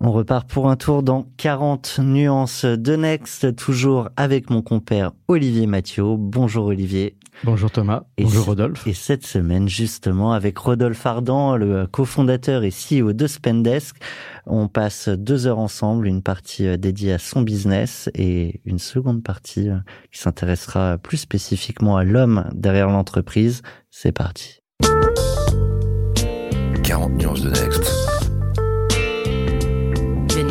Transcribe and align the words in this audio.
On 0.00 0.12
repart 0.12 0.48
pour 0.48 0.70
un 0.70 0.76
tour 0.76 1.02
dans 1.02 1.26
40 1.38 1.98
nuances 2.02 2.64
de 2.64 2.94
Next, 2.94 3.56
toujours 3.56 4.10
avec 4.16 4.48
mon 4.48 4.62
compère 4.62 5.10
Olivier 5.26 5.66
Mathieu. 5.66 6.04
Bonjour 6.16 6.66
Olivier. 6.66 7.16
Bonjour 7.44 7.70
Thomas, 7.70 8.04
Et 8.16 8.24
bonjour 8.24 8.46
Rodolphe. 8.46 8.86
Et 8.86 8.94
cette 8.94 9.26
semaine, 9.26 9.68
justement, 9.68 10.32
avec 10.32 10.58
Rodolphe 10.58 11.04
Ardan, 11.04 11.56
le 11.56 11.86
cofondateur 11.86 12.62
et 12.64 12.70
CEO 12.70 13.12
de 13.12 13.26
Spendesk, 13.26 13.96
on 14.46 14.68
passe 14.68 15.08
deux 15.08 15.46
heures 15.46 15.58
ensemble, 15.58 16.06
une 16.06 16.22
partie 16.22 16.66
euh, 16.66 16.76
dédiée 16.76 17.12
à 17.12 17.18
son 17.18 17.42
business 17.42 18.08
et 18.14 18.60
une 18.64 18.78
seconde 18.78 19.22
partie 19.22 19.68
euh, 19.68 19.78
qui 20.12 20.20
s'intéressera 20.20 20.98
plus 20.98 21.18
spécifiquement 21.18 21.96
à 21.96 22.04
l'homme 22.04 22.48
derrière 22.54 22.88
l'entreprise. 22.88 23.62
C'est 23.90 24.12
parti. 24.12 24.60
40 26.84 27.12
nuances 27.14 27.42
de 27.42 27.50
Next. 27.50 27.97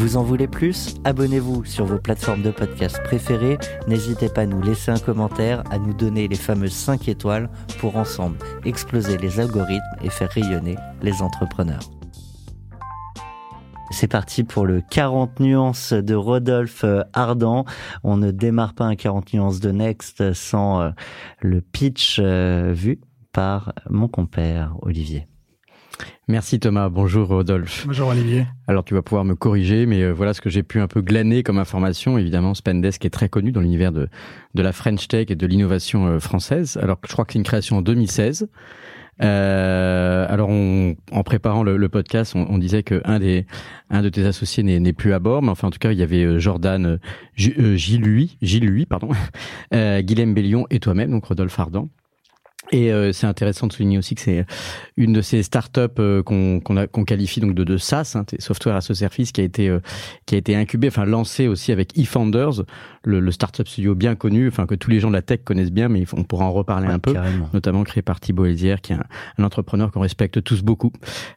Vous 0.00 0.16
en 0.16 0.22
voulez 0.22 0.48
plus? 0.48 0.94
Abonnez-vous 1.04 1.66
sur 1.66 1.84
vos 1.84 1.98
plateformes 1.98 2.40
de 2.40 2.50
podcast 2.50 3.02
préférées. 3.04 3.58
N'hésitez 3.86 4.30
pas 4.30 4.40
à 4.40 4.46
nous 4.46 4.62
laisser 4.62 4.90
un 4.90 4.98
commentaire, 4.98 5.62
à 5.70 5.78
nous 5.78 5.92
donner 5.92 6.26
les 6.26 6.36
fameuses 6.36 6.72
5 6.72 7.06
étoiles 7.06 7.50
pour 7.80 7.98
ensemble 7.98 8.38
exploser 8.64 9.18
les 9.18 9.40
algorithmes 9.40 9.84
et 10.02 10.08
faire 10.08 10.30
rayonner 10.30 10.76
les 11.02 11.20
entrepreneurs. 11.20 11.82
C'est 13.90 14.08
parti 14.08 14.42
pour 14.42 14.64
le 14.64 14.80
40 14.80 15.38
nuances 15.38 15.92
de 15.92 16.14
Rodolphe 16.14 16.82
euh, 16.84 17.02
Ardan. 17.12 17.66
On 18.02 18.16
ne 18.16 18.30
démarre 18.30 18.72
pas 18.72 18.86
un 18.86 18.96
40 18.96 19.34
nuances 19.34 19.60
de 19.60 19.70
Next 19.70 20.32
sans 20.32 20.80
euh, 20.80 20.90
le 21.40 21.60
pitch 21.60 22.16
euh, 22.20 22.72
vu 22.72 23.00
par 23.32 23.74
mon 23.90 24.08
compère 24.08 24.76
Olivier. 24.80 25.29
Merci 26.28 26.60
Thomas, 26.60 26.88
bonjour 26.88 27.28
Rodolphe. 27.28 27.84
Bonjour 27.86 28.08
Olivier. 28.08 28.46
Alors 28.68 28.84
tu 28.84 28.94
vas 28.94 29.02
pouvoir 29.02 29.24
me 29.24 29.34
corriger, 29.34 29.86
mais 29.86 30.02
euh, 30.02 30.12
voilà 30.12 30.32
ce 30.34 30.40
que 30.40 30.50
j'ai 30.50 30.62
pu 30.62 30.80
un 30.80 30.86
peu 30.86 31.00
glaner 31.00 31.42
comme 31.42 31.58
information. 31.58 32.18
Évidemment, 32.18 32.54
Spendesk 32.54 33.04
est 33.04 33.10
très 33.10 33.28
connu 33.28 33.52
dans 33.52 33.60
l'univers 33.60 33.92
de, 33.92 34.08
de 34.54 34.62
la 34.62 34.72
French 34.72 35.08
Tech 35.08 35.26
et 35.30 35.34
de 35.36 35.46
l'innovation 35.46 36.06
euh, 36.06 36.18
française. 36.20 36.78
Alors 36.82 36.98
je 37.06 37.12
crois 37.12 37.24
que 37.24 37.32
c'est 37.32 37.38
une 37.38 37.44
création 37.44 37.78
en 37.78 37.82
2016. 37.82 38.48
Euh, 39.22 40.26
alors, 40.30 40.48
on, 40.48 40.96
en 41.12 41.22
préparant 41.22 41.62
le, 41.62 41.76
le 41.76 41.88
podcast, 41.90 42.34
on, 42.34 42.46
on 42.48 42.56
disait 42.56 42.82
que 42.82 43.02
un 43.04 43.18
des 43.18 43.44
un 43.90 44.00
de 44.02 44.08
tes 44.08 44.24
associés 44.24 44.62
n'est 44.62 44.92
plus 44.94 45.12
à 45.12 45.18
bord, 45.18 45.42
mais 45.42 45.50
enfin 45.50 45.68
en 45.68 45.70
tout 45.70 45.78
cas, 45.78 45.92
il 45.92 45.98
y 45.98 46.02
avait 46.02 46.24
euh, 46.24 46.38
Jordan 46.38 46.86
euh, 46.86 46.96
Ju- 47.34 47.54
euh, 47.58 47.76
Gilles 47.76 48.00
Lui, 48.00 48.38
Gilles 48.40 48.64
Lui, 48.64 48.86
pardon, 48.86 49.10
euh, 49.74 50.00
Guilhem 50.00 50.32
Bellion 50.32 50.66
et 50.70 50.80
toi-même, 50.80 51.10
donc 51.10 51.26
Rodolphe 51.26 51.58
Ardan. 51.58 51.88
Et 52.72 52.92
euh, 52.92 53.12
c'est 53.12 53.26
intéressant 53.26 53.66
de 53.66 53.72
souligner 53.72 53.98
aussi 53.98 54.14
que 54.14 54.20
c'est 54.20 54.46
une 54.96 55.12
de 55.12 55.22
ces 55.22 55.42
startups 55.42 55.80
euh, 55.98 56.22
qu'on 56.22 56.60
qu'on 56.60 57.04
qualifie 57.04 57.40
donc 57.40 57.54
de, 57.54 57.64
de 57.64 57.76
SaaS, 57.76 58.12
hein, 58.14 58.24
software 58.38 58.76
as 58.76 58.90
a 58.90 58.94
service, 58.94 59.32
qui 59.32 59.40
a 59.40 59.44
été 59.44 59.68
euh, 59.68 59.80
qui 60.26 60.36
a 60.36 60.38
été 60.38 60.54
incubé, 60.54 60.88
enfin 60.88 61.04
lancé 61.04 61.48
aussi 61.48 61.72
avec 61.72 61.98
eFounders, 61.98 62.62
le, 63.02 63.18
le 63.18 63.30
startup 63.32 63.66
studio 63.66 63.94
bien 63.94 64.14
connu, 64.14 64.46
enfin 64.46 64.66
que 64.66 64.74
tous 64.76 64.90
les 64.90 65.00
gens 65.00 65.08
de 65.08 65.14
la 65.14 65.22
tech 65.22 65.40
connaissent 65.44 65.72
bien, 65.72 65.88
mais 65.88 66.04
on 66.12 66.22
pourra 66.22 66.44
en 66.44 66.52
reparler 66.52 66.86
un 66.86 66.98
peu 67.00 67.12
Carrément. 67.12 67.48
notamment 67.52 67.82
créé 67.82 68.02
par 68.02 68.20
Thibaut 68.20 68.44
Elzière, 68.44 68.80
qui 68.80 68.92
est 68.92 68.96
un, 68.96 69.04
un 69.38 69.44
entrepreneur 69.44 69.90
qu'on 69.90 70.00
respecte 70.00 70.42
tous 70.44 70.62
beaucoup, 70.62 70.92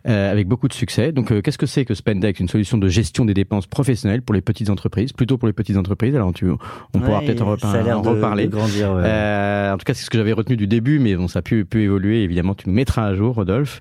euh, 0.07 0.31
avec 0.31 0.47
beaucoup 0.47 0.67
de 0.67 0.73
succès. 0.73 1.11
Donc, 1.11 1.31
euh, 1.31 1.41
qu'est-ce 1.41 1.57
que 1.57 1.65
c'est 1.65 1.85
que 1.85 1.95
Spendex? 1.95 2.39
Une 2.39 2.47
solution 2.49 2.77
de 2.77 2.87
gestion 2.89 3.25
des 3.25 3.33
dépenses 3.33 3.65
professionnelles 3.65 4.21
pour 4.21 4.35
les 4.35 4.41
petites 4.41 4.69
entreprises, 4.69 5.13
plutôt 5.13 5.37
pour 5.37 5.47
les 5.47 5.53
petites 5.53 5.77
entreprises. 5.77 6.15
Alors, 6.15 6.31
tu, 6.33 6.45
on 6.93 6.99
pourra 6.99 7.21
peut-être 7.21 7.41
en, 7.41 7.55
de- 7.55 8.07
reparler. 8.09 8.45
de 8.45 8.51
grandir. 8.51 8.91
ouais. 8.93 9.01
Euh, 9.05 9.73
en 9.73 9.77
tout 9.77 9.85
cas, 9.85 9.93
c'est 9.93 10.03
ce 10.05 10.09
que 10.09 10.17
j'avais 10.17 10.33
retenu 10.33 10.57
du 10.57 10.67
début, 10.67 10.99
mais 10.99 11.15
ça 11.27 11.39
a 11.39 11.41
pu, 11.41 11.65
évoluer. 11.75 12.23
Évidemment, 12.23 12.55
tu 12.55 12.69
nous 12.69 12.75
mettras 12.75 13.05
à 13.05 13.15
jour, 13.15 13.35
Rodolphe. 13.35 13.79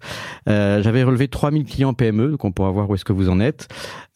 Euh, 0.48 0.82
j'avais 0.82 1.02
relevé 1.02 1.28
3000 1.28 1.64
clients 1.64 1.94
PME, 1.94 2.32
donc 2.32 2.44
on 2.44 2.52
pourra 2.52 2.70
voir 2.70 2.88
où 2.88 2.94
est-ce 2.94 3.04
que 3.04 3.12
vous 3.12 3.28
en 3.28 3.40
êtes. 3.40 3.68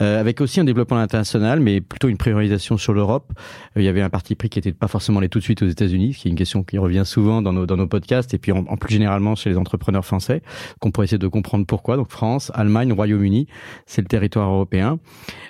Euh, 0.03 0.21
avec 0.21 0.41
aussi 0.41 0.61
un 0.61 0.65
développement 0.65 0.99
international, 0.99 1.61
mais 1.61 1.81
plutôt 1.81 2.09
une 2.09 2.17
priorisation 2.17 2.77
sur 2.77 2.93
l'Europe. 2.93 3.33
Euh, 3.77 3.81
il 3.81 3.85
y 3.85 3.89
avait 3.89 4.03
un 4.03 4.11
parti 4.11 4.35
pris 4.35 4.49
qui 4.49 4.59
était 4.59 4.73
de 4.73 4.77
pas 4.77 4.89
forcément 4.89 5.19
aller 5.21 5.29
tout 5.29 5.39
de 5.39 5.45
suite 5.45 5.63
aux 5.63 5.69
États-Unis, 5.69 6.15
ce 6.15 6.19
qui 6.21 6.29
est 6.29 6.31
une 6.31 6.37
question 6.37 6.63
qui 6.63 6.79
revient 6.79 7.05
souvent 7.05 7.43
dans 7.43 7.53
nos, 7.53 7.87
podcasts, 7.87 8.35
et 8.35 8.39
puis 8.39 8.53
en, 8.53 8.65
plus 8.77 8.93
généralement 8.93 9.35
chez 9.35 9.51
les 9.51 9.57
entrepreneurs 9.57 10.05
français, 10.05 10.43
qu'on 10.81 10.91
pourrait 10.91 11.05
essayer 11.05 11.19
de 11.19 11.29
comprendre 11.29 11.67
pourquoi. 11.67 11.97
Donc 11.97 12.11
France, 12.11 12.51
Allemagne, 12.55 12.93
Royaume-Uni, 12.93 13.47
c'est 13.87 14.03
le 14.03 14.09
territoire 14.09 14.51
européen. 14.51 14.99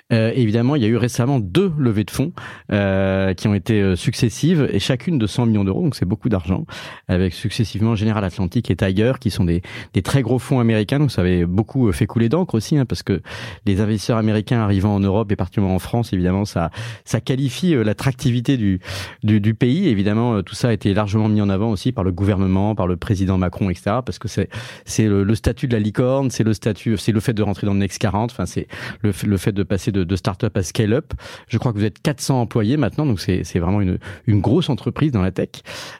Évidemment, 0.09 0.75
il 0.75 0.81
y 0.81 0.85
a 0.85 0.87
eu 0.87 0.95
récemment 0.95 1.39
deux 1.39 1.71
levées 1.77 2.05
de 2.05 2.11
fonds 2.11 2.31
qui 2.69 3.47
ont 3.47 3.53
été 3.53 3.95
successives 3.95 4.67
et 4.71 4.79
chacune 4.79 5.17
de 5.17 5.27
100 5.27 5.47
millions 5.47 5.63
d'euros, 5.63 5.81
donc 5.81 5.95
c'est 5.95 6.05
beaucoup 6.05 6.29
d'argent, 6.29 6.65
avec 7.07 7.33
successivement 7.33 7.66
General 7.95 8.23
Atlantic 8.23 8.69
et 8.71 8.75
Tiger, 8.75 9.13
qui 9.19 9.29
sont 9.29 9.43
des, 9.43 9.61
très 10.03 10.21
gros 10.21 10.39
fonds 10.39 10.59
américains. 10.59 10.99
Donc 10.99 11.11
ça 11.11 11.21
avait 11.21 11.45
beaucoup 11.45 11.87
euh, 11.87 11.91
fait 11.91 12.05
couler 12.05 12.29
d'encre 12.29 12.55
aussi, 12.55 12.77
hein, 12.77 12.85
parce 12.85 13.03
que 13.03 13.21
les 13.65 13.81
investisseurs 13.81 14.17
américains 14.17 14.59
arrivant 14.59 14.95
en 14.95 14.99
Europe 14.99 15.31
et 15.31 15.35
particulièrement 15.35 15.75
en 15.75 15.79
France, 15.79 16.13
évidemment, 16.13 16.45
ça, 16.45 16.71
ça 17.03 17.19
qualifie 17.19 17.75
euh, 17.75 17.83
l'attractivité 17.83 18.57
du, 18.57 18.79
du, 19.23 19.53
pays. 19.53 19.87
Évidemment, 19.87 20.35
euh, 20.35 20.41
tout 20.41 20.55
ça 20.55 20.69
a 20.69 20.73
été 20.73 20.93
largement 20.93 21.27
mis 21.29 21.41
en 21.41 21.49
avant 21.49 21.71
aussi 21.71 21.91
par 21.91 22.03
le 22.03 22.11
gouvernement, 22.11 22.75
par 22.75 22.87
le 22.87 22.95
président 22.95 23.37
Macron, 23.37 23.69
etc. 23.69 23.97
Parce 24.05 24.19
que 24.19 24.27
c'est 24.27 25.07
le, 25.07 25.23
le 25.23 25.35
statut 25.35 25.67
de 25.67 25.73
la 25.73 25.79
licorne, 25.79 26.31
c'est 26.31 26.43
le 26.43 26.53
statut, 26.53 26.97
c'est 26.97 27.11
le 27.11 27.19
fait 27.19 27.33
de 27.33 27.43
rentrer 27.43 27.67
dans 27.67 27.73
le 27.73 27.79
Next 27.79 27.99
40. 27.99 28.31
Enfin, 28.31 28.45
c'est 28.45 28.67
le, 29.01 29.11
fait- 29.11 29.51
de 29.51 29.63
passer 29.63 29.91
de, 29.91 30.03
de 30.03 30.15
start-up 30.15 30.55
à 30.55 30.63
scale-up. 30.63 31.13
Je 31.47 31.57
crois 31.57 31.73
que 31.73 31.77
vous 31.77 31.85
êtes 31.85 32.01
400 32.01 32.41
employés 32.41 32.77
maintenant, 32.77 33.05
donc 33.05 33.19
c'est 33.19 33.59
vraiment 33.59 33.81
une, 33.81 33.97
une 34.27 34.41
grosse 34.41 34.69
entreprise 34.69 35.11
dans 35.11 35.21
la 35.21 35.31
tech. 35.31 35.49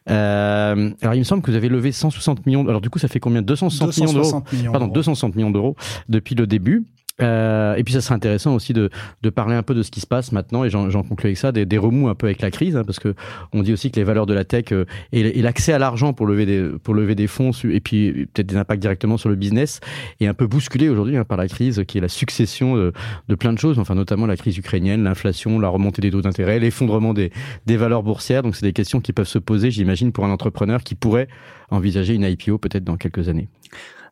Alors, 0.06 1.16
il 1.16 1.20
me 1.20 1.24
semble 1.24 1.42
que 1.42 1.52
vous 1.52 1.57
avez 1.58 1.70
levé 1.70 1.92
160 1.92 2.46
millions. 2.46 2.68
Alors, 2.68 2.82
du 2.82 2.90
coup, 2.90 3.00
ça 3.00 3.08
fait 3.08 3.20
combien? 3.20 3.42
260 3.42 3.98
millions 3.98 4.14
d'euros 4.14 4.24
260 4.24 4.54
millions. 4.54 4.72
pardon, 4.72 4.88
d'euros. 4.88 4.96
260 4.96 5.36
millions 5.36 5.52
d'euros 5.52 5.76
depuis 6.10 6.36
le 6.36 6.48
début. 6.48 6.86
Euh, 7.22 7.76
et 7.76 7.84
puis 7.84 7.94
ça 7.94 8.02
serait 8.02 8.16
intéressant 8.16 8.54
aussi 8.54 8.74
de, 8.74 8.90
de 9.24 9.30
parler 9.30 9.56
un 9.56 9.64
peu 9.64 9.74
de 9.74 9.82
ce 9.82 9.90
qui 9.90 10.02
se 10.02 10.08
passe 10.08 10.32
maintenant, 10.32 10.64
et 10.64 10.70
j'en 10.70 11.04
conclue 11.04 11.28
avec 11.28 11.38
ça, 11.38 11.52
des, 11.52 11.66
des 11.66 11.78
remous 11.78 12.10
un 12.10 12.16
peu 12.16 12.28
avec 12.28 12.42
la 12.42 12.52
crise, 12.52 12.76
hein, 12.76 12.84
parce 12.86 13.00
que 13.00 13.16
on 13.54 13.64
dit 13.64 13.74
aussi 13.74 13.90
que 13.92 13.96
les 13.96 14.04
valeurs 14.04 14.26
de 14.26 14.34
la 14.34 14.46
tech 14.46 14.66
euh, 14.72 14.86
et, 15.12 15.42
l'accès 15.42 15.74
à 15.74 15.80
l'argent 15.80 16.14
pour 16.14 16.28
lever 16.28 16.46
des 16.46 16.70
pour 16.84 16.94
lever 16.94 17.16
des 17.16 17.28
fonds, 17.28 17.52
et 17.64 17.80
puis 17.80 18.28
peut-être 18.34 18.48
des 18.48 18.58
impacts 18.58 18.82
directement 18.82 19.18
sur 19.18 19.30
le 19.30 19.36
business, 19.36 19.80
est 20.20 20.28
un 20.28 20.34
peu 20.34 20.48
bousculé 20.48 20.90
aujourd'hui 20.90 21.18
hein, 21.18 21.24
par 21.24 21.38
la 21.38 21.48
crise, 21.48 21.84
qui 21.88 21.98
est 21.98 22.02
la 22.02 22.08
succession 22.08 22.76
de, 22.76 22.94
de 23.28 23.36
plein 23.36 23.54
de 23.54 23.60
choses, 23.60 23.80
enfin 23.80 23.96
notamment 23.96 24.26
la 24.26 24.38
crise 24.38 24.58
ukrainienne, 24.58 25.04
l'inflation, 25.04 25.60
la 25.60 25.70
remontée 25.70 26.02
des 26.02 26.12
taux 26.12 26.22
d'intérêt, 26.22 26.60
l'effondrement 26.60 27.14
des, 27.14 27.32
des 27.66 27.78
valeurs 27.78 28.04
boursières. 28.04 28.44
Donc 28.44 28.56
c'est 28.56 28.66
des 28.66 28.74
questions 28.74 29.02
qui 29.02 29.14
peuvent 29.14 29.28
se 29.28 29.40
poser, 29.40 29.72
j'imagine, 29.72 30.12
pour 30.12 30.26
un 30.26 30.32
entrepreneur 30.32 30.84
qui 30.84 30.96
pourrait 30.96 31.28
envisager 31.70 32.14
une 32.14 32.24
IPO 32.24 32.58
peut-être 32.60 32.84
dans 32.84 32.98
quelques 32.98 33.30
années. 33.30 33.50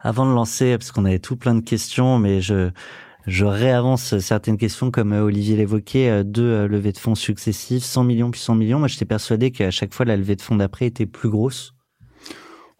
Avant 0.06 0.28
de 0.28 0.36
lancer, 0.36 0.78
parce 0.78 0.92
qu'on 0.92 1.06
avait 1.06 1.18
tout 1.18 1.36
plein 1.36 1.56
de 1.56 1.62
questions, 1.62 2.20
mais 2.20 2.40
je 2.40 2.70
réavance 3.44 4.20
certaines 4.20 4.58
questions 4.58 4.92
comme 4.92 5.14
euh, 5.14 5.24
Olivier 5.24 5.58
l'évoquait, 5.58 6.10
euh, 6.12 6.24
deux 6.24 6.44
euh, 6.44 6.68
levées 6.68 6.92
de 6.92 7.00
fonds 7.00 7.16
successives, 7.16 7.82
100 7.84 8.04
millions 8.04 8.30
puis 8.30 8.40
100 8.40 8.54
millions. 8.54 8.78
Moi, 8.78 8.88
j'étais 8.88 9.06
persuadé 9.06 9.50
qu'à 9.50 9.72
chaque 9.72 9.96
fois 9.96 10.06
la 10.06 10.16
levée 10.16 10.36
de 10.36 10.44
fonds 10.44 10.58
d'après 10.58 10.86
était 10.86 11.08
plus 11.08 11.30
grosse. 11.30 11.74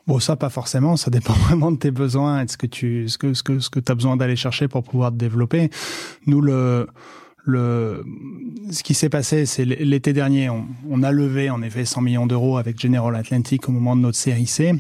Bon, 0.06 0.20
ça, 0.20 0.36
pas 0.36 0.52
forcément. 0.52 0.98
Ça 0.98 1.10
dépend 1.10 1.34
vraiment 1.48 1.72
de 1.72 1.78
tes 1.78 1.90
besoins 1.90 2.42
et 2.42 2.46
de 2.46 2.52
ce 2.52 2.58
que 2.58 2.68
tu, 2.68 3.10
ce 3.10 3.18
que, 3.18 3.34
ce 3.34 3.42
que, 3.42 3.58
ce 3.58 3.72
que 3.72 3.80
as 3.88 3.96
besoin 3.96 4.18
d'aller 4.18 4.36
chercher 4.36 4.68
pour 4.68 4.84
pouvoir 4.84 5.10
te 5.10 5.18
développer. 5.18 5.72
Nous, 6.28 6.42
le, 6.42 6.86
le, 7.44 8.06
ce 8.70 8.84
qui 8.84 8.94
s'est 8.94 9.10
passé, 9.10 9.48
c'est 9.48 9.66
l'été 9.66 10.14
dernier, 10.14 10.52
on, 10.52 11.02
a 11.02 11.12
levé 11.12 11.50
en 11.50 11.64
effet 11.64 11.86
100 11.86 12.02
millions 12.02 12.28
d'euros 12.28 12.60
avec 12.60 12.80
General 12.80 13.16
Atlantic 13.16 13.68
au 13.68 13.72
moment 13.72 13.96
de 13.96 14.02
notre 14.02 14.18
série 14.20 14.46
C. 14.46 14.74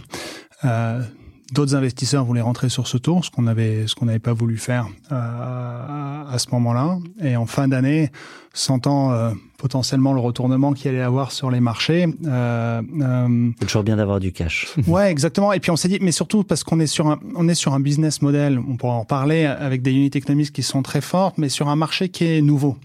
D'autres 1.51 1.75
investisseurs 1.75 2.25
voulaient 2.25 2.41
rentrer 2.41 2.69
sur 2.69 2.87
ce 2.87 2.97
tour, 2.97 3.23
ce 3.23 3.29
qu'on 3.29 3.45
avait, 3.45 3.85
ce 3.87 3.93
qu'on 3.93 4.05
n'avait 4.05 4.19
pas 4.19 4.33
voulu 4.33 4.57
faire 4.57 4.87
euh, 5.11 6.23
à 6.27 6.37
ce 6.39 6.49
moment-là. 6.51 6.97
Et 7.21 7.35
en 7.35 7.45
fin 7.45 7.67
d'année, 7.67 8.11
sentant 8.55 9.11
euh, 9.11 9.31
potentiellement 9.57 10.13
le 10.13 10.19
retournement 10.19 10.73
qu'il 10.73 10.89
allait 10.89 11.01
avoir 11.01 11.31
sur 11.31 11.51
les 11.51 11.59
marchés. 11.59 12.07
Euh, 12.25 12.81
euh, 13.01 13.51
c'est 13.59 13.65
toujours 13.65 13.83
bien 13.83 13.97
d'avoir 13.97 14.19
du 14.19 14.31
cash. 14.31 14.73
ouais, 14.87 15.11
exactement. 15.11 15.53
Et 15.53 15.59
puis 15.59 15.71
on 15.71 15.75
s'est 15.75 15.89
dit, 15.89 15.99
mais 16.01 16.11
surtout 16.11 16.43
parce 16.43 16.63
qu'on 16.63 16.79
est 16.79 16.87
sur 16.87 17.07
un, 17.07 17.19
on 17.35 17.47
est 17.47 17.55
sur 17.55 17.73
un 17.73 17.79
business 17.79 18.21
model, 18.21 18.59
on 18.59 18.77
pourra 18.77 18.93
en 18.93 19.05
parler 19.05 19.45
avec 19.45 19.81
des 19.81 19.91
unités 19.91 20.19
économiques 20.19 20.53
qui 20.53 20.63
sont 20.63 20.81
très 20.81 21.01
fortes, 21.01 21.37
mais 21.37 21.49
sur 21.49 21.67
un 21.67 21.75
marché 21.75 22.09
qui 22.09 22.25
est 22.25 22.41
nouveau. 22.41 22.77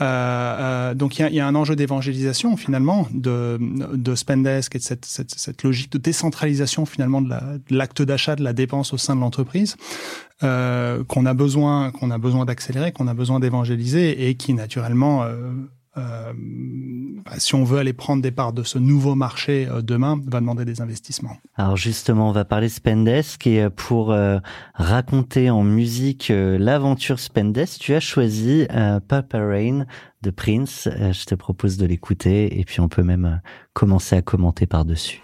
Euh, 0.00 0.04
euh, 0.04 0.94
donc 0.94 1.18
il 1.18 1.22
y 1.22 1.24
a, 1.24 1.30
y 1.30 1.40
a, 1.40 1.46
un 1.46 1.54
enjeu 1.54 1.76
d'évangélisation 1.76 2.56
finalement 2.56 3.06
de, 3.12 3.58
de 3.92 4.14
Spendesk 4.14 4.74
et 4.74 4.78
de 4.78 4.82
cette, 4.82 5.04
cette, 5.04 5.30
cette 5.30 5.62
logique 5.62 5.92
de 5.92 5.98
décentralisation 5.98 6.86
finalement 6.86 7.20
de 7.20 7.30
l'acte 7.70 8.02
d'achat, 8.02 8.34
de 8.34 8.42
la 8.42 8.52
dépense 8.52 8.92
au 8.94 8.98
sein 8.98 9.14
de 9.14 9.20
l'entreprise 9.20 9.76
euh, 10.42 11.04
qu'on 11.04 11.26
a 11.26 11.34
besoin 11.34 11.90
qu'on 11.90 12.10
a 12.10 12.18
besoin 12.18 12.44
d'accélérer, 12.44 12.92
qu'on 12.92 13.08
a 13.08 13.14
besoin 13.14 13.40
d'évangéliser 13.40 14.28
et 14.28 14.34
qui 14.34 14.54
naturellement 14.54 15.22
euh, 15.22 15.52
euh, 15.98 16.32
bah, 17.24 17.32
si 17.36 17.54
on 17.54 17.64
veut 17.64 17.78
aller 17.78 17.92
prendre 17.92 18.22
des 18.22 18.30
parts 18.30 18.54
de 18.54 18.62
ce 18.62 18.78
nouveau 18.78 19.14
marché 19.14 19.68
euh, 19.70 19.82
demain, 19.82 20.18
va 20.26 20.40
demander 20.40 20.64
des 20.64 20.80
investissements. 20.80 21.36
Alors 21.56 21.76
justement, 21.76 22.30
on 22.30 22.32
va 22.32 22.46
parler 22.46 22.70
Spendesk 22.70 23.46
et 23.46 23.62
euh, 23.62 23.70
pour 23.70 24.14
raconter 24.74 25.50
en 25.50 25.62
musique 25.64 26.32
l'aventure 26.34 27.18
Spendesk, 27.18 27.80
tu 27.80 27.94
as 27.94 28.00
choisi 28.00 28.66
Purple 29.08 29.36
Rain 29.36 29.86
de 30.22 30.30
Prince. 30.30 30.88
je 30.88 31.24
te 31.24 31.34
propose 31.34 31.76
de 31.76 31.86
l'écouter 31.86 32.58
et 32.58 32.64
puis 32.64 32.80
on 32.80 32.88
peut 32.88 33.02
même 33.02 33.40
commencer 33.72 34.16
à 34.16 34.22
commenter 34.22 34.66
par-dessus. 34.66 35.22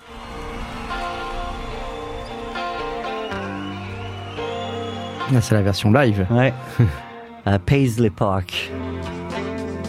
C'est 5.40 5.54
la 5.54 5.62
version 5.62 5.92
live. 5.92 6.26
Ouais. 6.30 6.52
à 7.46 7.58
Paisley 7.58 8.10
Park. 8.10 8.70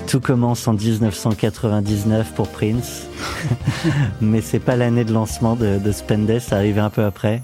Tout 0.07 0.19
commence 0.19 0.68
en 0.68 0.74
1999 0.74 2.33
pour 2.33 2.50
Prince, 2.50 3.07
mais 4.21 4.41
c'est 4.41 4.59
pas 4.59 4.75
l'année 4.75 5.03
de 5.03 5.13
lancement 5.13 5.56
de, 5.56 5.77
de 5.77 5.91
Spendes, 5.91 6.39
ça 6.39 6.56
arrivait 6.56 6.81
un 6.81 6.89
peu 6.89 7.03
après. 7.03 7.41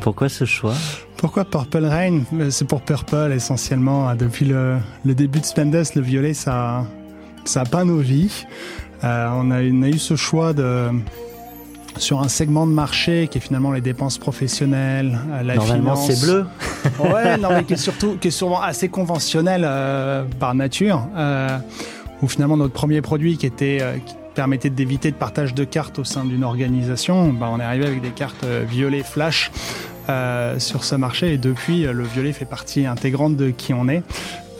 Pourquoi 0.00 0.28
ce 0.28 0.44
choix? 0.44 0.74
Pourquoi 1.18 1.44
Purple 1.44 1.84
Rain? 1.84 2.22
C'est 2.48 2.66
pour 2.66 2.80
Purple 2.80 3.32
essentiellement. 3.32 4.14
Depuis 4.14 4.46
le, 4.46 4.78
le 5.04 5.14
début 5.14 5.40
de 5.40 5.44
Spendes, 5.44 5.84
le 5.94 6.00
violet, 6.00 6.32
ça, 6.32 6.86
ça 7.44 7.60
a 7.60 7.64
pas 7.64 7.84
nos 7.84 7.98
vies. 7.98 8.46
Euh, 9.04 9.28
on, 9.34 9.50
a, 9.50 9.60
on 9.60 9.82
a 9.82 9.88
eu 9.88 9.98
ce 9.98 10.16
choix 10.16 10.52
de 10.54 10.88
sur 11.98 12.20
un 12.20 12.28
segment 12.28 12.66
de 12.66 12.72
marché 12.72 13.28
qui 13.30 13.38
est 13.38 13.40
finalement 13.40 13.72
les 13.72 13.80
dépenses 13.80 14.18
professionnelles, 14.18 15.18
euh, 15.30 15.42
la 15.42 15.56
Normalement, 15.56 15.96
c'est 15.96 16.20
bleu. 16.24 16.46
ouais, 17.00 17.36
non, 17.36 17.50
mais 17.50 17.64
qui 17.64 17.74
est 17.74 17.76
surtout, 17.76 18.16
qui 18.16 18.28
est 18.28 18.32
souvent 18.32 18.60
assez 18.60 18.88
conventionnel 18.88 19.62
euh, 19.64 20.24
par 20.38 20.54
nature. 20.54 21.06
Euh, 21.16 21.58
où 22.22 22.28
finalement 22.28 22.56
notre 22.56 22.72
premier 22.72 23.00
produit 23.00 23.36
qui 23.36 23.46
était 23.46 23.78
euh, 23.80 23.96
qui 23.98 24.14
permettait 24.34 24.70
d'éviter 24.70 25.10
le 25.10 25.16
partage 25.16 25.54
de 25.54 25.64
cartes 25.64 25.98
au 25.98 26.04
sein 26.04 26.24
d'une 26.24 26.44
organisation, 26.44 27.32
bah, 27.32 27.48
on 27.50 27.58
est 27.60 27.64
arrivé 27.64 27.86
avec 27.86 28.00
des 28.00 28.10
cartes 28.10 28.44
euh, 28.44 28.64
violet 28.68 29.02
flash 29.02 29.50
euh, 30.08 30.58
sur 30.58 30.84
ce 30.84 30.94
marché 30.94 31.34
et 31.34 31.38
depuis 31.38 31.82
le 31.82 32.04
violet 32.04 32.32
fait 32.32 32.44
partie 32.44 32.86
intégrante 32.86 33.36
de 33.36 33.50
qui 33.50 33.74
on 33.74 33.88
est, 33.88 34.02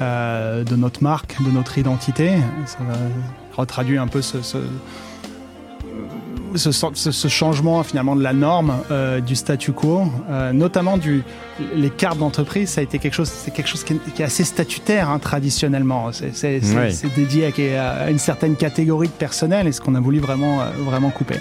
de 0.00 0.76
notre 0.76 1.02
marque, 1.02 1.36
de 1.44 1.50
notre 1.50 1.76
identité. 1.76 2.30
Ça 2.66 2.78
retraduit 3.54 3.98
un 3.98 4.06
peu 4.06 4.22
ce, 4.22 4.40
ce 4.40 4.58
ce, 6.54 6.72
ce, 6.72 7.10
ce, 7.10 7.28
changement 7.28 7.82
finalement 7.82 8.16
de 8.16 8.22
la 8.22 8.32
norme 8.32 8.74
euh, 8.90 9.20
du 9.20 9.36
statu 9.36 9.72
quo, 9.72 10.04
euh, 10.28 10.52
notamment 10.52 10.96
du 10.98 11.22
les 11.74 11.90
cartes 11.90 12.18
d'entreprise, 12.18 12.70
ça 12.70 12.80
a 12.80 12.84
été 12.84 12.98
quelque 12.98 13.14
chose, 13.14 13.28
c'est 13.28 13.50
quelque 13.50 13.68
chose 13.68 13.84
qui 13.84 13.94
est, 13.94 14.12
qui 14.14 14.22
est, 14.22 14.24
assez 14.24 14.44
statutaire 14.44 15.10
hein, 15.10 15.18
traditionnellement. 15.18 16.10
C'est 16.12 16.60
ouais. 16.74 16.90
dédié 17.14 17.76
à, 17.76 17.90
à, 17.90 18.10
une 18.10 18.18
certaine 18.18 18.56
catégorie 18.56 19.08
de 19.08 19.12
personnel 19.12 19.66
et 19.66 19.72
ce 19.72 19.80
qu'on 19.80 19.94
a 19.94 20.00
voulu 20.00 20.20
vraiment 20.20 20.60
euh, 20.60 20.70
vraiment 20.84 21.10
couper. 21.10 21.36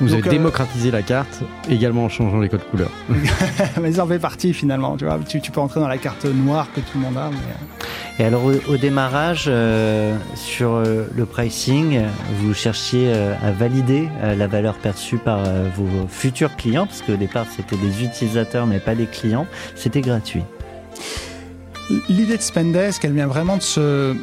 Vous 0.00 0.08
Donc, 0.08 0.20
avez 0.20 0.30
démocratisé 0.30 0.90
la 0.90 1.02
carte 1.02 1.42
également 1.68 2.04
en 2.04 2.08
changeant 2.08 2.40
les 2.40 2.48
codes 2.48 2.64
couleurs. 2.70 2.92
mais 3.80 3.92
ça 3.92 4.04
en 4.04 4.08
fait 4.08 4.18
partie 4.18 4.54
finalement. 4.54 4.96
Tu 4.96 5.04
vois, 5.04 5.18
tu, 5.28 5.40
tu, 5.40 5.50
peux 5.50 5.60
entrer 5.60 5.80
dans 5.80 5.88
la 5.88 5.98
carte 5.98 6.24
noire 6.24 6.68
que 6.74 6.80
tout 6.80 6.98
le 6.98 7.00
monde 7.00 7.18
a. 7.18 7.30
Mais... 7.30 7.36
Et 8.20 8.24
alors 8.24 8.44
au, 8.44 8.76
démarrage 8.76 9.46
euh, 9.48 10.14
sur 10.34 10.74
euh, 10.74 11.06
le 11.16 11.24
pricing, 11.24 12.02
vous 12.36 12.52
cherchiez 12.52 13.06
euh, 13.06 13.32
à 13.42 13.50
valider 13.50 14.10
la 14.22 14.46
valeur 14.46 14.76
perçue 14.76 15.16
par 15.16 15.42
vos 15.74 16.06
futurs 16.06 16.54
clients, 16.56 16.86
parce 16.86 17.00
qu'au 17.00 17.16
départ 17.16 17.46
c'était 17.48 17.78
des 17.78 18.04
utilisateurs 18.04 18.66
mais 18.66 18.78
pas 18.78 18.94
des 18.94 19.06
clients. 19.06 19.46
C'était 19.74 20.02
gratuit. 20.02 20.42
L'idée 22.10 22.36
de 22.36 22.42
Spendesk, 22.42 23.02
elle 23.06 23.14
vient 23.14 23.26
vraiment 23.26 23.56
de 23.56 23.62
ce 23.62 24.14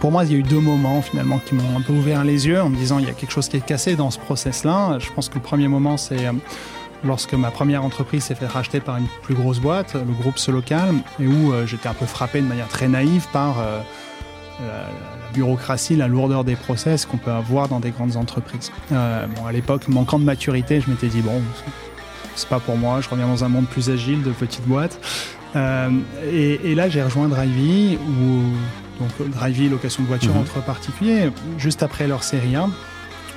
pour 0.00 0.10
moi, 0.10 0.24
il 0.24 0.32
y 0.32 0.34
a 0.34 0.38
eu 0.38 0.42
deux 0.42 0.60
moments 0.60 1.00
finalement 1.00 1.38
qui 1.38 1.54
m'ont 1.54 1.76
un 1.76 1.82
peu 1.82 1.92
ouvert 1.92 2.24
les 2.24 2.48
yeux 2.48 2.60
en 2.60 2.70
me 2.70 2.76
disant 2.76 2.98
il 2.98 3.06
y 3.06 3.10
a 3.10 3.12
quelque 3.12 3.32
chose 3.32 3.48
qui 3.48 3.56
est 3.56 3.64
cassé 3.64 3.94
dans 3.94 4.10
ce 4.10 4.18
process-là. 4.18 4.98
Je 4.98 5.12
pense 5.12 5.28
que 5.28 5.36
le 5.36 5.42
premier 5.42 5.68
moment, 5.68 5.96
c'est 5.96 6.26
lorsque 7.04 7.34
ma 7.34 7.50
première 7.50 7.84
entreprise 7.84 8.24
s'est 8.24 8.34
fait 8.34 8.46
racheter 8.46 8.80
par 8.80 8.96
une 8.96 9.06
plus 9.22 9.34
grosse 9.34 9.60
boîte, 9.60 9.94
le 9.94 10.12
groupe 10.12 10.38
Solocal, 10.38 10.94
et 11.18 11.26
où 11.26 11.52
euh, 11.52 11.66
j'étais 11.66 11.88
un 11.88 11.94
peu 11.94 12.06
frappé 12.06 12.40
de 12.40 12.46
manière 12.46 12.68
très 12.68 12.88
naïve 12.88 13.26
par 13.32 13.58
euh, 13.60 13.80
la, 14.60 14.66
la, 14.66 15.32
bureaucratie, 15.32 15.96
la 15.96 16.08
lourdeur 16.08 16.44
des 16.44 16.56
process 16.56 17.06
qu'on 17.06 17.16
peut 17.16 17.30
avoir 17.30 17.68
dans 17.68 17.80
des 17.80 17.90
grandes 17.90 18.16
entreprises. 18.16 18.70
Euh, 18.92 19.26
bon, 19.26 19.46
à 19.46 19.52
l'époque, 19.52 19.88
manquant 19.88 20.18
de 20.18 20.24
maturité, 20.24 20.80
je 20.80 20.90
m'étais 20.90 21.08
dit 21.08 21.20
bon, 21.20 21.40
c'est 22.34 22.48
pas 22.48 22.60
pour 22.60 22.76
moi, 22.76 23.00
je 23.00 23.08
reviens 23.08 23.26
dans 23.26 23.44
un 23.44 23.48
monde 23.48 23.66
plus 23.66 23.90
agile 23.90 24.22
de 24.22 24.30
petites 24.30 24.66
boîtes. 24.66 24.98
Et, 26.32 26.60
et, 26.70 26.74
là, 26.76 26.88
j'ai 26.88 27.02
rejoint 27.02 27.26
Drivey, 27.26 27.98
où 27.98 28.52
donc 29.00 29.30
Drivey, 29.32 29.68
location 29.68 30.04
de 30.04 30.08
voiture 30.08 30.34
mmh. 30.34 30.38
entre 30.38 30.62
particuliers, 30.62 31.32
juste 31.58 31.82
après 31.82 32.06
leur 32.06 32.22
série 32.22 32.54
1, 32.54 32.70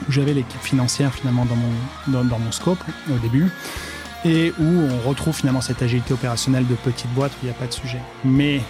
où 0.08 0.12
j'avais 0.12 0.34
l'équipe 0.34 0.62
financière 0.62 1.14
finalement 1.14 1.46
dans 1.46 1.56
mon, 1.56 1.72
dans, 2.08 2.24
dans, 2.24 2.40
mon 2.40 2.52
scope 2.52 2.84
au 3.14 3.18
début, 3.20 3.50
et 4.26 4.54
où 4.60 4.64
on 4.66 5.08
retrouve 5.08 5.36
finalement 5.36 5.62
cette 5.62 5.82
agilité 5.82 6.14
opérationnelle 6.14 6.68
de 6.68 6.76
petite 6.76 7.12
boîte 7.14 7.32
où 7.34 7.38
il 7.44 7.46
n'y 7.46 7.52
a 7.52 7.56
pas 7.56 7.68
de 7.68 7.74
sujet. 7.74 8.00
Mais 8.24 8.62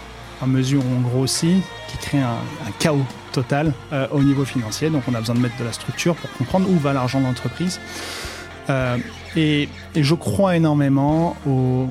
à 0.42 0.46
mesure 0.46 0.82
où 0.82 0.90
on 0.98 1.02
grossit, 1.02 1.64
qui 1.88 1.98
crée 1.98 2.20
un, 2.20 2.38
chaos 2.80 3.06
total 3.32 3.74
euh, 3.92 4.08
au 4.12 4.22
niveau 4.22 4.46
financier, 4.46 4.90
donc 4.90 5.04
on 5.08 5.14
a 5.14 5.20
besoin 5.20 5.36
de 5.36 5.40
mettre 5.40 5.58
de 5.58 5.64
la 5.64 5.74
structure 5.74 6.16
pour 6.16 6.32
comprendre 6.34 6.70
où 6.70 6.78
va 6.78 6.94
l'argent 6.94 7.20
de 7.20 7.26
l'entreprise. 7.26 7.80
Euh, 8.70 8.98
et, 9.36 9.70
et, 9.96 10.04
je 10.04 10.16
crois 10.16 10.56
énormément 10.56 11.36
aux, 11.48 11.88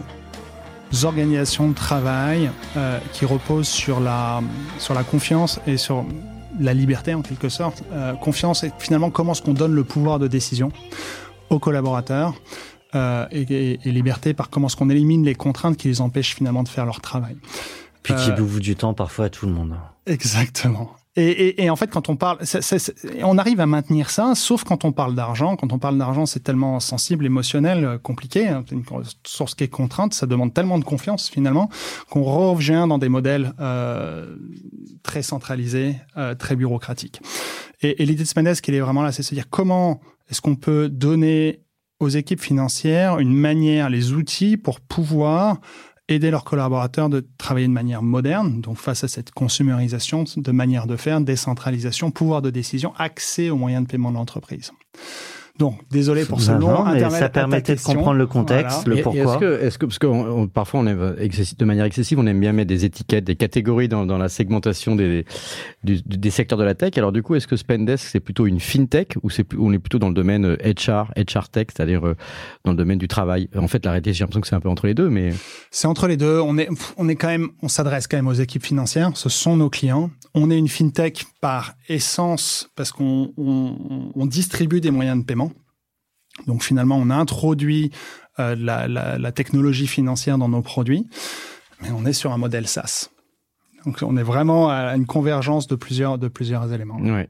organisations 1.05 1.69
de 1.69 1.75
travail 1.75 2.51
euh, 2.77 2.99
qui 3.13 3.25
reposent 3.25 3.69
sur 3.69 3.99
la, 3.99 4.43
sur 4.79 4.93
la 4.93 5.03
confiance 5.03 5.59
et 5.67 5.79
sur 5.79 6.05
la 6.61 6.75
liberté 6.75 7.15
en 7.15 7.23
quelque 7.23 7.49
sorte. 7.49 7.83
Euh, 7.93 8.15
confiance 8.15 8.65
et 8.65 8.73
finalement 8.79 9.11
comment 9.11 9.33
est-ce 9.33 9.43
qu'on 9.43 9.55
donne 9.55 9.75
le 9.75 9.85
pouvoir 9.85 10.19
de 10.19 10.29
décision 10.29 10.71
aux 11.51 11.59
collaborateurs 11.59 12.35
euh, 12.95 13.27
et, 13.31 13.43
et, 13.43 13.81
et, 13.85 13.93
liberté 13.93 14.35
par 14.35 14.51
comment 14.51 14.67
est-ce 14.67 14.77
qu'on 14.77 14.91
élimine 14.91 15.25
les 15.25 15.35
contraintes 15.35 15.77
qui 15.77 15.89
les 15.89 16.01
empêchent 16.01 16.35
finalement 16.35 16.63
de 16.63 16.69
faire 16.69 16.85
leur 16.85 17.01
travail. 17.01 17.37
Puis 18.03 18.15
qui 18.15 18.33
bouffe 18.33 18.61
du 18.61 18.77
temps 18.77 18.95
parfois 18.95 19.27
à 19.27 19.29
tout 19.31 19.47
le 19.47 19.53
monde. 19.53 19.77
Exactement. 20.07 20.91
Et, 21.15 21.31
et, 21.31 21.65
et, 21.65 21.71
en 21.71 21.77
fait, 21.77 21.91
quand 21.91 22.09
on 22.09 22.17
parle, 22.17 22.39
on 23.23 23.37
arrive 23.37 23.61
à 23.61 23.67
maintenir 23.67 24.09
ça, 24.09 24.35
sauf 24.35 24.65
quand 24.65 24.87
on 24.87 24.93
parle 24.93 25.15
d'argent. 25.15 25.57
Quand 25.57 25.73
on 25.73 25.79
parle 25.79 25.99
d'argent, 25.99 26.25
c'est 26.25 26.41
tellement 26.41 26.81
sensible, 26.81 27.27
émotionnel, 27.27 27.85
euh, 27.85 27.99
compliqué. 27.99 28.49
Hein, 28.49 28.65
une 28.73 28.83
source 29.27 29.55
qui 29.55 29.65
est 29.65 29.69
contrainte. 29.69 30.15
Ça 30.15 30.27
demande 30.27 30.55
tellement 30.55 30.79
de 30.79 30.85
confiance 30.85 31.29
finalement 31.29 31.69
qu'on 32.09 32.23
revient 32.23 32.87
dans 32.89 32.97
des 32.97 33.11
modèles 33.11 33.53
euh, 33.61 34.37
très 35.03 35.23
centralisés, 35.23 35.97
euh, 36.17 36.35
très 36.35 36.57
bureaucratiques. 36.57 37.21
Et, 37.83 38.03
et 38.03 38.07
l'idée 38.07 38.23
de 38.23 38.29
Spendesk, 38.29 38.67
elle 38.71 38.77
est 38.77 38.81
vraiment 38.81 39.03
là, 39.03 39.13
c'est 39.13 39.23
se 39.23 39.35
dire 39.35 39.51
comment 39.51 40.01
est-ce 40.31 40.41
qu'on 40.41 40.57
peut 40.57 40.89
donner 40.89 41.61
aux 42.01 42.09
équipes 42.09 42.41
financières 42.41 43.19
une 43.19 43.35
manière, 43.35 43.91
les 43.91 44.13
outils 44.13 44.57
pour 44.57 44.81
pouvoir 44.81 45.59
aider 46.09 46.31
leurs 46.31 46.45
collaborateurs 46.45 47.09
de 47.09 47.27
travailler 47.39 47.67
de 47.69 47.73
manière 47.73 48.03
moderne, 48.03 48.61
donc 48.61 48.77
face 48.77 49.05
à 49.05 49.09
cette 49.09 49.31
consumérisation 49.31 50.25
de 50.37 50.53
manière 50.53 50.87
de 50.87 50.97
faire, 50.97 51.21
décentralisation, 51.21 52.11
pouvoir 52.11 52.43
de 52.43 52.51
décision, 52.51 52.93
accès 52.99 53.51
aux 53.51 53.57
moyens 53.57 53.85
de 53.85 53.91
paiement 53.91 54.11
de 54.11 54.17
l'entreprise. 54.17 54.73
Donc, 55.59 55.79
désolé 55.91 56.25
pour 56.25 56.41
ce 56.41 56.51
Non, 56.53 56.59
long 56.59 56.85
mais 56.87 57.01
ça 57.11 57.21
ta 57.21 57.29
permettait 57.29 57.77
de 57.77 57.81
comprendre 57.81 58.17
le 58.19 58.27
contexte, 58.27 58.85
Voilà. 58.87 58.97
le 58.97 59.03
pourquoi. 59.03 59.35
Est-ce 59.61 59.77
que, 59.79 59.85
parce 59.87 59.99
que 59.99 60.07
on- 60.07 60.41
on- 60.43 60.49
parfois 60.49 60.81
on 60.81 60.87
aime 60.87 61.15
de 61.59 61.65
manière 61.65 61.85
excessive, 61.85 62.19
on 62.19 62.27
aime 62.27 62.41
bien 62.41 62.53
mettre 62.53 62.69
des 62.69 62.85
étiquettes, 62.87 63.25
des 63.25 63.37
catégories 63.37 63.87
dans, 63.89 64.07
dans 64.07 64.17
la 64.19 64.29
segmentation 64.31 64.97
des, 64.97 65.25
du- 65.85 66.01
des 66.03 66.31
secteurs 66.31 66.59
de 66.59 66.65
la 66.65 66.75
tech. 66.75 66.97
Alors 66.97 67.13
du 67.13 67.23
coup, 67.23 67.35
est-ce 67.35 67.47
que 67.47 67.57
Spendesk 67.57 68.07
c'est 68.09 68.19
plutôt 68.21 68.47
une 68.47 68.61
fintech 68.61 69.17
ou 69.23 69.29
c'est 69.31 69.47
on 69.59 69.73
est 69.75 69.79
plutôt 69.79 69.99
dans 69.99 70.09
le 70.09 70.15
domaine 70.15 70.45
euh, 70.47 70.57
HR, 70.65 71.13
HR 71.17 71.49
tech, 71.51 71.67
c'est-à-dire 71.75 72.07
euh, 72.07 72.17
dans 72.65 72.73
le 72.73 72.77
domaine 72.79 72.99
du 72.99 73.07
travail? 73.07 73.49
En 73.57 73.69
fait, 73.69 73.85
la 73.85 73.91
réalité, 73.93 74.13
j'ai 74.15 74.25
l'impression 74.25 74.41
que 74.41 74.47
c'est 74.49 74.57
un 74.57 74.61
peu 74.61 74.71
entre 74.71 74.87
les 74.87 74.95
deux, 74.95 75.11
mais 75.11 75.33
C'est 75.71 75.87
entre 75.87 76.07
les 76.09 76.17
deux. 76.17 76.41
On 76.41 76.57
est, 76.59 76.69
on 76.97 77.09
est 77.09 77.17
quand 77.17 77.29
même, 77.29 77.51
on 77.63 77.69
s'adresse 77.69 78.07
quand 78.09 78.17
même 78.17 78.27
aux 78.29 78.33
équipes 78.33 78.65
financières. 78.65 79.11
Ce 79.15 79.29
sont 79.29 79.57
nos 79.59 79.69
clients. 79.71 80.11
On 80.35 80.51
est 80.51 80.59
une 80.59 80.69
fintech 80.69 81.27
par 81.43 81.75
essence 81.91 82.71
parce 82.75 82.91
qu'on 82.91 83.33
on, 83.37 83.77
on 84.15 84.27
distribue 84.27 84.81
des 84.81 84.91
moyens 84.91 85.19
de 85.21 85.25
paiement. 85.25 85.52
Donc 86.47 86.63
finalement, 86.63 86.97
on 86.97 87.11
a 87.11 87.15
introduit 87.17 87.91
euh, 88.39 88.55
la, 88.59 88.89
la, 88.89 89.19
la 89.19 89.33
technologie 89.33 89.87
financière 89.87 90.39
dans 90.39 90.49
nos 90.49 90.63
produits, 90.63 91.07
mais 91.83 91.91
on 91.91 92.05
est 92.07 92.13
sur 92.13 92.33
un 92.33 92.39
modèle 92.39 92.67
SaaS. 92.67 93.09
Donc 93.85 93.99
on 94.03 94.17
est 94.17 94.23
vraiment 94.23 94.71
à 94.71 94.95
une 94.97 95.07
convergence 95.07 95.67
de 95.67 95.75
plusieurs 95.77 96.19
de 96.19 96.29
plusieurs 96.29 96.73
éléments. 96.73 96.99
ouais. 97.01 97.29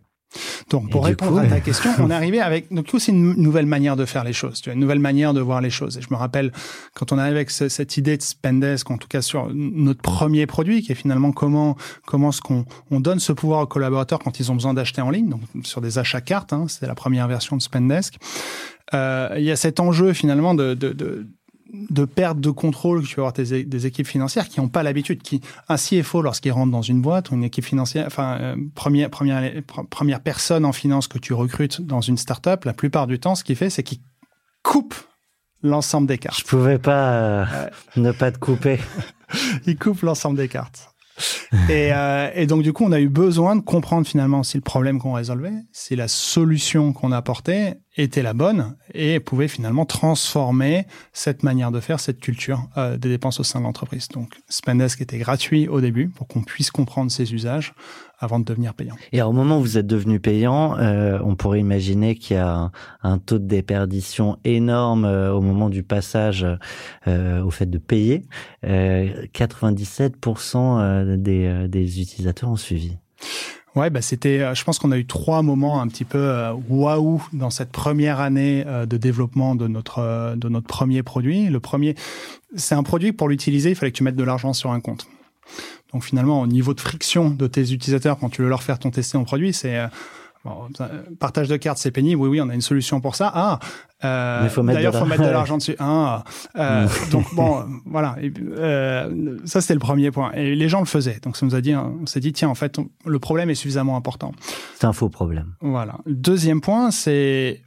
Donc, 0.71 0.88
pour 0.90 1.07
Et 1.07 1.11
répondre 1.11 1.33
coup- 1.33 1.45
à 1.45 1.47
ta 1.47 1.61
question, 1.61 1.90
on 1.99 2.09
est 2.11 2.14
arrivé 2.14 2.40
avec. 2.40 2.73
Donc, 2.73 2.87
coup, 2.90 2.99
c'est 2.99 3.12
une 3.12 3.35
nouvelle 3.35 3.66
manière 3.66 3.97
de 3.97 4.07
faire 4.07 4.25
les 4.25 4.33
choses. 4.33 4.62
Tu 4.62 4.73
une 4.73 4.78
nouvelle 4.81 4.99
manière 4.99 5.35
de 5.35 5.42
voir 5.42 5.61
les 5.61 5.69
choses. 5.69 5.99
Et 5.99 6.00
je 6.00 6.07
me 6.11 6.16
rappelle 6.16 6.52
quand 6.95 7.12
on 7.12 7.19
arrive 7.19 7.35
avec 7.35 7.50
ce- 7.50 7.69
cette 7.69 7.99
idée 7.99 8.16
de 8.16 8.23
Spendesk, 8.23 8.90
en 8.90 8.97
tout 8.97 9.09
cas 9.09 9.21
sur 9.21 9.50
notre 9.52 10.00
premier 10.00 10.47
produit, 10.47 10.81
qui 10.81 10.90
est 10.90 10.95
finalement 10.95 11.33
comment 11.33 11.76
comment 12.07 12.31
est-ce 12.31 12.40
qu'on 12.40 12.64
on 12.90 13.00
donne 13.00 13.19
ce 13.19 13.35
pouvoir 13.35 13.61
aux 13.61 13.66
collaborateurs 13.66 14.21
quand 14.21 14.40
ils 14.40 14.50
ont 14.50 14.54
besoin 14.54 14.73
d'acheter 14.73 15.02
en 15.02 15.11
ligne, 15.11 15.28
donc 15.28 15.42
sur 15.64 15.83
des 15.83 15.99
achats 15.99 16.23
cartes. 16.23 16.54
Hein, 16.54 16.64
c'est 16.66 16.87
la 16.87 16.95
première 16.95 17.28
version 17.28 17.59
de 17.59 17.61
Spendesk. 17.61 18.14
Euh, 18.95 19.35
il 19.39 19.45
y 19.45 19.51
a 19.51 19.57
cet 19.57 19.81
enjeu 19.81 20.12
finalement 20.12 20.55
de, 20.55 20.75
de, 20.75 20.93
de 20.93 21.27
de 21.75 22.05
perte 22.05 22.39
de 22.39 22.51
contrôle 22.51 23.01
que 23.03 23.07
tu 23.07 23.17
vas 23.17 23.29
avoir 23.29 23.33
des 23.33 23.87
équipes 23.87 24.07
financières 24.07 24.47
qui 24.51 24.61
n'ont 24.61 24.69
pas 24.69 24.83
l'habitude, 24.83 25.23
qui 25.23 25.41
un 25.71 25.77
CFO 25.77 26.21
lorsqu'il 26.21 26.53
rentre 26.53 26.71
dans 26.71 26.83
une 26.83 27.01
boîte 27.01 27.31
ou 27.31 27.35
une 27.35 27.45
équipe 27.45 27.65
financière, 27.65 28.05
enfin 28.07 28.37
euh, 28.43 28.57
première 28.75 29.09
première 29.09 29.41
pr- 29.62 29.87
première 29.89 30.21
personne 30.21 30.67
en 30.67 30.73
finance 30.73 31.09
que 31.09 31.17
tu 31.17 31.33
recrutes 31.33 31.81
dans 31.81 32.03
une 32.03 32.19
startup, 32.19 32.67
la 32.67 32.75
plupart 32.75 33.07
du 33.07 33.19
temps, 33.19 33.35
ce 33.35 33.43
qu'il 33.43 33.57
fait, 33.57 33.71
c'est 33.71 33.83
qu'il 33.83 34.01
coupe 34.62 34.95
l'ensemble 35.62 36.07
des 36.09 36.17
Je 36.17 36.21
cartes. 36.21 36.43
pouvais 36.45 36.79
pas 36.79 37.12
euh, 37.15 37.45
ne 37.97 38.12
pas 38.12 38.31
te 38.33 38.39
couper. 38.39 38.79
Il 39.67 39.79
coupe 39.79 40.03
l'ensemble 40.03 40.37
des 40.37 40.49
cartes. 40.49 40.91
Et, 41.69 41.93
euh, 41.93 42.31
et 42.35 42.47
donc 42.47 42.62
du 42.62 42.73
coup, 42.73 42.85
on 42.85 42.93
a 42.93 43.00
eu 43.00 43.09
besoin 43.09 43.57
de 43.57 43.61
comprendre 43.61 44.07
finalement 44.07 44.43
si 44.43 44.57
le 44.57 44.62
problème 44.62 44.99
qu'on 44.99 45.12
résolvait, 45.12 45.52
si 45.71 45.97
la 45.97 46.09
solution 46.09 46.93
qu'on 46.93 47.12
apportait 47.12 47.79
était 47.97 48.23
la 48.23 48.33
bonne 48.33 48.76
et 48.95 49.21
pouvait 49.21 49.49
finalement 49.49 49.85
transformer 49.85 50.87
cette 51.12 51.43
manière 51.43 51.71
de 51.71 51.81
faire, 51.81 52.00
cette 52.00 52.21
culture 52.21 52.69
euh, 52.76 52.97
des 52.97 53.09
dépenses 53.11 53.38
au 53.38 53.45
sein 53.45 53.61
de 53.61 53.64
l'entreprise. 53.64 54.09
Donc 54.09 54.41
Spendesk 54.49 55.00
était 55.02 55.19
gratuit 55.19 55.69
au 55.69 55.81
début 55.81 56.09
pour 56.09 56.26
qu'on 56.26 56.43
puisse 56.43 56.71
comprendre 56.71 57.11
ses 57.11 57.35
usages 57.35 57.75
avant 58.23 58.38
de 58.38 58.45
devenir 58.45 58.73
payant. 58.73 58.95
Et 59.11 59.21
au 59.21 59.33
moment 59.33 59.59
où 59.59 59.62
vous 59.62 59.79
êtes 59.79 59.87
devenu 59.87 60.21
payant, 60.21 60.79
euh, 60.79 61.19
on 61.25 61.35
pourrait 61.35 61.59
imaginer 61.59 62.14
qu'il 62.14 62.37
y 62.37 62.38
a 62.38 62.49
un, 62.49 62.73
un 63.02 63.19
taux 63.19 63.41
de 63.41 63.47
déperdition 63.47 64.38
énorme 64.45 65.05
euh, 65.05 65.33
au 65.33 65.41
moment 65.41 65.69
du 65.69 65.83
passage 65.83 66.47
euh, 67.09 67.43
au 67.43 67.50
fait 67.50 67.69
de 67.69 67.79
payer. 67.79 68.23
Euh, 68.64 69.26
97% 69.35 70.57
euh, 70.57 71.17
des, 71.17 71.67
des 71.69 72.00
utilisateurs 72.00 72.49
ont 72.49 72.57
suivi. 72.57 72.97
Ouais, 73.75 73.91
bah 73.91 74.02
c'était. 74.02 74.55
Je 74.55 74.64
pense 74.64 74.79
qu'on 74.79 74.93
a 74.93 74.99
eu 74.99 75.07
trois 75.07 75.41
moments 75.41 75.81
un 75.81 75.88
petit 75.88 76.05
peu 76.05 76.50
waouh 76.69 77.23
dans 77.33 77.49
cette 77.49 77.73
première 77.73 78.21
année 78.21 78.64
de 78.64 78.97
développement 78.99 79.55
de 79.55 79.67
notre 79.67 80.35
de 80.37 80.49
notre 80.50 80.67
premier 80.67 81.02
produit. 81.02 81.49
Le 81.49 81.59
premier, 81.59 81.95
c'est 82.55 82.75
un 82.75 82.83
produit 82.83 83.12
pour 83.12 83.31
l'utiliser, 83.31 83.71
il 83.71 83.75
fallait 83.75 83.91
que 83.91 83.97
tu 83.97 84.05
mettes 84.05 84.14
de 84.14 84.25
l'argent 84.25 84.52
sur 84.52 84.73
un 84.73 84.81
compte. 84.81 85.07
Donc 85.92 86.04
finalement, 86.04 86.40
au 86.40 86.46
niveau 86.46 86.75
de 86.75 86.80
friction 86.80 87.30
de 87.30 87.46
tes 87.46 87.72
utilisateurs 87.72 88.18
quand 88.18 88.30
tu 88.30 88.42
veux 88.42 88.49
leur 88.49 88.62
faire 88.62 88.78
ton 88.78 88.90
tester 88.90 89.18
ton 89.18 89.25
produit, 89.25 89.52
c'est 89.52 89.78
euh, 89.78 89.87
bon, 90.44 90.54
partage 91.20 91.49
de 91.49 91.56
cartes, 91.56 91.78
c'est 91.78 91.90
pénible. 91.90 92.20
Oui, 92.22 92.28
oui, 92.28 92.40
on 92.40 92.49
a 92.49 92.54
une 92.54 92.61
solution 92.62 93.00
pour 93.00 93.14
ça. 93.14 93.30
Ah, 93.34 93.58
euh, 94.04 94.49
d'ailleurs, 94.64 94.94
faut 94.96 95.04
mettre 95.04 95.22
de 95.22 95.28
l'argent 95.30 95.58
dessus. 95.58 95.76
Ah, 95.78 96.25
euh, 96.56 96.88
donc 97.11 97.26
bon, 97.34 97.64
voilà. 97.87 98.16
Et, 98.20 98.32
euh, 98.56 99.37
ça, 99.44 99.61
c'était 99.61 99.75
le 99.75 99.80
premier 99.80 100.11
point. 100.11 100.32
Et 100.32 100.54
les 100.54 100.68
gens 100.68 100.80
le 100.80 100.87
faisaient. 100.87 101.20
Donc 101.22 101.37
ça 101.37 101.44
nous 101.46 101.54
a 101.54 101.61
dit, 101.61 101.75
on 101.76 102.06
s'est 102.06 102.20
dit, 102.20 102.32
tiens, 102.32 102.49
en 102.49 102.54
fait, 102.54 102.78
on- 102.78 102.88
le 103.04 103.18
problème 103.18 103.50
est 103.50 103.54
suffisamment 103.54 103.96
important. 103.96 104.32
C'est 104.78 104.87
un 104.87 104.92
faux 104.92 105.08
problème. 105.11 105.54
Voilà. 105.61 105.99
Deuxième 106.06 106.61
point, 106.61 106.90
c'est 106.90 107.62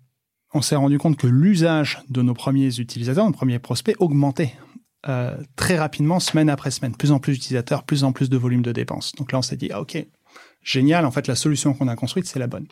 on 0.54 0.62
s'est 0.62 0.76
rendu 0.78 0.98
compte 0.98 1.18
que 1.18 1.28
l'usage 1.28 2.00
de 2.10 2.22
nos 2.22 2.34
premiers 2.34 2.80
utilisateurs, 2.80 3.26
nos 3.26 3.34
premiers 3.34 3.60
prospects, 3.60 3.96
augmentait 4.00 4.54
euh, 5.08 5.36
très 5.56 5.78
rapidement, 5.78 6.20
semaine 6.20 6.50
après 6.50 6.72
semaine. 6.72 6.96
Plus 6.96 7.12
en 7.12 7.20
plus 7.20 7.34
d'utilisateurs, 7.34 7.84
plus 7.84 8.04
en 8.04 8.12
plus 8.12 8.30
de 8.30 8.38
volume 8.38 8.62
de 8.62 8.72
dépenses. 8.72 9.14
Donc 9.18 9.32
là, 9.32 9.40
on 9.40 9.42
s'est 9.42 9.58
dit, 9.58 9.70
ah, 9.72 9.82
OK, 9.82 9.98
génial, 10.64 11.06
en 11.06 11.12
fait, 11.12 11.28
la 11.28 11.36
solution 11.36 11.74
qu'on 11.74 11.88
a 11.88 11.96
construite, 11.96 12.26
c'est 12.26 12.40
la 12.40 12.48
bonne. 12.48 12.66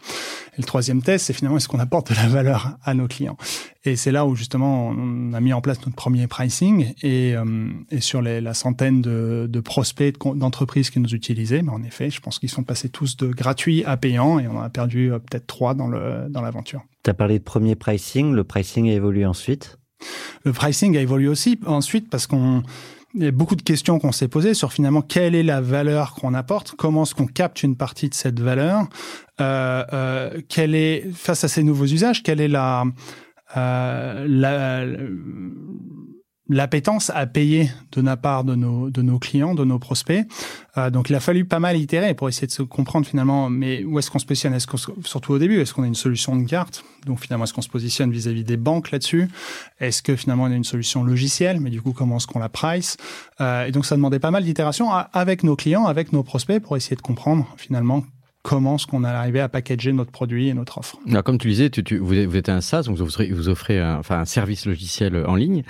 Et 0.57 0.61
le 0.61 0.63
troisième 0.63 1.01
test, 1.01 1.27
c'est 1.27 1.33
finalement, 1.33 1.57
est-ce 1.57 1.67
qu'on 1.67 1.79
apporte 1.79 2.09
de 2.09 2.15
la 2.15 2.27
valeur 2.27 2.77
à 2.83 2.93
nos 2.93 3.07
clients? 3.07 3.37
Et 3.85 3.95
c'est 3.95 4.11
là 4.11 4.25
où, 4.25 4.35
justement, 4.35 4.89
on 4.89 5.33
a 5.33 5.39
mis 5.39 5.53
en 5.53 5.61
place 5.61 5.77
notre 5.79 5.95
premier 5.95 6.27
pricing 6.27 6.93
et, 7.03 7.35
euh, 7.35 7.69
sur 7.99 8.21
la 8.21 8.53
centaine 8.53 9.01
de, 9.01 9.59
prospects 9.63 10.17
d'entreprises 10.35 10.89
qui 10.89 10.99
nous 10.99 11.13
utilisaient, 11.13 11.61
mais 11.61 11.71
en 11.71 11.83
effet, 11.83 12.09
je 12.09 12.19
pense 12.19 12.39
qu'ils 12.39 12.49
sont 12.49 12.63
passés 12.63 12.89
tous 12.89 13.15
de 13.15 13.27
gratuit 13.27 13.83
à 13.85 13.95
payant 13.95 14.39
et 14.39 14.47
on 14.47 14.57
en 14.57 14.61
a 14.61 14.69
perdu 14.69 15.11
euh, 15.11 15.19
peut-être 15.19 15.47
trois 15.47 15.73
dans 15.73 15.87
le 15.87 16.27
dans 16.29 16.41
l'aventure. 16.41 16.81
Tu 17.03 17.09
as 17.09 17.13
parlé 17.13 17.39
de 17.39 17.43
premier 17.43 17.75
pricing, 17.75 18.33
le 18.33 18.43
pricing 18.43 18.89
a 18.89 18.93
évolué 18.93 19.25
ensuite? 19.25 19.77
Le 20.43 20.53
pricing 20.53 20.97
a 20.97 21.01
évolué 21.01 21.27
aussi 21.27 21.59
ensuite 21.65 22.09
parce 22.09 22.27
qu'on 22.27 22.63
y 23.15 23.27
a 23.27 23.31
beaucoup 23.31 23.55
de 23.55 23.61
questions 23.61 23.99
qu'on 23.99 24.11
s'est 24.11 24.27
posées 24.27 24.53
sur 24.53 24.73
finalement 24.73 25.01
quelle 25.01 25.35
est 25.35 25.43
la 25.43 25.61
valeur 25.61 26.15
qu'on 26.15 26.33
apporte, 26.33 26.71
comment 26.71 27.03
est-ce 27.03 27.15
qu'on 27.15 27.27
capte 27.27 27.63
une 27.63 27.75
partie 27.75 28.09
de 28.09 28.13
cette 28.13 28.39
valeur, 28.39 28.87
euh, 29.39 29.83
euh, 29.93 30.41
quelle 30.49 30.75
est 30.75 31.05
face 31.13 31.43
à 31.43 31.47
ces 31.47 31.63
nouveaux 31.63 31.85
usages, 31.85 32.23
quelle 32.23 32.41
est 32.41 32.47
la 32.47 32.85
euh, 33.55 34.25
la 34.27 34.85
l'appétence 36.49 37.09
à 37.15 37.25
payer 37.25 37.71
de 37.93 38.01
la 38.01 38.17
part 38.17 38.43
de 38.43 38.53
nos 38.55 38.89
de 38.89 39.01
nos 39.01 39.17
clients, 39.17 39.55
de 39.55 39.63
nos 39.63 39.79
prospects. 39.79 40.25
Euh, 40.77 40.89
donc 40.89 41.09
il 41.09 41.15
a 41.15 41.19
fallu 41.21 41.45
pas 41.45 41.59
mal 41.59 41.77
itérer 41.77 42.13
pour 42.13 42.27
essayer 42.27 42.47
de 42.47 42.51
se 42.51 42.63
comprendre 42.63 43.05
finalement, 43.07 43.49
mais 43.49 43.83
où 43.85 43.97
est-ce 43.97 44.11
qu'on 44.11 44.19
se 44.19 44.25
positionne? 44.25 44.53
Est-ce 44.53 44.67
qu'on 44.67 44.77
surtout 45.05 45.31
au 45.33 45.39
début, 45.39 45.59
est-ce 45.61 45.73
qu'on 45.73 45.83
a 45.83 45.87
une 45.87 45.95
solution 45.95 46.35
de 46.35 46.43
carte? 46.45 46.83
Donc 47.05 47.19
finalement, 47.21 47.45
est-ce 47.45 47.53
qu'on 47.53 47.61
se 47.61 47.69
positionne 47.69 48.11
vis-à-vis 48.11 48.43
des 48.43 48.57
banques 48.57 48.91
là-dessus? 48.91 49.29
Est-ce 49.79 50.01
que 50.03 50.15
finalement 50.17 50.43
on 50.43 50.51
a 50.51 50.55
une 50.55 50.63
solution 50.65 51.03
logicielle? 51.03 51.59
Mais 51.61 51.69
du 51.69 51.81
coup, 51.81 51.93
comment 51.93 52.17
est-ce 52.17 52.27
qu'on 52.27 52.39
la 52.39 52.49
price? 52.49 52.97
Euh, 53.39 53.65
Et 53.65 53.71
donc 53.71 53.85
ça 53.85 53.95
demandait 53.95 54.19
pas 54.19 54.31
mal 54.31 54.43
d'itérations 54.43 54.91
a- 54.91 55.09
avec 55.13 55.43
nos 55.43 55.55
clients, 55.55 55.85
avec 55.85 56.11
nos 56.11 56.23
prospects, 56.23 56.61
pour 56.61 56.75
essayer 56.75 56.95
de 56.97 57.01
comprendre 57.01 57.47
finalement 57.57 58.03
comment 58.43 58.75
est-ce 58.75 58.85
qu'on 58.85 59.03
est 59.03 59.07
arrivé 59.07 59.39
à 59.39 59.49
packager 59.49 59.93
notre 59.93 60.11
produit 60.11 60.49
et 60.49 60.53
notre 60.53 60.77
offre. 60.77 60.97
Alors, 61.09 61.23
comme 61.23 61.37
tu 61.37 61.47
disais, 61.47 61.69
tu, 61.69 61.83
tu, 61.83 61.97
vous, 61.97 62.13
êtes, 62.35 62.49
un 62.49 62.61
SaaS, 62.61 62.83
donc 62.83 62.97
vous 62.97 63.01
offrez, 63.03 63.31
vous 63.31 63.49
offrez 63.49 63.79
un, 63.79 63.97
enfin, 63.97 64.19
un 64.19 64.25
service 64.25 64.65
logiciel 64.65 65.23
en 65.25 65.35
ligne. 65.35 65.63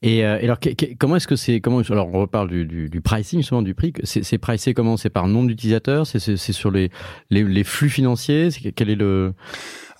Et, 0.00 0.24
euh, 0.24 0.38
alors, 0.40 0.60
que- 0.60 0.70
que- 0.70 0.94
comment 0.96 1.16
est-ce 1.16 1.26
que 1.26 1.36
c'est 1.36 1.60
comment 1.60 1.80
Alors, 1.90 2.08
on 2.14 2.20
reparle 2.20 2.48
du, 2.48 2.64
du, 2.64 2.88
du 2.88 3.00
pricing, 3.00 3.40
justement, 3.40 3.62
du 3.62 3.74
prix. 3.74 3.92
C'est, 4.04 4.22
c'est 4.22 4.38
pricé 4.38 4.74
comment? 4.74 4.96
C'est 4.96 5.10
par 5.10 5.26
nombre 5.26 5.48
d'utilisateurs? 5.48 6.06
C'est, 6.06 6.20
c'est, 6.20 6.36
c'est 6.36 6.52
sur 6.52 6.70
les, 6.70 6.90
les, 7.30 7.42
les 7.42 7.64
flux 7.64 7.90
financiers? 7.90 8.48
Quel 8.76 8.90
est 8.90 8.96
le 8.96 9.34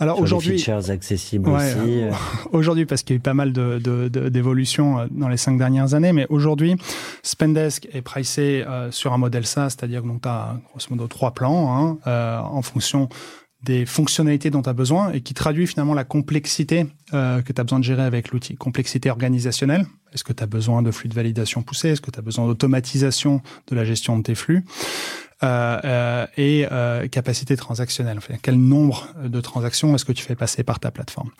Alors 0.00 0.18
aujourd'hui, 0.20 0.58
features 0.58 0.90
accessibles 0.90 1.48
Ouais, 1.48 1.74
aussi. 1.74 2.02
aujourd'hui 2.52 2.86
parce 2.86 3.02
qu'il 3.02 3.14
y 3.14 3.16
a 3.16 3.18
eu 3.18 3.20
pas 3.20 3.34
mal 3.34 3.52
de, 3.52 3.78
de, 3.78 4.08
de- 4.08 4.28
d'évolutions 4.30 4.98
euh, 4.98 5.06
dans 5.10 5.28
les 5.28 5.36
cinq 5.36 5.58
dernières 5.58 5.94
années, 5.94 6.12
mais 6.12 6.26
aujourd'hui, 6.30 6.74
Spendesk 7.22 7.86
est 7.92 8.02
pricé 8.02 8.64
euh, 8.66 8.90
sur 8.90 9.12
un 9.12 9.18
modèle 9.18 9.46
SaaS, 9.46 9.70
c'est-à-dire 9.70 10.02
que 10.02 10.08
tu 10.08 10.28
as 10.28 10.58
grosso 10.70 10.86
modo 10.90 11.06
trois 11.06 11.32
plans 11.32 11.76
hein, 11.76 11.98
euh, 12.06 12.38
en 12.38 12.62
fonction 12.62 13.08
des 13.62 13.84
fonctionnalités 13.84 14.48
dont 14.48 14.62
tu 14.62 14.70
as 14.70 14.72
besoin 14.72 15.12
et 15.12 15.20
qui 15.20 15.34
traduit 15.34 15.66
finalement 15.66 15.92
la 15.92 16.04
complexité 16.04 16.86
euh, 17.12 17.42
que 17.42 17.52
tu 17.52 17.60
as 17.60 17.64
besoin 17.64 17.78
de 17.78 17.84
gérer 17.84 18.02
avec 18.04 18.30
l'outil. 18.30 18.54
Complexité 18.56 19.10
organisationnelle, 19.10 19.84
est-ce 20.14 20.24
que 20.24 20.32
tu 20.32 20.42
as 20.42 20.46
besoin 20.46 20.80
de 20.82 20.90
flux 20.90 21.10
de 21.10 21.14
validation 21.14 21.60
poussés 21.60 21.90
Est-ce 21.90 22.00
que 22.00 22.10
tu 22.10 22.18
as 22.18 22.22
besoin 22.22 22.46
d'automatisation 22.46 23.42
de 23.68 23.74
la 23.76 23.84
gestion 23.84 24.16
de 24.16 24.22
tes 24.22 24.34
flux? 24.34 24.64
Et 25.42 26.66
euh, 26.70 27.08
capacité 27.08 27.56
transactionnelle. 27.56 28.18
Enfin, 28.18 28.34
quel 28.42 28.56
nombre 28.56 29.08
de 29.24 29.40
transactions 29.40 29.94
est-ce 29.94 30.04
que 30.04 30.12
tu 30.12 30.24
fais 30.24 30.36
passer 30.36 30.62
par 30.62 30.80
ta 30.80 30.90
plateforme? 30.90 31.30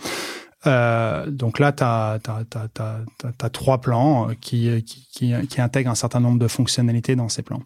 Euh, 0.66 1.30
donc 1.30 1.59
là, 1.59 1.73
tu 1.73 1.83
as, 1.83 3.50
trois 3.50 3.80
plans 3.80 4.28
euh, 4.28 4.35
qui, 4.38 4.83
qui, 4.85 5.09
qui, 5.11 5.35
qui 5.49 5.61
intègrent 5.61 5.90
un 5.90 5.95
certain 5.95 6.21
nombre 6.21 6.38
de 6.38 6.49
fonctionnalités 6.49 7.16
dans 7.16 7.28
ces 7.28 7.42
plans. 7.42 7.62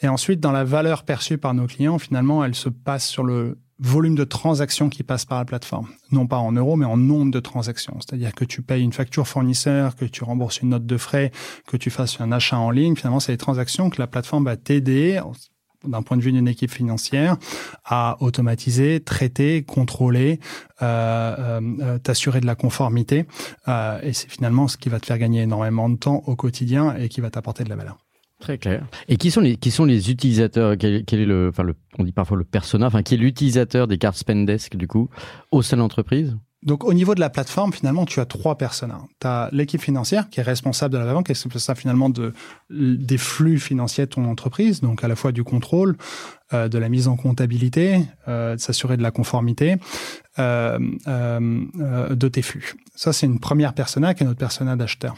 Et 0.00 0.08
ensuite, 0.08 0.40
dans 0.40 0.52
la 0.52 0.64
valeur 0.64 1.02
perçue 1.04 1.38
par 1.38 1.54
nos 1.54 1.66
clients, 1.66 1.98
finalement, 1.98 2.44
elle 2.44 2.54
se 2.54 2.68
passe 2.68 3.06
sur 3.06 3.24
le 3.24 3.58
volume 3.78 4.14
de 4.14 4.24
transactions 4.24 4.88
qui 4.88 5.02
passent 5.02 5.26
par 5.26 5.38
la 5.38 5.44
plateforme. 5.44 5.88
Non 6.10 6.26
pas 6.26 6.38
en 6.38 6.52
euros, 6.52 6.76
mais 6.76 6.86
en 6.86 6.96
nombre 6.96 7.30
de 7.30 7.40
transactions. 7.40 7.98
C'est-à-dire 8.00 8.34
que 8.34 8.44
tu 8.44 8.62
payes 8.62 8.82
une 8.82 8.92
facture 8.92 9.28
fournisseur, 9.28 9.96
que 9.96 10.06
tu 10.06 10.24
rembourses 10.24 10.60
une 10.62 10.70
note 10.70 10.86
de 10.86 10.96
frais, 10.96 11.30
que 11.66 11.76
tu 11.76 11.90
fasses 11.90 12.20
un 12.20 12.32
achat 12.32 12.58
en 12.58 12.70
ligne. 12.70 12.96
Finalement, 12.96 13.20
c'est 13.20 13.32
les 13.32 13.38
transactions 13.38 13.90
que 13.90 14.00
la 14.00 14.06
plateforme 14.06 14.44
va 14.44 14.56
t'aider 14.56 15.20
d'un 15.86 16.02
point 16.02 16.16
de 16.16 16.22
vue 16.22 16.32
d'une 16.32 16.48
équipe 16.48 16.70
financière, 16.70 17.36
à 17.84 18.16
automatiser, 18.20 19.00
traiter, 19.00 19.62
contrôler, 19.62 20.40
euh, 20.82 21.60
euh, 21.80 21.98
t'assurer 21.98 22.40
de 22.40 22.46
la 22.46 22.54
conformité. 22.54 23.26
et 24.02 24.12
c'est 24.12 24.30
finalement 24.30 24.68
ce 24.68 24.76
qui 24.76 24.88
va 24.88 25.00
te 25.00 25.06
faire 25.06 25.18
gagner 25.18 25.42
énormément 25.42 25.88
de 25.88 25.96
temps 25.96 26.22
au 26.26 26.36
quotidien 26.36 26.94
et 26.96 27.08
qui 27.08 27.20
va 27.20 27.30
t'apporter 27.30 27.64
de 27.64 27.68
la 27.68 27.76
valeur. 27.76 27.98
Très 28.38 28.58
clair. 28.58 28.86
Et 29.08 29.16
qui 29.16 29.30
sont 29.30 29.40
les, 29.40 29.56
qui 29.56 29.70
sont 29.70 29.86
les 29.86 30.10
utilisateurs 30.10 30.76
quel, 30.76 31.04
est 31.08 31.24
le, 31.24 31.48
enfin 31.48 31.62
le, 31.62 31.74
on 31.98 32.04
dit 32.04 32.12
parfois 32.12 32.36
le 32.36 32.44
persona, 32.44 32.86
enfin 32.86 33.02
qui 33.02 33.14
est 33.14 33.18
l'utilisateur 33.18 33.86
des 33.86 33.96
cartes 33.96 34.18
Spendesk 34.18 34.76
du 34.76 34.86
coup 34.86 35.08
au 35.50 35.62
sein 35.62 35.76
de 35.76 35.82
l'entreprise? 35.82 36.36
Donc, 36.62 36.84
au 36.84 36.94
niveau 36.94 37.14
de 37.14 37.20
la 37.20 37.30
plateforme, 37.30 37.72
finalement, 37.72 38.06
tu 38.06 38.18
as 38.18 38.24
trois 38.24 38.56
personnes. 38.56 38.92
Tu 39.20 39.26
as 39.26 39.48
l'équipe 39.52 39.80
financière 39.80 40.30
qui 40.30 40.40
est 40.40 40.42
responsable 40.42 40.94
de 40.94 40.98
la 40.98 41.12
banque, 41.12 41.30
et 41.30 41.34
c'est 41.34 41.58
ça 41.58 41.74
finalement 41.74 42.08
de, 42.08 42.32
des 42.70 43.18
flux 43.18 43.60
financiers 43.60 44.06
de 44.06 44.10
ton 44.10 44.24
entreprise, 44.24 44.80
donc 44.80 45.04
à 45.04 45.08
la 45.08 45.16
fois 45.16 45.32
du 45.32 45.44
contrôle, 45.44 45.96
euh, 46.52 46.68
de 46.68 46.78
la 46.78 46.88
mise 46.88 47.08
en 47.08 47.16
comptabilité, 47.16 48.00
euh, 48.26 48.56
de 48.56 48.60
s'assurer 48.60 48.96
de 48.96 49.02
la 49.02 49.10
conformité 49.10 49.76
euh, 50.38 50.78
euh, 51.06 52.14
de 52.14 52.28
tes 52.28 52.42
flux. 52.42 52.74
Ça, 52.94 53.12
c'est 53.12 53.26
une 53.26 53.38
première 53.38 53.74
persona 53.74 54.14
qui 54.14 54.24
est 54.24 54.26
notre 54.26 54.38
persona 54.38 54.76
d'acheteur. 54.76 55.14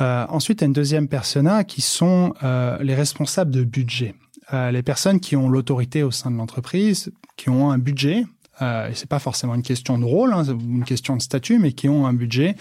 Euh, 0.00 0.24
ensuite, 0.28 0.58
tu 0.58 0.64
as 0.64 0.66
une 0.66 0.72
deuxième 0.72 1.08
persona 1.08 1.64
qui 1.64 1.80
sont 1.82 2.32
euh, 2.42 2.78
les 2.80 2.94
responsables 2.94 3.50
de 3.50 3.64
budget. 3.64 4.14
les 4.52 4.82
personnes 4.82 5.20
qui 5.20 5.36
ont 5.36 5.48
l'autorité 5.48 6.02
au 6.02 6.10
sein 6.10 6.30
de 6.30 6.36
l'entreprise, 6.36 7.12
qui 7.36 7.50
ont 7.50 7.70
un 7.70 7.78
budget, 7.78 8.24
euh, 8.24 8.39
et 8.60 8.94
c'est 8.94 9.08
pas 9.08 9.18
forcément 9.18 9.54
une 9.54 9.62
question 9.62 9.98
de 9.98 10.04
rôle, 10.04 10.32
hein, 10.32 10.44
une 10.44 10.84
question 10.84 11.16
de 11.16 11.22
statut, 11.22 11.58
mais 11.58 11.72
qui 11.72 11.88
ont 11.88 12.06
un 12.06 12.12
budget 12.12 12.56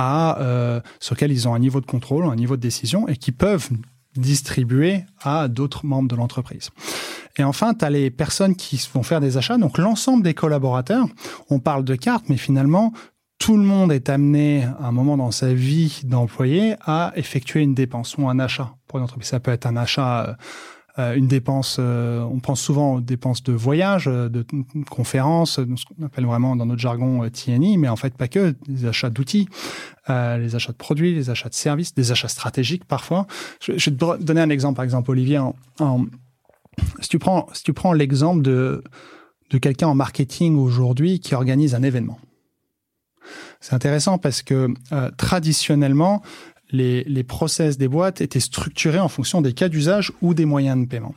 euh, 0.00 0.80
sur 0.98 1.14
lequel 1.14 1.30
ils 1.30 1.46
ont 1.46 1.54
un 1.54 1.58
niveau 1.58 1.80
de 1.80 1.86
contrôle, 1.86 2.24
un 2.24 2.36
niveau 2.36 2.56
de 2.56 2.62
décision, 2.62 3.06
et 3.08 3.16
qui 3.16 3.32
peuvent 3.32 3.68
distribuer 4.16 5.04
à 5.22 5.48
d'autres 5.48 5.86
membres 5.86 6.08
de 6.08 6.16
l'entreprise. 6.16 6.70
Et 7.36 7.44
enfin, 7.44 7.74
tu 7.74 7.84
as 7.84 7.90
les 7.90 8.10
personnes 8.10 8.54
qui 8.54 8.80
vont 8.92 9.02
faire 9.02 9.20
des 9.20 9.36
achats, 9.36 9.56
donc 9.56 9.78
l'ensemble 9.78 10.22
des 10.22 10.34
collaborateurs. 10.34 11.06
On 11.50 11.58
parle 11.58 11.84
de 11.84 11.96
cartes, 11.96 12.28
mais 12.28 12.36
finalement, 12.36 12.92
tout 13.38 13.56
le 13.56 13.64
monde 13.64 13.92
est 13.92 14.08
amené 14.08 14.64
à 14.64 14.86
un 14.86 14.92
moment 14.92 15.16
dans 15.16 15.32
sa 15.32 15.52
vie 15.52 16.00
d'employé 16.04 16.76
à 16.86 17.12
effectuer 17.16 17.62
une 17.62 17.74
dépense 17.74 18.16
ou 18.16 18.28
un 18.28 18.38
achat 18.38 18.74
pour 18.86 18.98
une 18.98 19.04
entreprise. 19.04 19.28
Ça 19.28 19.40
peut 19.40 19.50
être 19.50 19.66
un 19.66 19.76
achat 19.76 20.24
euh, 20.24 20.28
euh, 20.28 20.34
une 20.96 21.26
dépense, 21.26 21.78
euh, 21.80 22.20
on 22.20 22.38
pense 22.38 22.60
souvent 22.60 22.94
aux 22.94 23.00
dépenses 23.00 23.42
de 23.42 23.52
voyage, 23.52 24.06
euh, 24.06 24.28
de 24.28 24.44
conférences, 24.88 25.54
ce 25.54 25.62
qu'on 25.62 26.04
appelle 26.04 26.24
vraiment 26.24 26.54
dans 26.54 26.66
notre 26.66 26.80
jargon 26.80 27.28
TNI, 27.28 27.78
mais 27.78 27.88
en 27.88 27.96
fait 27.96 28.16
pas 28.16 28.28
que, 28.28 28.54
des 28.68 28.86
achats 28.86 29.10
d'outils, 29.10 29.48
les 30.08 30.54
achats 30.54 30.72
de 30.72 30.76
produits, 30.76 31.14
les 31.14 31.30
achats 31.30 31.48
de 31.48 31.54
services, 31.54 31.94
des 31.94 32.12
achats 32.12 32.28
stratégiques 32.28 32.84
parfois. 32.84 33.26
Je, 33.60 33.72
vais 33.72 33.78
te 33.78 34.22
donner 34.22 34.40
un 34.40 34.50
exemple, 34.50 34.76
par 34.76 34.84
exemple, 34.84 35.10
Olivier, 35.10 35.40
si 37.00 37.08
tu 37.08 37.18
prends, 37.18 37.48
si 37.52 37.64
tu 37.64 37.72
prends 37.72 37.92
l'exemple 37.92 38.42
de, 38.42 38.84
de 39.50 39.58
quelqu'un 39.58 39.88
en 39.88 39.94
marketing 39.94 40.56
aujourd'hui 40.56 41.18
qui 41.18 41.34
organise 41.34 41.74
un 41.74 41.82
événement. 41.82 42.18
C'est 43.60 43.74
intéressant 43.74 44.18
parce 44.18 44.42
que 44.42 44.68
traditionnellement, 45.16 46.22
les, 46.70 47.04
les 47.04 47.24
process 47.24 47.78
des 47.78 47.88
boîtes 47.88 48.20
étaient 48.20 48.40
structurés 48.40 49.00
en 49.00 49.08
fonction 49.08 49.40
des 49.40 49.52
cas 49.52 49.68
d'usage 49.68 50.12
ou 50.22 50.34
des 50.34 50.44
moyens 50.44 50.80
de 50.80 50.86
paiement. 50.86 51.14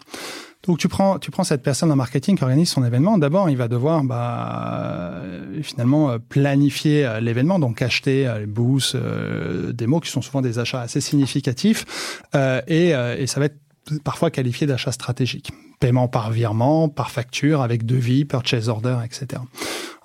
Donc 0.68 0.80
tu 0.80 0.88
prends, 0.90 1.18
tu 1.18 1.32
prends 1.32 1.44
cette 1.46 1.64
personne 1.64 1.92
en 1.92 1.96
marketing 1.96 2.38
qui 2.38 2.44
organise 2.44 2.70
son 2.70 2.84
événement. 2.84 3.18
D'abord, 3.18 3.50
il 3.50 3.56
va 3.56 3.68
devoir 3.68 4.04
bah, 4.04 5.14
euh, 5.24 5.62
finalement 5.64 6.12
euh, 6.12 6.18
planifier 6.18 7.06
euh, 7.06 7.20
l'événement, 7.22 7.58
donc 7.58 7.82
acheter 7.82 8.32
les 8.40 8.46
boosts, 8.46 8.98
des 8.98 9.88
mots 9.88 10.00
qui 10.00 10.12
sont 10.12 10.22
souvent 10.22 10.42
des 10.42 10.60
achats 10.60 10.82
assez 10.82 11.00
significatifs, 11.00 11.86
et, 12.68 12.90
et 12.90 13.28
ça 13.28 13.40
va 13.40 13.46
être 13.46 13.58
parfois 14.04 14.30
qualifié 14.32 14.68
d'achat 14.68 14.92
stratégique. 14.92 15.52
Paiement 15.80 16.08
par 16.08 16.32
virement, 16.32 16.90
par 16.90 17.12
facture, 17.12 17.62
avec 17.62 17.86
devis, 17.86 18.26
purchase 18.26 18.68
order, 18.68 18.98
etc. 19.06 19.42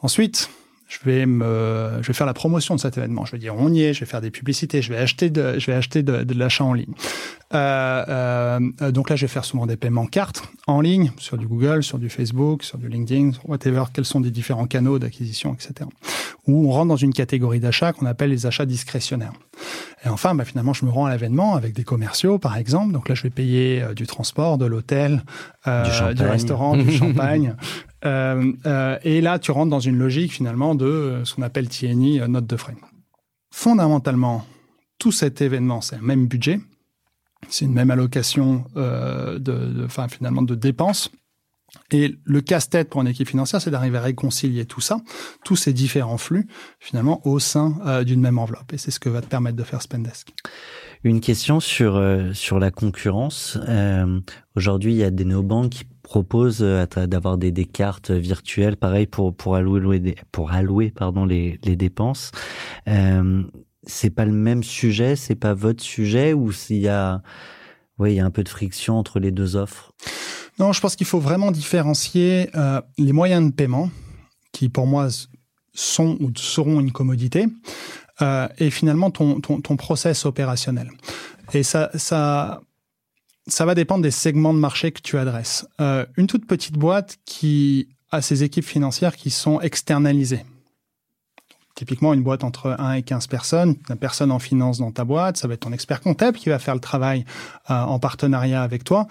Ensuite, 0.03 0.51
je 0.93 0.99
vais 1.09 1.27
me, 1.27 1.99
je 2.03 2.07
vais 2.07 2.13
faire 2.13 2.27
la 2.27 2.35
promotion 2.35 2.75
de 2.75 2.81
cet 2.81 2.99
événement. 2.99 3.25
Je 3.25 3.33
vais 3.33 3.39
dire 3.39 3.55
on 3.57 3.73
y 3.73 3.83
est, 3.83 3.95
je 3.95 4.01
vais 4.01 4.07
faire 4.07 4.21
des 4.21 4.31
publicités, 4.31 4.83
je 4.83 4.93
vais 4.93 4.99
acheter 4.99 5.31
de, 5.31 5.59
je 5.59 5.71
vais 5.71 5.77
acheter 5.77 6.03
de, 6.03 6.23
de 6.23 6.35
l'achat 6.39 6.65
en 6.65 6.75
ligne. 6.75 6.93
Euh, 7.55 8.61
euh, 8.81 8.93
donc 8.93 9.11
là, 9.11 9.17
je 9.17 9.27
vais 9.27 9.33
faire 9.33 9.45
souvent 9.45 9.67
des 9.67 9.77
paiements 9.77 10.07
cartes 10.07 10.43
en 10.67 10.81
ligne 10.81 11.13
sur 11.19 11.37
du 11.37 11.47
Google, 11.47 11.83
sur 11.83 11.99
du 11.99 12.09
Facebook, 12.09 12.63
sur 12.63 12.79
du 12.79 12.89
LinkedIn, 12.89 13.33
whatever. 13.45 13.85
Quels 13.93 14.05
sont 14.05 14.21
les 14.21 14.31
différents 14.31 14.67
canaux 14.67 14.99
d'acquisition, 14.99 15.55
etc. 15.55 15.89
Où 16.47 16.69
on 16.69 16.73
rentre 16.73 16.89
dans 16.89 16.97
une 16.97 17.13
catégorie 17.13 17.61
d'achat 17.61 17.93
qu'on 17.93 18.07
appelle 18.07 18.31
les 18.31 18.47
achats 18.47 18.67
discrétionnaires. 18.67 19.33
Et 20.05 20.09
enfin, 20.09 20.35
bah, 20.35 20.45
finalement, 20.45 20.73
je 20.73 20.85
me 20.85 20.91
rends 20.91 21.07
à 21.07 21.13
l'événement 21.13 21.55
avec 21.55 21.75
des 21.75 21.85
commerciaux, 21.85 22.39
par 22.39 22.57
exemple. 22.57 22.93
Donc 22.93 23.09
là, 23.09 23.15
je 23.15 23.23
vais 23.23 23.31
payer 23.31 23.83
euh, 23.83 23.95
du 23.95 24.07
transport, 24.07 24.59
de 24.59 24.67
l'hôtel, 24.67 25.23
euh, 25.67 26.13
du, 26.13 26.23
restaurant, 26.23 26.77
du 26.77 26.91
champagne. 26.97 27.55
Euh, 28.05 28.53
euh, 28.67 28.99
et 29.05 29.21
là, 29.21 29.39
tu 29.39 29.53
rentres 29.53 29.71
dans 29.71 29.81
une 29.81 29.99
logique 29.99 30.33
finalement 30.33 30.75
de 30.75 31.21
ce 31.25 31.35
qu'on 31.35 31.43
appelle 31.43 31.69
TNI, 31.69 32.21
note 32.29 32.47
de 32.47 32.57
frais. 32.57 32.75
Fondamentalement, 33.53 34.45
tout 34.99 35.13
cet 35.13 35.41
événement, 35.41 35.81
c'est 35.81 35.97
un 35.97 36.03
même 36.03 36.27
budget, 36.27 36.59
c'est 37.53 37.65
une 37.65 37.73
même 37.73 37.91
allocation 37.91 38.65
euh, 38.77 39.39
de, 39.39 39.85
enfin, 39.85 40.09
finalement 40.09 40.43
de 40.43 40.55
dépenses. 40.55 41.11
Et 41.91 42.17
le 42.25 42.41
casse-tête 42.43 42.91
pour 42.91 43.01
une 43.01 43.09
équipe 43.09 43.29
financière, 43.29 43.63
c'est 43.63 43.71
d'arriver 43.71 43.97
à 43.97 44.03
réconcilier 44.03 44.67
tout 44.67 44.83
ça, 44.83 45.01
tous 45.43 45.57
ces 45.57 45.73
différents 45.73 46.19
flux, 46.19 46.47
finalement, 46.81 47.27
au 47.27 47.39
sein 47.39 48.03
d'une 48.05 48.21
même 48.21 48.39
enveloppe. 48.39 48.75
Et 48.75 48.79
c'est 48.79 48.91
ce 48.91 49.01
que 49.01 49.09
va 49.09 49.23
te 49.23 49.27
permettre 49.27 49.57
de 49.57 49.63
faire 49.63 49.81
Spendesk. 49.81 50.35
Une 51.03 51.23
question 51.23 51.61
sur 51.61 51.99
sur 52.35 52.59
la 52.59 52.71
concurrence. 52.71 53.59
Aujourd'hui, 54.55 54.93
il 54.93 54.99
y 54.99 55.03
a 55.03 55.11
des 55.11 55.25
néobanques 55.25 55.71
qui 55.71 55.85
propose 56.03 56.59
euh, 56.61 56.85
d'avoir 57.07 57.39
des, 57.39 57.51
des, 57.51 57.65
cartes 57.65 58.11
virtuelles, 58.11 58.77
pareil 58.77 59.07
pour 59.07 59.35
pour 59.35 59.57
allouer 59.57 60.17
pour 60.31 60.53
allouer 60.53 60.91
pardon 60.91 61.25
les, 61.25 61.59
les 61.65 61.77
dépenses. 61.77 62.33
C'est 63.85 64.11
pas 64.11 64.25
le 64.25 64.33
même 64.33 64.63
sujet, 64.63 65.17
c'est 65.17 65.35
pas 65.35 65.55
votre 65.55 65.83
sujet 65.83 66.33
ou 66.33 66.53
s'il 66.53 66.79
y 66.79 66.89
a 66.89 67.23
oui 67.99 68.13
il 68.13 68.17
y 68.17 68.21
a 68.21 68.25
un 68.25 68.31
peu 68.31 68.45
de 68.45 68.49
friction 68.49 68.99
entre 68.99 69.19
les 69.21 69.31
deux 69.31 69.57
offres? 69.57 69.93
Non, 70.59 70.73
je 70.73 70.81
pense 70.81 70.97
qu'il 70.97 71.07
faut 71.07 71.19
vraiment 71.19 71.51
différencier 71.51 72.51
euh, 72.55 72.81
les 72.99 73.13
moyens 73.13 73.45
de 73.45 73.55
paiement 73.55 73.91
qui 74.53 74.69
pour 74.69 74.87
moi 74.87 75.09
sont 75.75 76.17
ou 76.21 76.31
seront 76.37 76.81
une 76.81 76.93
commodité 76.93 77.47
euh, 78.21 78.47
et 78.59 78.71
finalement 78.71 79.11
ton, 79.11 79.41
ton, 79.41 79.61
ton 79.61 79.77
process 79.77 80.27
opérationnel. 80.27 80.91
Et 81.55 81.63
ça, 81.63 81.91
ça, 81.95 82.61
ça 83.47 83.65
va 83.65 83.75
dépendre 83.75 84.03
des 84.03 84.11
segments 84.11 84.55
de 84.55 84.59
marché 84.59 84.93
que 84.93 85.01
tu 85.01 85.19
adresses. 85.19 85.67
Euh, 85.81 86.07
une 86.17 86.27
toute 86.27 86.47
petite 86.47 86.77
boîte 86.77 87.17
qui 87.25 87.89
a 88.11 88.21
ses 88.21 88.45
équipes 88.45 88.65
financières 88.65 89.17
qui 89.17 89.31
sont 89.31 89.61
externalisées. 89.61 90.45
Typiquement, 91.75 92.13
une 92.13 92.23
boîte 92.23 92.45
entre 92.45 92.77
1 92.79 92.93
et 92.95 93.03
15 93.03 93.27
personnes, 93.29 93.77
une 93.89 93.97
personne 93.97 94.31
en 94.31 94.39
finance 94.39 94.79
dans 94.79 94.91
ta 94.91 95.05
boîte, 95.05 95.37
ça 95.39 95.49
va 95.49 95.55
être 95.55 95.61
ton 95.61 95.73
expert 95.73 96.01
comptable 96.01 96.39
qui 96.39 96.49
va 96.49 96.59
faire 96.59 96.75
le 96.75 96.81
travail 96.81 97.25
euh, 97.71 97.75
en 97.75 97.99
partenariat 97.99 98.63
avec 98.63 98.85
toi. 98.85 99.07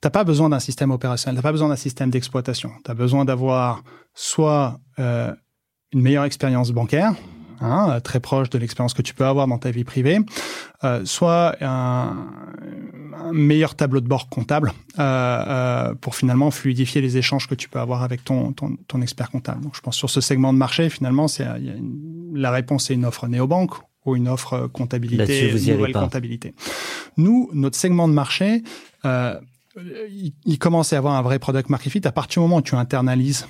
T'as 0.00 0.10
pas 0.10 0.24
besoin 0.24 0.48
d'un 0.48 0.60
système 0.60 0.90
opérationnel, 0.90 1.36
t'as 1.36 1.42
pas 1.42 1.52
besoin 1.52 1.68
d'un 1.68 1.76
système 1.76 2.10
d'exploitation. 2.10 2.70
Tu 2.84 2.90
as 2.90 2.94
besoin 2.94 3.26
d'avoir 3.26 3.82
soit 4.14 4.80
euh, 4.98 5.34
une 5.92 6.00
meilleure 6.00 6.24
expérience 6.24 6.70
bancaire, 6.70 7.14
hein, 7.60 8.00
très 8.00 8.20
proche 8.20 8.50
de 8.50 8.58
l'expérience 8.58 8.94
que 8.94 9.02
tu 9.02 9.14
peux 9.14 9.24
avoir 9.24 9.46
dans 9.46 9.58
ta 9.58 9.70
vie 9.70 9.84
privée, 9.84 10.18
euh, 10.84 11.04
soit 11.04 11.56
un, 11.60 12.16
un 13.16 13.32
meilleur 13.32 13.74
tableau 13.74 14.00
de 14.00 14.08
bord 14.08 14.28
comptable 14.28 14.72
euh, 14.98 15.02
euh, 15.02 15.94
pour 16.00 16.14
finalement 16.14 16.50
fluidifier 16.50 17.00
les 17.00 17.16
échanges 17.16 17.46
que 17.46 17.54
tu 17.54 17.68
peux 17.68 17.78
avoir 17.78 18.02
avec 18.02 18.24
ton, 18.24 18.52
ton, 18.52 18.76
ton 18.88 19.02
expert 19.02 19.30
comptable. 19.30 19.62
Donc 19.62 19.76
je 19.76 19.80
pense 19.80 19.96
sur 19.96 20.10
ce 20.10 20.20
segment 20.20 20.52
de 20.52 20.58
marché, 20.58 20.88
finalement, 20.88 21.28
c'est 21.28 21.46
la 22.32 22.50
réponse 22.50 22.90
est 22.90 22.94
une 22.94 23.04
offre 23.04 23.26
néobanque 23.28 23.74
ou 24.06 24.16
une 24.16 24.28
offre 24.28 24.68
comptabilité, 24.68 25.52
nouvelle 25.52 25.92
comptabilité. 25.92 26.54
Nous, 27.16 27.50
notre 27.52 27.76
segment 27.76 28.08
de 28.08 28.14
marché, 28.14 28.62
euh, 29.04 29.34
il, 30.10 30.32
il, 30.44 30.58
commence 30.58 30.92
à 30.92 30.98
avoir 30.98 31.14
un 31.14 31.22
vrai 31.22 31.38
product 31.38 31.68
market 31.68 31.92
fit 31.92 32.06
à 32.06 32.12
partir 32.12 32.40
du 32.40 32.48
moment 32.48 32.56
où 32.58 32.62
tu 32.62 32.74
internalises 32.74 33.46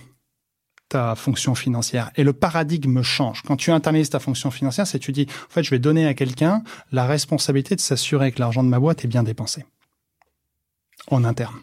ta 0.91 1.15
fonction 1.15 1.55
financière. 1.55 2.11
Et 2.17 2.25
le 2.25 2.35
paradigme 2.35 3.03
change. 3.03 3.43
Quand 3.47 3.57
tu 3.57 3.71
internalises 3.71 4.11
ta 4.11 4.19
fonction 4.19 4.51
financière, 4.51 4.87
c'est 4.87 4.99
tu 4.99 5.13
dis, 5.13 5.27
en 5.49 5.53
fait, 5.53 5.63
je 5.63 5.71
vais 5.71 5.79
donner 5.79 6.07
à 6.07 6.13
quelqu'un 6.13 6.63
la 6.93 7.07
responsabilité 7.07 7.77
de 7.77 7.81
s'assurer 7.81 8.33
que 8.33 8.41
l'argent 8.41 8.63
de 8.63 8.69
ma 8.69 8.79
boîte 8.79 9.05
est 9.05 9.09
bien 9.09 9.23
dépensé. 9.23 9.65
En 11.11 11.25
interne. 11.25 11.55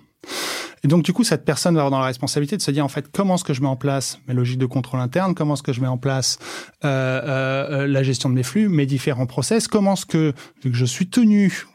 Et 0.84 0.88
donc, 0.88 1.04
du 1.04 1.14
coup, 1.14 1.24
cette 1.24 1.44
personne 1.44 1.76
va 1.76 1.86
avoir 1.86 2.02
la 2.02 2.08
responsabilité 2.08 2.56
de 2.56 2.62
se 2.62 2.72
dire, 2.72 2.86
en 2.86 2.88
fait, 2.88 3.12
comment 3.12 3.36
est-ce 3.36 3.44
que 3.44 3.54
je 3.54 3.62
mets 3.62 3.68
en 3.68 3.76
place 3.76 4.20
mes 4.28 4.34
logiques 4.34 4.60
de 4.60 4.66
contrôle 4.66 5.00
interne, 5.00 5.36
comment 5.36 5.56
est-ce 5.56 5.64
que 5.64 5.74
je 5.74 5.82
mets 5.82 5.88
en 5.88 5.98
place 5.98 6.40
euh, 6.86 7.22
euh, 7.84 7.88
la 7.88 8.04
gestion 8.04 8.30
de 8.30 8.36
mes 8.36 8.44
flux, 8.44 8.70
mes 8.70 8.86
différents 8.86 9.26
process, 9.26 9.68
comment 9.68 9.94
est-ce 9.94 10.06
que, 10.06 10.34
vu 10.64 10.72
que 10.72 10.78
je 10.78 10.86
suis 10.86 11.10
tenu 11.10 11.66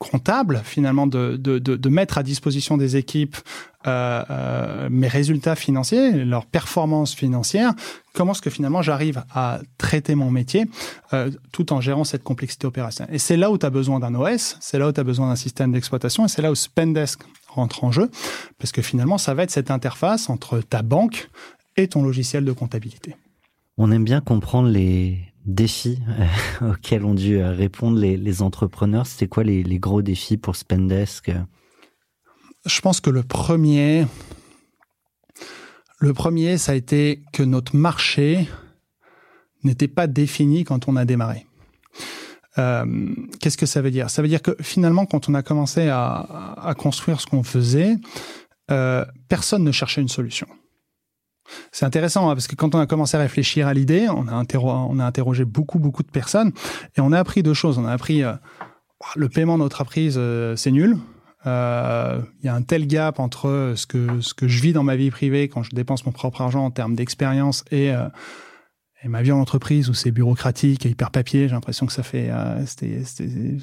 comptable 0.00 0.62
finalement 0.64 1.06
de, 1.06 1.36
de, 1.36 1.58
de, 1.58 1.88
mettre 1.90 2.16
à 2.16 2.22
disposition 2.22 2.78
des 2.78 2.96
équipes 2.96 3.36
euh, 3.86 4.24
euh, 4.30 4.88
mes 4.90 5.08
résultats 5.08 5.54
financiers, 5.54 6.24
leur 6.24 6.46
performance 6.46 7.14
financière, 7.14 7.74
comment 8.14 8.32
est-ce 8.32 8.40
que 8.40 8.48
finalement 8.48 8.80
j'arrive 8.80 9.22
à 9.34 9.60
traiter 9.76 10.14
mon 10.14 10.30
métier 10.30 10.64
euh, 11.12 11.30
tout 11.52 11.74
en 11.74 11.82
gérant 11.82 12.04
cette 12.04 12.24
complexité 12.24 12.66
opérationnelle? 12.66 13.14
Et 13.14 13.18
c'est 13.18 13.36
là 13.36 13.50
où 13.50 13.58
tu 13.58 13.66
as 13.66 13.70
besoin 13.70 14.00
d'un 14.00 14.14
OS, 14.14 14.56
c'est 14.60 14.78
là 14.78 14.88
où 14.88 14.92
tu 14.92 15.00
as 15.00 15.04
besoin 15.04 15.28
d'un 15.28 15.36
système 15.36 15.70
d'exploitation, 15.72 16.24
et 16.24 16.28
c'est 16.28 16.40
là 16.40 16.50
où 16.50 16.54
Spendesk 16.54 17.20
rentre 17.48 17.84
en 17.84 17.92
jeu, 17.92 18.10
parce 18.58 18.72
que 18.72 18.80
finalement, 18.80 19.18
ça 19.18 19.34
va 19.34 19.42
être 19.42 19.50
cette 19.50 19.70
interface 19.70 20.30
entre 20.30 20.62
ta 20.62 20.80
banque 20.80 21.28
et 21.76 21.88
ton 21.88 22.02
logiciel 22.02 22.46
de 22.46 22.52
comptabilité. 22.52 23.16
On 23.76 23.92
aime 23.92 24.04
bien 24.04 24.22
comprendre 24.22 24.70
les 24.70 25.29
défis 25.54 25.98
euh, 26.08 26.70
auxquels 26.72 27.04
ont 27.04 27.14
dû 27.14 27.38
euh, 27.38 27.52
répondre 27.52 27.98
les, 27.98 28.42
entrepreneurs? 28.42 29.06
C'était 29.06 29.28
quoi 29.28 29.44
les, 29.44 29.78
gros 29.78 30.02
défis 30.02 30.36
pour 30.36 30.56
Spendesk? 30.56 31.30
Je 32.66 32.80
pense 32.80 33.00
que 33.00 33.10
le 33.10 33.22
premier, 33.22 34.06
le 35.98 36.12
premier, 36.12 36.58
ça 36.58 36.72
a 36.72 36.74
été 36.74 37.22
que 37.32 37.42
notre 37.42 37.76
marché 37.76 38.48
n'était 39.64 39.88
pas 39.88 40.06
défini 40.06 40.64
quand 40.64 40.88
on 40.88 40.96
a 40.96 41.04
démarré. 41.04 41.46
Euh, 42.58 43.14
qu'est-ce 43.40 43.56
que 43.56 43.66
ça 43.66 43.80
veut 43.80 43.90
dire? 43.90 44.10
Ça 44.10 44.22
veut 44.22 44.28
dire 44.28 44.42
que 44.42 44.56
finalement, 44.60 45.06
quand 45.06 45.28
on 45.28 45.34
a 45.34 45.42
commencé 45.42 45.88
à, 45.88 46.74
construire 46.78 47.20
ce 47.20 47.26
qu'on 47.26 47.42
faisait, 47.42 47.96
personne 49.28 49.64
ne 49.64 49.72
cherchait 49.72 50.00
une 50.00 50.08
solution. 50.08 50.46
C'est 51.72 51.84
intéressant 51.84 52.28
hein, 52.28 52.34
parce 52.34 52.46
que 52.46 52.54
quand 52.54 52.74
on 52.74 52.78
a 52.78 52.86
commencé 52.86 53.16
à 53.16 53.20
réfléchir 53.20 53.66
à 53.66 53.74
l'idée, 53.74 54.08
on 54.08 54.26
a, 54.28 55.04
interrogé 55.04 55.44
beaucoup, 55.44 55.78
beaucoup 55.78 56.02
de 56.02 56.10
personnes 56.10 56.52
et 56.96 57.00
on 57.00 57.12
a 57.12 57.18
appris 57.18 57.42
deux 57.42 57.54
choses. 57.54 57.78
On 57.78 57.86
a 57.86 57.92
appris 57.92 58.22
euh, 58.22 58.32
le 59.16 59.28
paiement 59.28 59.58
d'entreprise, 59.58 60.18
c'est 60.56 60.70
nul. 60.70 60.96
Il 61.46 61.50
y 62.44 62.48
a 62.48 62.54
un 62.54 62.62
tel 62.62 62.86
gap 62.86 63.18
entre 63.18 63.72
ce 63.76 63.86
que, 63.86 64.20
ce 64.20 64.34
que 64.34 64.46
je 64.46 64.60
vis 64.60 64.72
dans 64.72 64.82
ma 64.82 64.96
vie 64.96 65.10
privée 65.10 65.48
quand 65.48 65.62
je 65.62 65.70
dépense 65.74 66.04
mon 66.04 66.12
propre 66.12 66.42
argent 66.42 66.64
en 66.64 66.70
termes 66.70 66.94
d'expérience 66.94 67.64
et 67.70 67.92
et 69.02 69.08
ma 69.08 69.22
vie 69.22 69.32
en 69.32 69.40
entreprise 69.40 69.88
où 69.88 69.94
c'est 69.94 70.10
bureaucratique 70.10 70.84
et 70.84 70.90
hyper 70.90 71.10
papier, 71.10 71.48
j'ai 71.48 71.54
l'impression 71.54 71.86
que 71.86 71.92
ça 71.92 72.02
fait 72.02 72.28
euh, 72.30 72.66
c'était, 72.66 73.02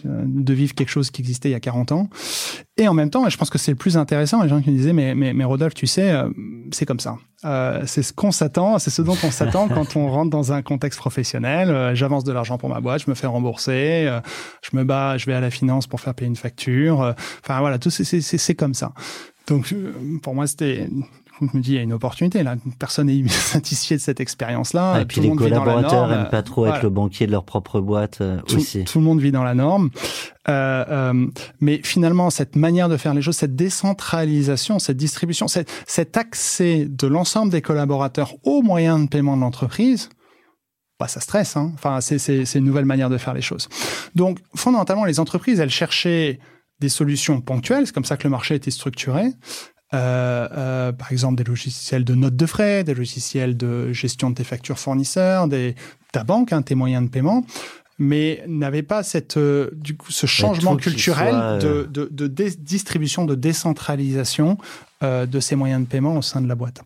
euh, 0.06 0.24
de 0.26 0.54
vivre 0.54 0.74
quelque 0.74 0.90
chose 0.90 1.12
qui 1.12 1.22
existait 1.22 1.50
il 1.50 1.52
y 1.52 1.56
a 1.56 1.60
40 1.60 1.92
ans. 1.92 2.10
Et 2.76 2.88
en 2.88 2.96
même 2.96 3.12
temps, 3.12 3.28
et 3.28 3.30
je 3.30 3.38
pense 3.38 3.52
que 3.52 3.60
c'est 3.60 3.72
le 3.72 3.78
plus 3.78 3.98
intéressant, 3.98 4.42
les 4.42 4.50
gens 4.50 4.62
qui 4.62 4.72
me 4.72 4.78
disaient 4.78 4.94
mais 4.94 5.14
mais, 5.14 5.34
mais 5.34 5.44
Rodolphe, 5.44 5.76
tu 5.76 5.86
sais, 5.86 6.10
euh, 6.10 6.28
c'est 6.72 6.88
comme 6.88 7.00
ça. 7.00 7.18
Euh, 7.46 7.84
c'est 7.86 8.02
ce 8.02 8.14
qu'on 8.14 8.32
s'attend, 8.32 8.80
c'est 8.80 8.90
ce 8.90 9.04
dont 9.04 9.18
on 9.24 9.30
s'attend 9.30 9.68
quand 9.74 9.96
on 9.96 10.10
rentre 10.10 10.32
dans 10.32 10.54
un 10.54 10.64
contexte 10.64 10.98
professionnel. 10.98 11.96
j'avance 11.96 12.24
de 12.24 12.32
l'argent 12.32 12.58
pour 12.58 12.70
ma 12.70 12.82
boîte, 12.82 13.04
je 13.06 13.10
me 13.10 13.16
fais 13.16 13.28
rembourser, 13.28 14.10
je 14.64 14.76
me 14.76 14.84
bats, 14.84 15.18
je 15.18 15.28
vais 15.28 15.34
à 15.34 15.40
la 15.40 15.52
finance 15.52 15.86
pour 15.86 16.02
faire 16.02 16.16
payer 16.16 16.30
une 16.30 16.36
facture. 16.36 17.14
Enfin 17.44 17.60
voilà, 17.60 17.78
tout 17.78 17.92
c'est 17.92 18.56
comme 18.56 18.74
ça. 18.74 18.92
Donc 19.48 19.74
pour 20.24 20.34
moi, 20.34 20.48
c'était 20.48 20.90
je 21.42 21.46
me 21.58 21.62
dis, 21.62 21.72
il 21.72 21.76
y 21.76 21.80
a 21.80 21.82
une 21.82 21.94
opportunité 21.94 22.44
là. 22.44 22.56
Personne 22.80 23.08
n'est 23.08 23.28
satisfait 23.28 23.96
de 23.96 24.02
cette 24.02 24.20
expérience-là. 24.20 25.02
et 25.02 25.06
puis 25.06 25.22
les 25.22 25.34
collaborateurs 25.36 26.08
n'aiment 26.08 26.30
pas 26.30 26.44
trop 26.44 26.68
être 26.68 26.84
le 26.84 26.90
banquier 26.90 27.28
de 27.28 27.32
leur 27.32 27.44
propre 27.44 27.80
boîte 27.80 28.22
euh, 28.22 28.40
aussi. 28.56 28.84
Tout 28.84 29.00
le 29.00 29.06
monde 29.06 29.20
vit 29.20 29.32
dans 29.32 29.44
la 29.44 29.54
norme. 29.54 29.90
Euh, 30.50 30.86
euh, 30.90 31.28
mais 31.60 31.82
finalement, 31.84 32.30
cette 32.30 32.56
manière 32.56 32.88
de 32.88 32.98
faire 32.98 33.14
les 33.14 33.22
choses, 33.22 33.36
cette 33.36 33.56
décentralisation, 33.56 34.80
cette 34.80 34.98
distribution, 34.98 35.48
cet 35.48 36.18
accès 36.18 36.86
de 36.90 37.08
l'ensemble 37.08 37.52
des 37.52 37.62
collaborateurs 37.62 38.34
aux 38.44 38.62
moyens 38.62 39.04
de 39.04 39.10
paiement 39.10 39.36
de 39.36 39.42
l'entreprise, 39.42 40.10
bah, 41.00 41.08
ça 41.08 41.20
stresse. 41.20 41.58
Hein. 41.58 41.72
Enfin, 41.76 42.00
c'est 42.02 42.56
une 42.56 42.64
nouvelle 42.64 42.86
manière 42.86 43.10
de 43.10 43.18
faire 43.18 43.34
les 43.34 43.42
choses. 43.42 43.68
Donc, 44.16 44.40
fondamentalement, 44.56 45.06
les 45.06 45.20
entreprises, 45.20 45.60
elles 45.60 45.70
cherchaient 45.70 46.40
des 46.80 46.90
solutions 46.90 47.42
ponctuelles. 47.42 47.88
C'est 47.88 47.94
comme 47.94 48.06
ça 48.06 48.18
que 48.18 48.24
le 48.24 48.30
marché 48.30 48.56
était 48.56 48.72
structuré. 48.72 49.34
Euh, 49.94 50.48
euh, 50.52 50.92
par 50.92 51.14
exemple 51.14 51.36
des 51.36 51.46
logiciels 51.46 52.04
de 52.04 52.14
notes 52.14 52.36
de 52.36 52.46
frais, 52.46 52.84
des 52.84 52.94
logiciels 52.94 53.56
de 53.56 53.94
gestion 53.94 54.30
de 54.30 54.36
tes 54.36 54.44
factures 54.44 54.80
fournisseurs, 54.80 55.48
des, 55.48 55.76
ta 56.12 56.26
banque, 56.26 56.52
hein, 56.52 56.62
tes 56.62 56.76
moyens 56.76 57.06
de 57.06 57.10
paiement 57.10 57.46
mais 58.00 58.44
n'avait 58.48 58.84
pas 58.84 59.02
cette 59.02 59.38
euh, 59.38 59.72
du 59.74 59.98
coup 59.98 60.12
ce 60.12 60.28
changement 60.28 60.76
culturel 60.76 61.60
de, 61.60 61.88
de, 61.90 62.08
de 62.12 62.28
distribution, 62.28 63.26
de 63.26 63.36
décentralisation 63.36 64.58
de 65.02 65.40
ces 65.40 65.56
moyens 65.56 65.82
de 65.82 65.88
paiement 65.88 66.18
au 66.18 66.22
sein 66.22 66.42
de 66.42 66.48
la 66.48 66.56
boîte. 66.56 66.82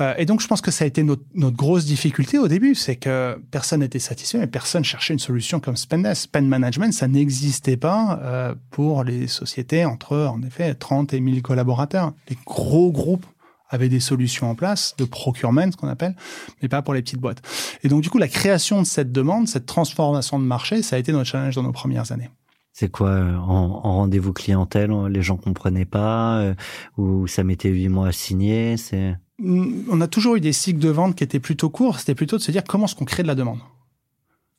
Euh, 0.00 0.14
et 0.18 0.26
donc 0.26 0.40
je 0.40 0.46
pense 0.46 0.60
que 0.60 0.70
ça 0.70 0.84
a 0.84 0.86
été 0.86 1.02
notre, 1.02 1.22
notre 1.34 1.56
grosse 1.56 1.84
difficulté 1.84 2.38
au 2.38 2.48
début, 2.48 2.74
c'est 2.74 2.96
que 2.96 3.38
personne 3.50 3.80
n'était 3.80 3.98
satisfait, 3.98 4.38
mais 4.38 4.46
personne 4.46 4.84
cherchait 4.84 5.14
une 5.14 5.18
solution 5.18 5.60
comme 5.60 5.76
Spendesk. 5.76 6.22
Spend 6.22 6.46
Management, 6.46 6.92
ça 6.92 7.08
n'existait 7.08 7.76
pas 7.76 8.20
euh, 8.22 8.54
pour 8.70 9.04
les 9.04 9.26
sociétés 9.26 9.84
entre 9.84 10.16
en 10.16 10.42
effet 10.42 10.74
30 10.74 11.12
et 11.14 11.20
1000 11.20 11.42
collaborateurs. 11.42 12.12
Les 12.28 12.36
gros 12.46 12.92
groupes 12.92 13.26
avait 13.68 13.88
des 13.88 14.00
solutions 14.00 14.50
en 14.50 14.54
place 14.54 14.94
de 14.96 15.04
procurement, 15.04 15.70
ce 15.70 15.76
qu'on 15.76 15.88
appelle, 15.88 16.14
mais 16.62 16.68
pas 16.68 16.82
pour 16.82 16.94
les 16.94 17.02
petites 17.02 17.20
boîtes. 17.20 17.42
Et 17.82 17.88
donc, 17.88 18.02
du 18.02 18.10
coup, 18.10 18.18
la 18.18 18.28
création 18.28 18.80
de 18.80 18.86
cette 18.86 19.12
demande, 19.12 19.48
cette 19.48 19.66
transformation 19.66 20.38
de 20.38 20.44
marché, 20.44 20.82
ça 20.82 20.96
a 20.96 20.98
été 20.98 21.12
notre 21.12 21.28
challenge 21.28 21.56
dans 21.56 21.64
nos 21.64 21.72
premières 21.72 22.12
années. 22.12 22.30
C'est 22.78 22.90
quoi 22.90 23.08
euh, 23.08 23.34
en, 23.36 23.80
rendez-vous 23.80 24.34
clientèle 24.34 24.92
Les 25.06 25.22
gens 25.22 25.38
comprenaient 25.38 25.86
pas 25.86 26.40
euh, 26.40 26.54
ou 26.98 27.26
ça 27.26 27.42
mettait 27.42 27.70
huit 27.70 27.88
mois 27.88 28.08
à 28.08 28.12
signer 28.12 28.76
C'est 28.76 29.16
mm, 29.38 29.84
on 29.90 30.02
a 30.02 30.06
toujours 30.06 30.36
eu 30.36 30.40
des 30.40 30.52
cycles 30.52 30.78
de 30.78 30.90
vente 30.90 31.14
qui 31.14 31.24
étaient 31.24 31.40
plutôt 31.40 31.70
courts. 31.70 32.00
C'était 32.00 32.14
plutôt 32.14 32.36
de 32.36 32.42
se 32.42 32.50
dire 32.50 32.64
comment 32.64 32.84
est-ce 32.84 32.94
qu'on 32.94 33.06
crée 33.06 33.22
de 33.22 33.28
la 33.28 33.34
demande? 33.34 33.60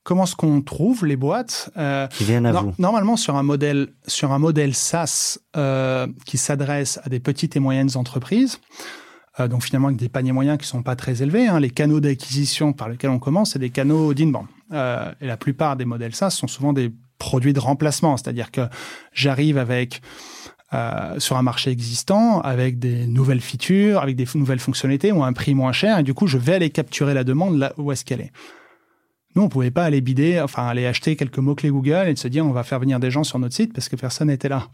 Comment 0.01 0.23
est-ce 0.23 0.35
qu'on 0.35 0.63
trouve 0.63 1.05
les 1.05 1.15
boîtes 1.15 1.69
euh, 1.77 2.07
qui 2.07 2.23
viennent 2.23 2.47
à 2.47 2.53
vous 2.53 2.73
Normalement, 2.79 3.17
sur 3.17 3.35
un 3.35 3.43
modèle 3.43 3.89
sur 4.07 4.31
un 4.31 4.39
modèle 4.39 4.73
SaaS 4.73 5.37
euh, 5.55 6.07
qui 6.25 6.39
s'adresse 6.39 6.99
à 7.03 7.09
des 7.09 7.19
petites 7.19 7.55
et 7.55 7.59
moyennes 7.59 7.91
entreprises, 7.95 8.59
euh, 9.39 9.47
donc 9.47 9.63
finalement 9.63 9.89
avec 9.89 9.99
des 9.99 10.09
paniers 10.09 10.31
moyens 10.31 10.57
qui 10.57 10.65
sont 10.65 10.81
pas 10.81 10.95
très 10.95 11.21
élevés. 11.21 11.47
Hein, 11.47 11.59
les 11.59 11.69
canaux 11.69 11.99
d'acquisition 11.99 12.73
par 12.73 12.89
lesquels 12.89 13.11
on 13.11 13.19
commence, 13.19 13.51
c'est 13.51 13.59
des 13.59 13.69
canaux 13.69 14.15
d'inbound. 14.15 14.47
Et 14.71 15.27
la 15.27 15.37
plupart 15.37 15.75
des 15.75 15.85
modèles 15.85 16.15
SaaS 16.15 16.31
sont 16.31 16.47
souvent 16.47 16.73
des 16.73 16.91
produits 17.17 17.53
de 17.53 17.59
remplacement, 17.59 18.17
c'est-à-dire 18.17 18.51
que 18.51 18.61
j'arrive 19.13 19.57
avec 19.57 20.01
euh, 20.73 21.19
sur 21.19 21.37
un 21.37 21.43
marché 21.43 21.71
existant 21.71 22.41
avec 22.41 22.77
des 22.79 23.07
nouvelles 23.07 23.41
features, 23.41 24.01
avec 24.01 24.15
des 24.15 24.27
nouvelles 24.35 24.59
fonctionnalités 24.59 25.11
ou 25.11 25.23
un 25.23 25.33
prix 25.33 25.55
moins 25.55 25.71
cher, 25.71 25.99
et 25.99 26.03
du 26.03 26.13
coup 26.13 26.27
je 26.27 26.37
vais 26.37 26.55
aller 26.55 26.69
capturer 26.69 27.13
la 27.13 27.23
demande 27.23 27.57
là 27.57 27.73
où 27.77 27.91
est-ce 27.91 28.03
qu'elle 28.03 28.21
est. 28.21 28.31
Nous, 29.37 29.43
on 29.43 29.49
pouvait 29.49 29.69
pas 29.69 29.85
aller 29.85 30.01
bider, 30.01 30.41
enfin 30.41 30.65
aller 30.65 30.87
acheter 30.87 31.15
quelques 31.15 31.37
mots-clés 31.37 31.69
Google 31.69 32.07
et 32.07 32.15
se 32.15 32.27
dire 32.27 32.43
on 32.43 32.51
va 32.51 32.63
faire 32.63 32.79
venir 32.79 32.99
des 32.99 33.11
gens 33.11 33.23
sur 33.23 33.37
notre 33.37 33.53
site 33.53 33.71
parce 33.71 33.87
que 33.87 33.95
personne 33.95 34.29
n'était 34.29 34.49
là. 34.49 34.67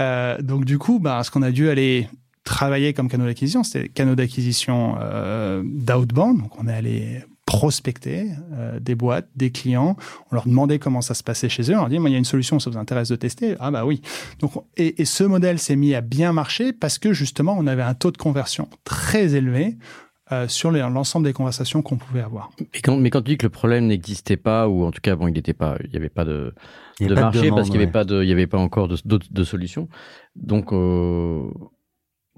Euh, 0.00 0.42
donc 0.42 0.64
du 0.64 0.76
coup, 0.76 0.98
bah, 0.98 1.22
ce 1.22 1.30
qu'on 1.30 1.42
a 1.42 1.52
dû 1.52 1.68
aller 1.68 2.08
travailler 2.42 2.92
comme 2.92 3.08
canaux 3.08 3.26
d'acquisition, 3.26 3.62
c'était 3.62 3.88
canaux 3.88 4.16
d'acquisition 4.16 4.96
euh, 5.00 5.62
d'outbound. 5.64 6.40
Donc 6.40 6.58
on 6.58 6.66
est 6.66 6.74
allé 6.74 7.22
prospecter 7.48 8.28
euh, 8.52 8.78
des 8.78 8.94
boîtes, 8.94 9.28
des 9.34 9.50
clients. 9.50 9.96
On 10.30 10.34
leur 10.34 10.46
demandait 10.46 10.78
comment 10.78 11.00
ça 11.00 11.14
se 11.14 11.22
passait 11.22 11.48
chez 11.48 11.62
eux. 11.70 11.74
On 11.74 11.78
leur 11.78 11.88
dit, 11.88 11.96
il 11.96 12.12
y 12.12 12.14
a 12.14 12.18
une 12.18 12.24
solution, 12.24 12.58
ça 12.60 12.68
vous 12.68 12.76
intéresse 12.76 13.08
de 13.08 13.16
tester? 13.16 13.56
Ah 13.58 13.70
bah 13.70 13.86
oui. 13.86 14.02
Donc, 14.38 14.52
et, 14.76 15.00
et 15.00 15.06
ce 15.06 15.24
modèle 15.24 15.58
s'est 15.58 15.74
mis 15.74 15.94
à 15.94 16.02
bien 16.02 16.34
marcher 16.34 16.74
parce 16.74 16.98
que 16.98 17.14
justement, 17.14 17.56
on 17.58 17.66
avait 17.66 17.82
un 17.82 17.94
taux 17.94 18.10
de 18.10 18.18
conversion 18.18 18.68
très 18.84 19.34
élevé 19.34 19.78
euh, 20.30 20.46
sur 20.46 20.70
l'ensemble 20.70 21.24
des 21.24 21.32
conversations 21.32 21.80
qu'on 21.80 21.96
pouvait 21.96 22.20
avoir. 22.20 22.50
Mais 22.60 22.80
quand, 22.82 22.98
mais 22.98 23.08
quand 23.08 23.22
tu 23.22 23.30
dis 23.30 23.38
que 23.38 23.46
le 23.46 23.50
problème 23.50 23.86
n'existait 23.86 24.36
pas, 24.36 24.68
ou 24.68 24.84
en 24.84 24.90
tout 24.90 25.00
cas, 25.00 25.16
bon, 25.16 25.26
il 25.26 25.32
n'était 25.32 25.54
pas, 25.54 25.78
il 25.84 25.90
n'y 25.90 25.96
avait 25.96 26.10
pas 26.10 26.26
de, 26.26 26.52
de 27.00 27.14
marché 27.14 27.48
parce 27.48 27.70
qu'il 27.70 27.78
n'y 27.78 27.84
avait 27.84 27.92
pas 27.92 28.04
de, 28.04 28.22
il 28.22 28.28
y 28.28 28.32
avait 28.32 28.46
pas 28.46 28.58
encore 28.58 28.88
de, 28.88 28.98
de, 29.06 29.18
de 29.30 29.44
solutions. 29.44 29.88
Donc, 30.36 30.74
euh, 30.74 31.48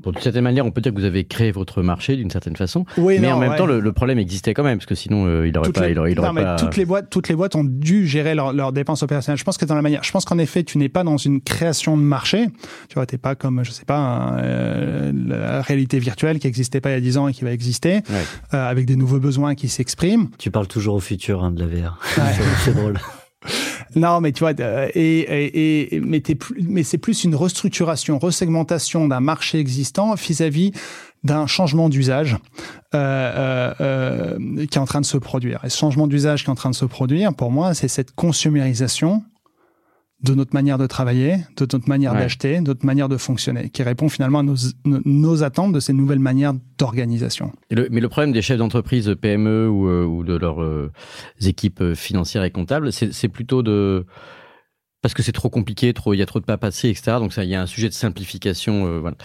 Bon, 0.02 0.12
d'une 0.12 0.22
certaine 0.22 0.44
manière, 0.44 0.64
on 0.64 0.70
peut 0.70 0.80
dire 0.80 0.92
que 0.92 0.98
vous 0.98 1.04
avez 1.04 1.24
créé 1.24 1.52
votre 1.52 1.82
marché 1.82 2.16
d'une 2.16 2.30
certaine 2.30 2.56
façon, 2.56 2.86
oui, 2.96 3.18
mais 3.18 3.30
en 3.30 3.38
même 3.38 3.56
temps, 3.56 3.66
le, 3.66 3.92
problème 3.92 4.18
existait 4.18 4.54
quand 4.54 4.62
même, 4.62 4.78
parce 4.78 4.86
que 4.86 4.94
sinon, 4.94 5.26
euh, 5.26 5.46
il 5.46 5.52
n'aurait 5.52 5.72
pas, 5.72 5.90
il 5.90 5.98
aurait, 5.98 6.12
il 6.12 6.20
non, 6.20 6.32
mais 6.32 6.44
Toutes 6.56 6.76
les 6.76 6.86
boîtes, 6.86 7.10
toutes 7.10 7.28
les 7.28 7.34
boîtes 7.34 7.54
ont 7.54 7.64
dû 7.64 8.06
gérer 8.06 8.34
leurs 8.34 8.72
dépenses 8.72 9.02
opérationnelles. 9.02 9.38
Je 9.38 9.44
pense 9.44 9.58
que 9.58 9.64
dans 9.64 9.74
la 9.74 9.82
manière, 9.82 10.02
je 10.02 10.10
pense 10.10 10.24
qu'en 10.24 10.38
effet, 10.38 10.62
tu 10.62 10.78
n'es 10.78 10.88
pas 10.88 11.04
dans 11.04 11.16
une 11.16 11.40
création 11.40 11.96
de 11.96 12.02
marché. 12.02 12.46
Tu 12.88 12.94
vois, 12.94 13.04
t'es 13.06 13.18
pas 13.18 13.34
comme, 13.34 13.62
je 13.64 13.72
sais 13.72 13.84
pas, 13.84 14.36
euh, 14.38 15.12
la 15.14 15.60
réalité 15.62 15.98
virtuelle 15.98 16.38
qui 16.38 16.46
existait 16.46 16.80
pas 16.80 16.90
il 16.90 16.94
y 16.94 16.96
a 16.96 17.00
10 17.00 17.18
ans 17.18 17.28
et 17.28 17.32
qui 17.32 17.44
va 17.44 17.52
exister, 17.52 18.00
euh, 18.10 18.70
avec 18.70 18.86
des 18.86 18.96
nouveaux 18.96 19.20
besoins 19.20 19.54
qui 19.54 19.68
s'expriment. 19.68 20.28
Tu 20.38 20.50
parles 20.50 20.68
toujours 20.68 20.94
au 20.94 21.00
futur 21.00 21.44
hein, 21.44 21.50
de 21.50 21.60
la 21.60 21.66
VR. 21.66 21.98
C'est 22.64 22.74
drôle. 22.74 22.98
Non, 23.96 24.20
mais 24.20 24.32
tu 24.32 24.40
vois, 24.40 24.52
euh, 24.60 24.88
et, 24.94 25.20
et, 25.20 25.94
et 25.96 26.00
mais, 26.00 26.22
mais 26.62 26.82
c'est 26.82 26.98
plus 26.98 27.24
une 27.24 27.34
restructuration, 27.34 28.18
resegmentation 28.18 29.08
d'un 29.08 29.20
marché 29.20 29.58
existant 29.58 30.14
vis-à-vis 30.14 30.72
d'un 31.24 31.46
changement 31.46 31.88
d'usage 31.88 32.36
euh, 32.94 32.98
euh, 32.98 33.74
euh, 33.80 34.66
qui 34.66 34.78
est 34.78 34.80
en 34.80 34.86
train 34.86 35.00
de 35.00 35.06
se 35.06 35.18
produire. 35.18 35.64
Et 35.64 35.68
ce 35.68 35.78
changement 35.78 36.06
d'usage 36.06 36.44
qui 36.44 36.48
est 36.48 36.52
en 36.52 36.54
train 36.54 36.70
de 36.70 36.74
se 36.74 36.86
produire, 36.86 37.34
pour 37.34 37.50
moi, 37.50 37.74
c'est 37.74 37.88
cette 37.88 38.12
consumérisation 38.12 39.22
de 40.22 40.34
notre 40.34 40.54
manière 40.54 40.76
de 40.76 40.86
travailler, 40.86 41.38
de 41.56 41.66
notre 41.72 41.88
manière 41.88 42.12
d'acheter, 42.12 42.60
de 42.60 42.66
notre 42.66 42.84
manière 42.84 43.08
de 43.08 43.16
fonctionner, 43.16 43.70
qui 43.70 43.82
répond 43.82 44.08
finalement 44.08 44.40
à 44.40 44.42
nos, 44.42 44.56
nos 44.84 45.42
attentes 45.42 45.72
de 45.72 45.80
ces 45.80 45.92
nouvelles 45.92 46.18
manières 46.18 46.52
d'organisation. 46.78 47.52
mais 47.70 48.00
le 48.00 48.08
problème 48.08 48.32
des 48.32 48.42
chefs 48.42 48.58
d'entreprise 48.58 49.14
PME 49.20 49.68
ou, 49.68 49.88
euh, 49.88 50.04
ou 50.04 50.22
de 50.24 50.36
leurs 50.36 50.62
euh, 50.62 50.92
équipes 51.40 51.94
financières 51.94 52.44
et 52.44 52.50
comptables, 52.50 52.92
c'est 52.92 53.28
plutôt 53.28 53.62
de 53.62 54.04
parce 55.02 55.14
que 55.14 55.22
c'est 55.22 55.32
trop 55.32 55.48
compliqué, 55.48 55.94
trop 55.94 56.12
il 56.12 56.18
y 56.18 56.22
a 56.22 56.26
trop 56.26 56.40
de 56.40 56.44
papiers, 56.44 56.90
etc. 56.90 57.12
Donc 57.18 57.32
ça, 57.32 57.42
il 57.42 57.48
y 57.48 57.54
a 57.54 57.62
un 57.62 57.66
sujet 57.66 57.88
de 57.88 57.94
simplification 57.94 58.86
euh, 58.86 58.98
voilà, 59.00 59.16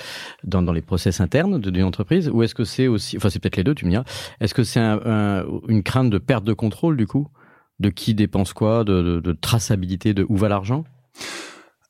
dans, 0.45 0.61
dans 0.61 0.71
les 0.71 0.81
process 0.81 1.19
internes 1.19 1.59
d'une 1.59 1.83
entreprise. 1.83 2.29
Ou 2.29 2.43
est-ce 2.43 2.55
que 2.55 2.63
c'est 2.63 2.87
aussi, 2.87 3.17
enfin 3.17 3.29
c'est 3.29 3.39
peut-être 3.39 3.57
les 3.57 3.65
deux, 3.65 3.75
tu 3.75 3.83
me 3.83 3.89
diras. 3.89 4.05
Est-ce 4.39 4.53
que 4.53 4.63
c'est 4.63 4.79
un, 4.79 5.45
une 5.67 5.83
crainte 5.83 6.09
de 6.09 6.17
perte 6.17 6.45
de 6.45 6.53
contrôle 6.53 6.95
du 6.95 7.07
coup? 7.07 7.27
De 7.79 7.89
qui 7.89 8.13
dépense 8.13 8.53
quoi, 8.53 8.83
de, 8.83 9.19
de, 9.19 9.33
traçabilité 9.33 10.13
de 10.13 10.25
où 10.29 10.37
va 10.37 10.49
l'argent? 10.49 10.83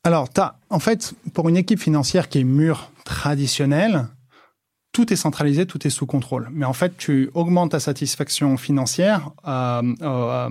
Alors, 0.04 0.28
as, 0.36 0.58
en 0.70 0.78
fait, 0.78 1.14
pour 1.34 1.48
une 1.48 1.56
équipe 1.56 1.80
financière 1.80 2.28
qui 2.28 2.38
est 2.38 2.44
mûre 2.44 2.90
traditionnel, 3.04 4.06
tout 4.92 5.12
est 5.12 5.16
centralisé, 5.16 5.66
tout 5.66 5.86
est 5.86 5.90
sous 5.90 6.06
contrôle. 6.06 6.48
Mais 6.52 6.64
en 6.64 6.72
fait, 6.72 6.96
tu 6.96 7.30
augmentes 7.34 7.72
ta 7.72 7.80
satisfaction 7.80 8.56
financière 8.56 9.30
euh, 9.46 9.82
euh, 10.00 10.48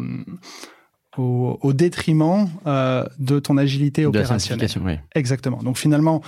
au, 1.18 1.58
au, 1.62 1.74
détriment 1.74 2.48
euh, 2.68 3.04
de 3.18 3.40
ton 3.40 3.58
agilité 3.58 4.02
De 4.04 4.12
la 4.12 4.20
opérationnelle. 4.20 4.70
oui. 4.84 5.00
Exactement. 5.16 5.64
Donc 5.64 5.78
finalement, 5.78 6.22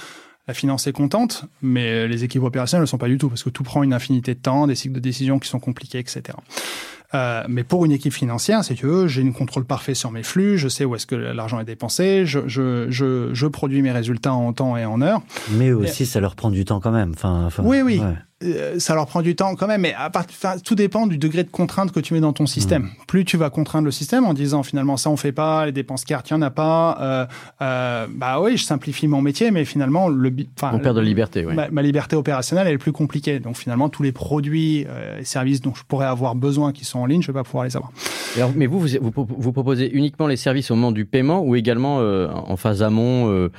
la 0.47 0.53
finance 0.53 0.87
est 0.87 0.93
contente, 0.93 1.45
mais 1.61 2.07
les 2.07 2.23
équipes 2.23 2.43
opérationnelles 2.43 2.83
ne 2.83 2.87
sont 2.87 2.97
pas 2.97 3.09
du 3.09 3.17
tout, 3.17 3.29
parce 3.29 3.43
que 3.43 3.49
tout 3.49 3.63
prend 3.63 3.83
une 3.83 3.93
infinité 3.93 4.33
de 4.33 4.39
temps, 4.39 4.65
des 4.65 4.75
cycles 4.75 4.95
de 4.95 4.99
décision 4.99 5.39
qui 5.39 5.49
sont 5.49 5.59
compliqués, 5.59 5.99
etc. 5.99 6.23
Euh, 7.13 7.43
mais 7.47 7.63
pour 7.63 7.85
une 7.85 7.91
équipe 7.91 8.13
financière, 8.13 8.63
si 8.63 8.75
tu 8.75 8.85
veux, 8.85 9.07
j'ai 9.07 9.21
une 9.21 9.33
contrôle 9.33 9.63
parfait 9.65 9.93
sur 9.93 10.11
mes 10.11 10.23
flux, 10.23 10.57
je 10.57 10.67
sais 10.67 10.83
où 10.83 10.93
est-ce 10.95 11.07
que 11.07 11.15
l'argent 11.15 11.59
est 11.59 11.65
dépensé, 11.65 12.25
je, 12.25 12.39
je, 12.47 12.87
je, 12.89 13.29
je 13.33 13.47
produis 13.47 13.81
mes 13.81 13.91
résultats 13.91 14.33
en 14.33 14.51
temps 14.51 14.75
et 14.75 14.85
en 14.85 15.01
heure. 15.01 15.21
Mais 15.51 15.71
aussi, 15.71 16.05
ça 16.05 16.19
leur 16.19 16.35
prend 16.35 16.49
du 16.51 16.65
temps 16.65 16.79
quand 16.81 16.91
même. 16.91 17.11
Enfin, 17.15 17.45
enfin, 17.45 17.63
Oui, 17.65 17.81
oui. 17.81 17.99
ouais. 17.99 18.15
Euh, 18.43 18.77
ça 18.77 18.93
leur 18.93 19.07
prend 19.07 19.23
du 19.23 19.35
temps 19.35 19.55
quand 19.55 19.65
même, 19.65 19.81
mais 19.81 19.95
à 19.97 20.11
part, 20.11 20.25
tout 20.63 20.75
dépend 20.75 21.07
du 21.07 21.17
degré 21.17 21.43
de 21.43 21.49
contrainte 21.49 21.91
que 21.91 21.99
tu 21.99 22.13
mets 22.13 22.19
dans 22.19 22.33
ton 22.33 22.45
système. 22.45 22.83
Mmh. 22.83 22.89
Plus 23.07 23.25
tu 23.25 23.35
vas 23.35 23.49
contraindre 23.49 23.85
le 23.85 23.91
système 23.91 24.25
en 24.25 24.35
disant 24.35 24.61
finalement 24.61 24.95
ça 24.95 25.09
on 25.09 25.17
fait 25.17 25.31
pas, 25.31 25.65
les 25.65 25.71
dépenses 25.71 26.05
cartes 26.05 26.29
il 26.29 26.33
y 26.33 26.35
en 26.35 26.43
a 26.43 26.51
pas, 26.51 26.99
euh, 27.01 27.25
euh, 27.63 28.05
bah 28.13 28.39
oui 28.39 28.57
je 28.57 28.63
simplifie 28.63 29.07
mon 29.07 29.23
métier, 29.23 29.49
mais 29.49 29.65
finalement 29.65 30.07
le, 30.07 30.31
On 30.61 30.77
perd 30.77 30.95
de 30.95 31.01
liberté, 31.01 31.47
oui. 31.47 31.55
ma, 31.55 31.69
ma 31.71 31.81
liberté 31.81 32.15
opérationnelle 32.15 32.67
elle 32.67 32.73
est 32.73 32.77
plus 32.77 32.91
compliquée. 32.91 33.39
Donc 33.39 33.57
finalement 33.57 33.89
tous 33.89 34.03
les 34.03 34.11
produits 34.11 34.85
euh, 34.87 35.19
et 35.19 35.23
services 35.23 35.61
dont 35.61 35.73
je 35.73 35.83
pourrais 35.87 36.05
avoir 36.05 36.35
besoin 36.35 36.73
qui 36.73 36.85
sont 36.85 36.99
en 36.99 37.07
ligne, 37.07 37.23
je 37.23 37.27
vais 37.27 37.33
pas 37.33 37.43
pouvoir 37.43 37.63
les 37.63 37.75
avoir. 37.75 37.91
Alors, 38.35 38.51
mais 38.55 38.67
vous, 38.67 38.79
vous, 38.79 38.87
vous, 39.01 39.27
vous 39.27 39.51
proposez 39.51 39.89
uniquement 39.91 40.27
les 40.27 40.37
services 40.37 40.69
au 40.69 40.75
moment 40.75 40.91
du 40.91 41.05
paiement 41.05 41.41
ou 41.41 41.55
également 41.55 42.01
euh, 42.01 42.27
en 42.29 42.55
phase 42.55 42.83
amont 42.83 43.31
euh, 43.31 43.49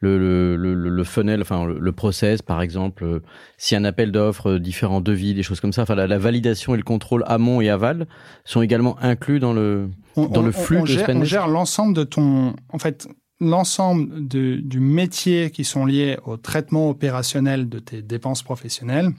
le, 0.00 0.16
le, 0.56 0.74
le, 0.74 1.04
funnel, 1.04 1.40
enfin 1.42 1.66
le, 1.66 1.92
process 1.92 2.40
par 2.40 2.62
exemple, 2.62 3.04
euh, 3.04 3.20
si 3.56 3.74
un 3.74 3.84
appel 3.84 4.12
d'offres, 4.12 4.50
euh, 4.52 4.58
différents 4.60 5.00
devis, 5.00 5.34
des 5.34 5.42
choses 5.42 5.60
comme 5.60 5.72
ça, 5.72 5.82
enfin 5.82 5.96
la, 5.96 6.06
la 6.06 6.18
validation 6.18 6.74
et 6.74 6.76
le 6.76 6.84
contrôle 6.84 7.24
amont 7.26 7.60
et 7.60 7.68
aval 7.68 8.06
sont 8.44 8.62
également 8.62 8.96
inclus 9.02 9.40
dans 9.40 9.52
le 9.52 9.90
On, 10.16 10.26
dans 10.26 10.40
on- 10.40 10.44
le 10.44 10.52
flux 10.52 10.78
on 10.78 10.82
de 10.82 10.86
gère, 10.86 11.08
on 11.10 11.24
gère 11.24 11.48
l'ensemble 11.48 11.94
de 11.94 12.04
ton, 12.04 12.54
en 12.72 12.78
fait, 12.78 13.08
l'ensemble 13.40 14.26
du 14.28 14.80
métier 14.80 15.50
qui 15.50 15.64
sont 15.64 15.84
liés 15.86 16.16
au 16.24 16.36
traitement 16.36 16.88
opérationnel 16.90 17.68
de 17.68 17.78
tes 17.80 18.02
dépenses 18.02 18.42
professionnelles 18.42 19.10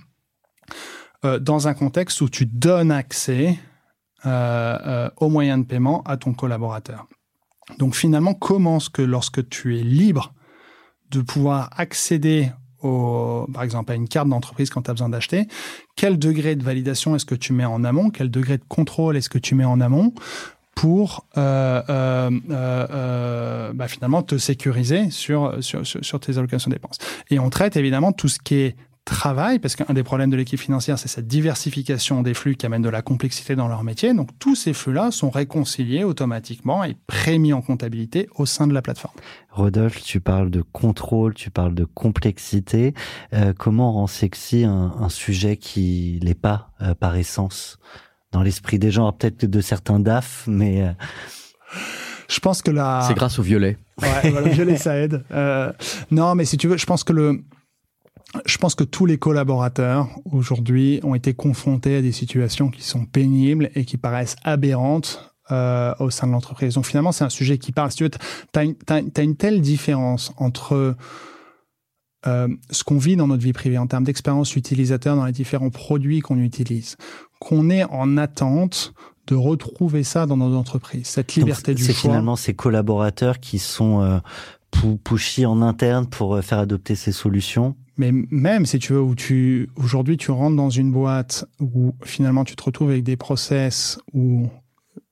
euh, 1.25 1.39
dans 1.39 1.67
un 1.67 1.73
contexte 1.73 2.21
où 2.21 2.29
tu 2.29 2.45
donnes 2.45 2.91
accès 2.91 3.57
euh, 4.25 4.77
euh, 4.85 5.09
aux 5.17 5.29
moyens 5.29 5.59
de 5.61 5.65
paiement 5.65 6.03
à 6.03 6.17
ton 6.17 6.33
collaborateur. 6.33 7.07
Donc 7.77 7.95
finalement, 7.95 8.33
comment 8.33 8.77
est-ce 8.77 8.89
que 8.89 9.01
lorsque 9.01 9.47
tu 9.49 9.77
es 9.77 9.83
libre 9.83 10.33
de 11.11 11.21
pouvoir 11.21 11.69
accéder 11.77 12.51
au, 12.81 13.47
par 13.53 13.63
exemple, 13.63 13.91
à 13.91 13.95
une 13.95 14.07
carte 14.07 14.29
d'entreprise 14.29 14.69
quand 14.69 14.83
tu 14.83 14.89
as 14.89 14.93
besoin 14.93 15.09
d'acheter, 15.09 15.47
quel 15.95 16.17
degré 16.17 16.55
de 16.55 16.63
validation 16.63 17.15
est-ce 17.15 17.25
que 17.25 17.35
tu 17.35 17.53
mets 17.53 17.65
en 17.65 17.83
amont, 17.83 18.09
quel 18.09 18.31
degré 18.31 18.57
de 18.57 18.63
contrôle 18.67 19.17
est-ce 19.17 19.29
que 19.29 19.37
tu 19.37 19.55
mets 19.55 19.65
en 19.65 19.81
amont 19.81 20.13
pour 20.75 21.25
euh, 21.37 21.81
euh, 21.89 22.31
euh, 22.49 22.87
euh, 22.89 23.73
bah, 23.73 23.89
finalement 23.89 24.23
te 24.23 24.37
sécuriser 24.37 25.09
sur, 25.09 25.61
sur, 25.61 25.85
sur, 25.85 26.03
sur 26.03 26.19
tes 26.19 26.37
allocations 26.37 26.69
de 26.69 26.75
dépenses? 26.75 26.99
Et 27.29 27.39
on 27.39 27.49
traite 27.49 27.75
évidemment 27.75 28.13
tout 28.13 28.29
ce 28.29 28.39
qui 28.39 28.55
est 28.55 28.75
travail, 29.05 29.59
parce 29.59 29.75
qu'un 29.75 29.93
des 29.93 30.03
problèmes 30.03 30.29
de 30.29 30.35
l'équipe 30.35 30.59
financière, 30.59 30.99
c'est 30.99 31.07
cette 31.07 31.27
diversification 31.27 32.21
des 32.21 32.33
flux 32.33 32.55
qui 32.55 32.65
amène 32.65 32.81
de 32.81 32.89
la 32.89 33.01
complexité 33.01 33.55
dans 33.55 33.67
leur 33.67 33.83
métier. 33.83 34.13
Donc 34.13 34.29
tous 34.39 34.55
ces 34.55 34.73
flux-là 34.73 35.11
sont 35.11 35.29
réconciliés 35.29 36.03
automatiquement 36.03 36.83
et 36.83 36.95
prémis 37.07 37.53
en 37.53 37.61
comptabilité 37.61 38.29
au 38.35 38.45
sein 38.45 38.67
de 38.67 38.73
la 38.73 38.81
plateforme. 38.81 39.15
Rodolphe, 39.49 40.03
tu 40.03 40.19
parles 40.19 40.51
de 40.51 40.61
contrôle, 40.61 41.33
tu 41.33 41.49
parles 41.49 41.73
de 41.73 41.85
complexité. 41.85 42.93
Euh, 43.33 43.53
comment 43.57 43.93
rend 43.93 44.07
sexy 44.07 44.63
un, 44.63 44.93
un 44.99 45.09
sujet 45.09 45.57
qui 45.57 46.19
l'est 46.21 46.33
pas 46.35 46.71
euh, 46.81 46.93
par 46.93 47.15
essence? 47.15 47.79
Dans 48.31 48.43
l'esprit 48.43 48.77
des 48.77 48.91
gens 48.91 49.11
Peut-être 49.11 49.37
que 49.37 49.45
de 49.47 49.59
certains 49.59 49.99
DAF, 49.99 50.43
mais 50.45 50.83
euh, 50.83 50.91
Je 52.27 52.39
pense 52.39 52.61
que 52.61 52.69
la... 52.69 53.03
C'est 53.07 53.15
grâce 53.15 53.39
au 53.39 53.41
violet. 53.41 53.77
Ouais, 54.01 54.29
voilà, 54.29 54.47
le 54.47 54.53
violet, 54.53 54.77
ça 54.77 54.95
aide. 54.95 55.23
Euh, 55.31 55.73
non, 56.11 56.35
mais 56.35 56.45
si 56.45 56.57
tu 56.57 56.67
veux, 56.67 56.77
je 56.77 56.85
pense 56.85 57.03
que 57.03 57.11
le, 57.11 57.41
je 58.45 58.57
pense 58.57 58.75
que 58.75 58.83
tous 58.83 59.05
les 59.05 59.17
collaborateurs 59.17 60.07
aujourd'hui 60.25 60.99
ont 61.03 61.15
été 61.15 61.33
confrontés 61.33 61.97
à 61.97 62.01
des 62.01 62.11
situations 62.11 62.69
qui 62.69 62.83
sont 62.83 63.05
pénibles 63.05 63.71
et 63.75 63.85
qui 63.85 63.97
paraissent 63.97 64.35
aberrantes 64.43 65.33
euh, 65.51 65.95
au 65.99 66.11
sein 66.11 66.27
de 66.27 66.31
l'entreprise. 66.31 66.75
Donc 66.75 66.85
finalement, 66.85 67.11
c'est 67.11 67.23
un 67.23 67.29
sujet 67.29 67.57
qui 67.57 67.71
parle. 67.71 67.89
Si 67.89 67.97
tu 67.97 68.03
veux, 68.03 68.11
t'as 68.51 69.01
une, 69.23 69.35
telle 69.35 69.61
différence 69.61 70.31
entre 70.37 70.95
euh, 72.27 72.47
ce 72.69 72.83
qu'on 72.83 72.99
vit 72.99 73.15
dans 73.15 73.27
notre 73.27 73.41
vie 73.41 73.53
privée 73.53 73.79
en 73.79 73.87
termes 73.87 74.03
d'expérience 74.03 74.55
utilisateur 74.55 75.15
dans 75.15 75.25
les 75.25 75.31
différents 75.31 75.71
produits 75.71 76.19
qu'on 76.19 76.37
utilise, 76.37 76.97
qu'on 77.39 77.71
est 77.71 77.83
en 77.85 78.17
attente 78.17 78.93
de 79.25 79.35
retrouver 79.35 80.03
ça 80.03 80.25
dans 80.25 80.37
nos 80.37 80.55
entreprises, 80.55 81.07
cette 81.07 81.35
liberté 81.35 81.71
donc, 81.71 81.77
du 81.77 81.83
c'est 81.83 81.93
choix. 81.93 82.11
finalement 82.11 82.35
ces 82.35 82.55
collaborateurs 82.55 83.39
qui 83.39 83.59
sont 83.59 84.01
euh, 84.01 84.19
pushy 85.03 85.45
en 85.45 85.61
interne 85.61 86.07
pour 86.07 86.35
euh, 86.35 86.41
faire 86.41 86.59
adopter 86.59 86.95
ces 86.95 87.11
solutions. 87.11 87.75
Mais 87.97 88.11
même 88.13 88.65
si 88.65 88.79
tu 88.79 88.93
veux, 88.93 89.01
où 89.01 89.13
tu 89.13 89.69
aujourd'hui 89.75 90.15
tu 90.15 90.31
rentres 90.31 90.55
dans 90.55 90.69
une 90.69 90.91
boîte 90.91 91.45
où 91.59 91.93
finalement 92.03 92.45
tu 92.45 92.55
te 92.55 92.63
retrouves 92.63 92.91
avec 92.91 93.03
des 93.03 93.17
process 93.17 93.99
où 94.13 94.47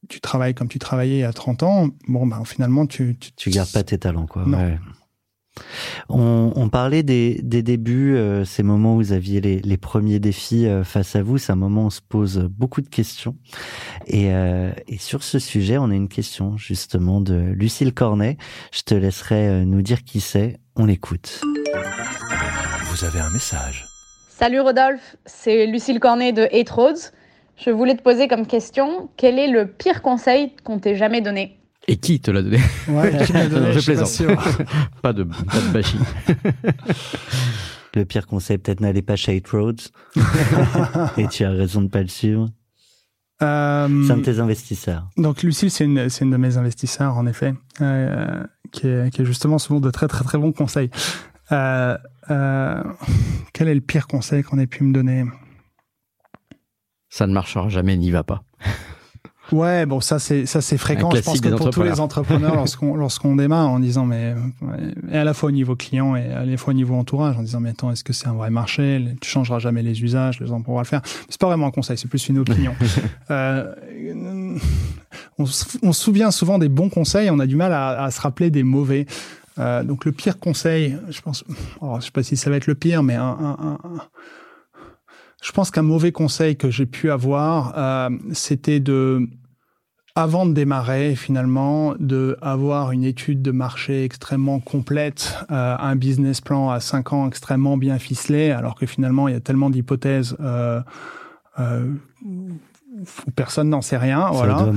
tu 0.07 0.21
travailles 0.21 0.53
comme 0.53 0.69
tu 0.69 0.79
travaillais 0.79 1.23
a 1.23 1.33
30 1.33 1.63
ans, 1.63 1.89
bon 2.07 2.25
ben 2.25 2.45
finalement 2.45 2.85
tu 2.85 3.17
tu, 3.19 3.31
Tu 3.33 3.49
gardes 3.49 3.71
pas 3.71 3.83
tes 3.83 3.97
talents, 3.97 4.25
quoi. 4.25 4.45
Non. 4.45 4.57
Ouais. 4.57 4.79
On, 6.09 6.53
on 6.55 6.69
parlait 6.69 7.03
des, 7.03 7.39
des 7.43 7.63
débuts, 7.63 8.15
euh, 8.15 8.45
ces 8.45 8.63
moments 8.63 8.95
où 8.95 8.97
vous 8.97 9.11
aviez 9.11 9.41
les, 9.41 9.59
les 9.59 9.77
premiers 9.77 10.19
défis 10.19 10.65
euh, 10.67 10.83
face 10.83 11.15
à 11.15 11.23
vous. 11.23 11.37
C'est 11.37 11.51
un 11.51 11.55
moment 11.57 11.83
où 11.83 11.87
on 11.87 11.89
se 11.89 12.01
pose 12.01 12.49
beaucoup 12.49 12.81
de 12.81 12.89
questions. 12.89 13.35
Et, 14.07 14.33
euh, 14.33 14.71
et 14.87 14.97
sur 14.97 15.23
ce 15.23 15.39
sujet, 15.39 15.77
on 15.77 15.89
a 15.89 15.95
une 15.95 16.09
question 16.09 16.57
justement 16.57 17.21
de 17.21 17.35
Lucille 17.35 17.93
Cornet. 17.93 18.37
Je 18.71 18.81
te 18.81 18.95
laisserai 18.95 19.47
euh, 19.47 19.65
nous 19.65 19.81
dire 19.81 20.03
qui 20.03 20.21
c'est. 20.21 20.59
On 20.75 20.85
l'écoute. 20.85 21.41
Vous 22.85 23.05
avez 23.05 23.19
un 23.19 23.29
message. 23.31 23.85
Salut 24.29 24.59
Rodolphe, 24.59 25.15
c'est 25.25 25.65
Lucille 25.65 25.99
Cornet 25.99 26.31
de 26.31 26.43
Hate 26.53 26.69
Roads. 26.69 27.11
Je 27.57 27.71
voulais 27.71 27.95
te 27.95 28.03
poser 28.03 28.27
comme 28.27 28.45
question, 28.45 29.09
quel 29.17 29.39
est 29.39 29.47
le 29.47 29.65
pire 29.65 30.03
conseil 30.03 30.51
qu'on 30.63 30.77
t'ait 30.77 30.95
jamais 30.95 31.21
donné? 31.21 31.56
Et 31.89 31.97
qui 31.97 32.19
te 32.19 32.32
l'a 32.32 32.41
donné 32.41 32.60
ouais, 32.89 33.26
qui 33.26 33.32
m'a 33.34 33.47
donné, 33.47 33.71
Je 33.80 33.86
plaisante. 33.86 34.38
Pas 35.02 35.13
de, 35.13 35.23
pas 35.23 35.62
de 35.62 35.71
bashing. 35.73 36.00
Le 37.95 38.06
pire 38.06 38.28
conseil, 38.28 38.58
peut-être 38.58 38.82
n'allez 38.82 39.02
pas 39.02 39.15
chez 39.15 39.41
Roads. 39.52 39.89
et 41.17 41.28
tu 41.30 41.43
as 41.45 41.50
raison 41.50 41.82
de 41.82 41.88
pas 41.88 42.02
le 42.02 42.08
suivre. 42.10 42.47
Euh, 43.41 44.04
C'est 44.06 44.12
un 44.13 44.17
de 44.17 44.21
tes 44.23 44.39
investisseurs. 44.39 45.08
donc 45.17 45.41
Lucille, 45.43 45.71
c'est 45.71 45.86
une, 45.86 46.10
c'est 46.10 46.26
une 46.26 46.32
de 46.32 46.38
mes 46.38 46.58
investisseurs 46.58 47.17
en 47.17 47.26
effet, 47.26 47.54
euh, 47.82 48.43
qui, 48.71 48.88
est, 48.88 49.10
qui 49.13 49.21
est 49.21 49.26
justement 49.26 49.58
souvent 49.58 49.80
de 49.80 49.89
très 49.89 50.08
très 50.08 50.23
très 50.23 50.38
bons 50.38 50.52
conseils. 50.52 50.89
Euh, 51.52 51.97
euh, 52.30 52.84
quel 53.54 53.67
est 53.69 53.76
le 53.76 53.82
pire 53.82 54.08
conseil 54.08 54.43
qu'on 54.43 54.60
ait 54.60 54.67
pu 54.67 54.84
me 54.84 54.93
donner? 54.93 55.23
Ça 57.10 57.26
ne 57.26 57.34
marchera 57.34 57.69
jamais, 57.69 57.95
n'y 57.95 58.12
va 58.12 58.23
pas. 58.23 58.43
Ouais, 59.51 59.86
bon, 59.86 60.01
ça 60.01 60.19
c'est 60.19 60.45
ça 60.45 60.62
c'est 60.62 60.77
fréquent. 60.77 61.10
Je 61.12 61.21
pense 61.21 61.39
que 61.41 61.47
pour 61.57 61.69
tous 61.69 61.83
les 61.83 61.99
entrepreneurs. 61.99 62.55
lorsqu'on 62.55 62.95
lorsqu'on 62.95 63.36
démarre 63.36 63.69
en 63.69 63.79
disant 63.79 64.05
mais 64.05 64.36
et 65.12 65.17
à 65.17 65.23
la 65.23 65.33
fois 65.33 65.49
au 65.49 65.51
niveau 65.51 65.75
client 65.75 66.15
et 66.15 66.25
à 66.31 66.45
la 66.45 66.57
fois 66.57 66.71
au 66.71 66.75
niveau 66.75 66.95
entourage, 66.95 67.38
en 67.38 67.43
disant 67.43 67.60
mais 67.60 67.69
attends, 67.69 67.91
est-ce 67.91 68.03
que 68.03 68.13
c'est 68.13 68.27
un 68.27 68.33
vrai 68.33 68.49
marché? 68.49 69.03
Tu 69.21 69.29
changeras 69.29 69.60
jamais 69.60 69.83
les 69.83 70.01
usages, 70.03 70.39
les 70.39 70.47
gens 70.47 70.62
pourront 70.62 70.79
le 70.79 70.86
faire. 70.86 71.01
C'est 71.29 71.39
pas 71.39 71.47
vraiment 71.47 71.67
un 71.67 71.71
conseil, 71.71 71.97
c'est 71.97 72.10
plus 72.10 72.27
une 72.29 72.39
opinion. 72.39 72.73
euh, 73.31 73.73
on, 75.38 75.45
se- 75.45 75.77
on 75.83 75.93
se 75.93 76.03
souvient 76.03 76.31
souvent 76.31 76.57
des 76.60 76.69
bons 76.69 76.89
conseils, 76.89 77.29
on 77.29 77.39
a 77.39 77.45
du 77.47 77.55
mal 77.55 77.73
à, 77.73 78.03
à 78.03 78.12
se 78.12 78.19
rappeler 78.21 78.49
des 78.49 78.63
mauvais. 78.63 79.05
Euh, 79.60 79.83
donc 79.83 80.05
le 80.05 80.12
pire 80.12 80.38
conseil, 80.39 80.97
je 81.10 81.19
pense, 81.21 81.43
oh, 81.81 81.95
je 81.99 82.05
sais 82.05 82.12
pas 82.12 82.21
si 82.23 82.38
ça 82.38 82.49
va 82.49 82.57
être 82.57 82.67
le 82.67 82.75
pire, 82.75 83.01
mais 83.01 83.15
un, 83.15 83.23
un- 83.23 83.57
un- 83.60 83.79
un- 83.83 84.01
je 85.41 85.52
pense 85.52 85.71
qu'un 85.71 85.84
mauvais 85.84 86.12
conseil 86.12 86.56
que 86.56 86.69
j'ai 86.69 86.86
pu 86.86 87.12
avoir, 87.12 87.73
euh, 87.78 88.10
c'était 88.32 88.80
de, 88.80 89.28
avant 90.15 90.47
de 90.47 90.54
démarrer, 90.54 91.15
finalement, 91.15 91.93
de 92.00 92.38
avoir 92.41 92.91
une 92.91 93.04
étude 93.04 93.43
de 93.43 93.52
marché 93.52 94.04
extrêmement 94.04 94.60
complète, 94.60 95.38
euh, 95.52 95.76
un 95.78 95.95
business 95.95 96.41
plan 96.41 96.71
à 96.71 96.80
cinq 96.80 97.13
ans 97.13 97.28
extrêmement 97.28 97.78
bien 97.78 98.00
ficelé, 98.00 98.50
alors 98.50 98.73
que 98.73 98.88
finalement, 98.88 99.28
il 99.28 99.36
y 99.36 99.38
a 99.38 99.39
tellement 99.39 99.69
d'hypothèses 99.69 100.36
euh, 100.39 100.82
euh, 101.60 101.86
où 102.26 102.50
personne 103.36 103.69
n'en 103.69 103.84
sait 103.84 103.97
rien. 103.97 104.21
Ça 104.21 104.32
voilà 104.32 104.71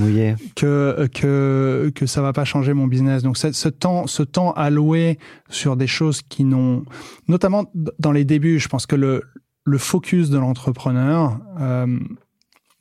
que 0.56 1.08
que 1.14 1.90
que 1.94 2.04
ça 2.04 2.20
va 2.20 2.34
pas 2.34 2.44
changer 2.44 2.74
mon 2.74 2.86
business. 2.86 3.22
Donc 3.22 3.38
ce, 3.38 3.52
ce 3.52 3.70
temps 3.70 4.06
ce 4.06 4.22
temps 4.22 4.52
alloué 4.52 5.18
sur 5.48 5.74
des 5.76 5.86
choses 5.86 6.20
qui 6.20 6.44
n'ont 6.44 6.84
notamment 7.28 7.64
dans 7.98 8.12
les 8.12 8.26
débuts, 8.26 8.58
je 8.58 8.68
pense 8.68 8.84
que 8.84 8.96
le 8.96 9.22
le 9.70 9.78
focus 9.78 10.30
de 10.30 10.38
l'entrepreneur 10.38 11.38
euh, 11.60 11.98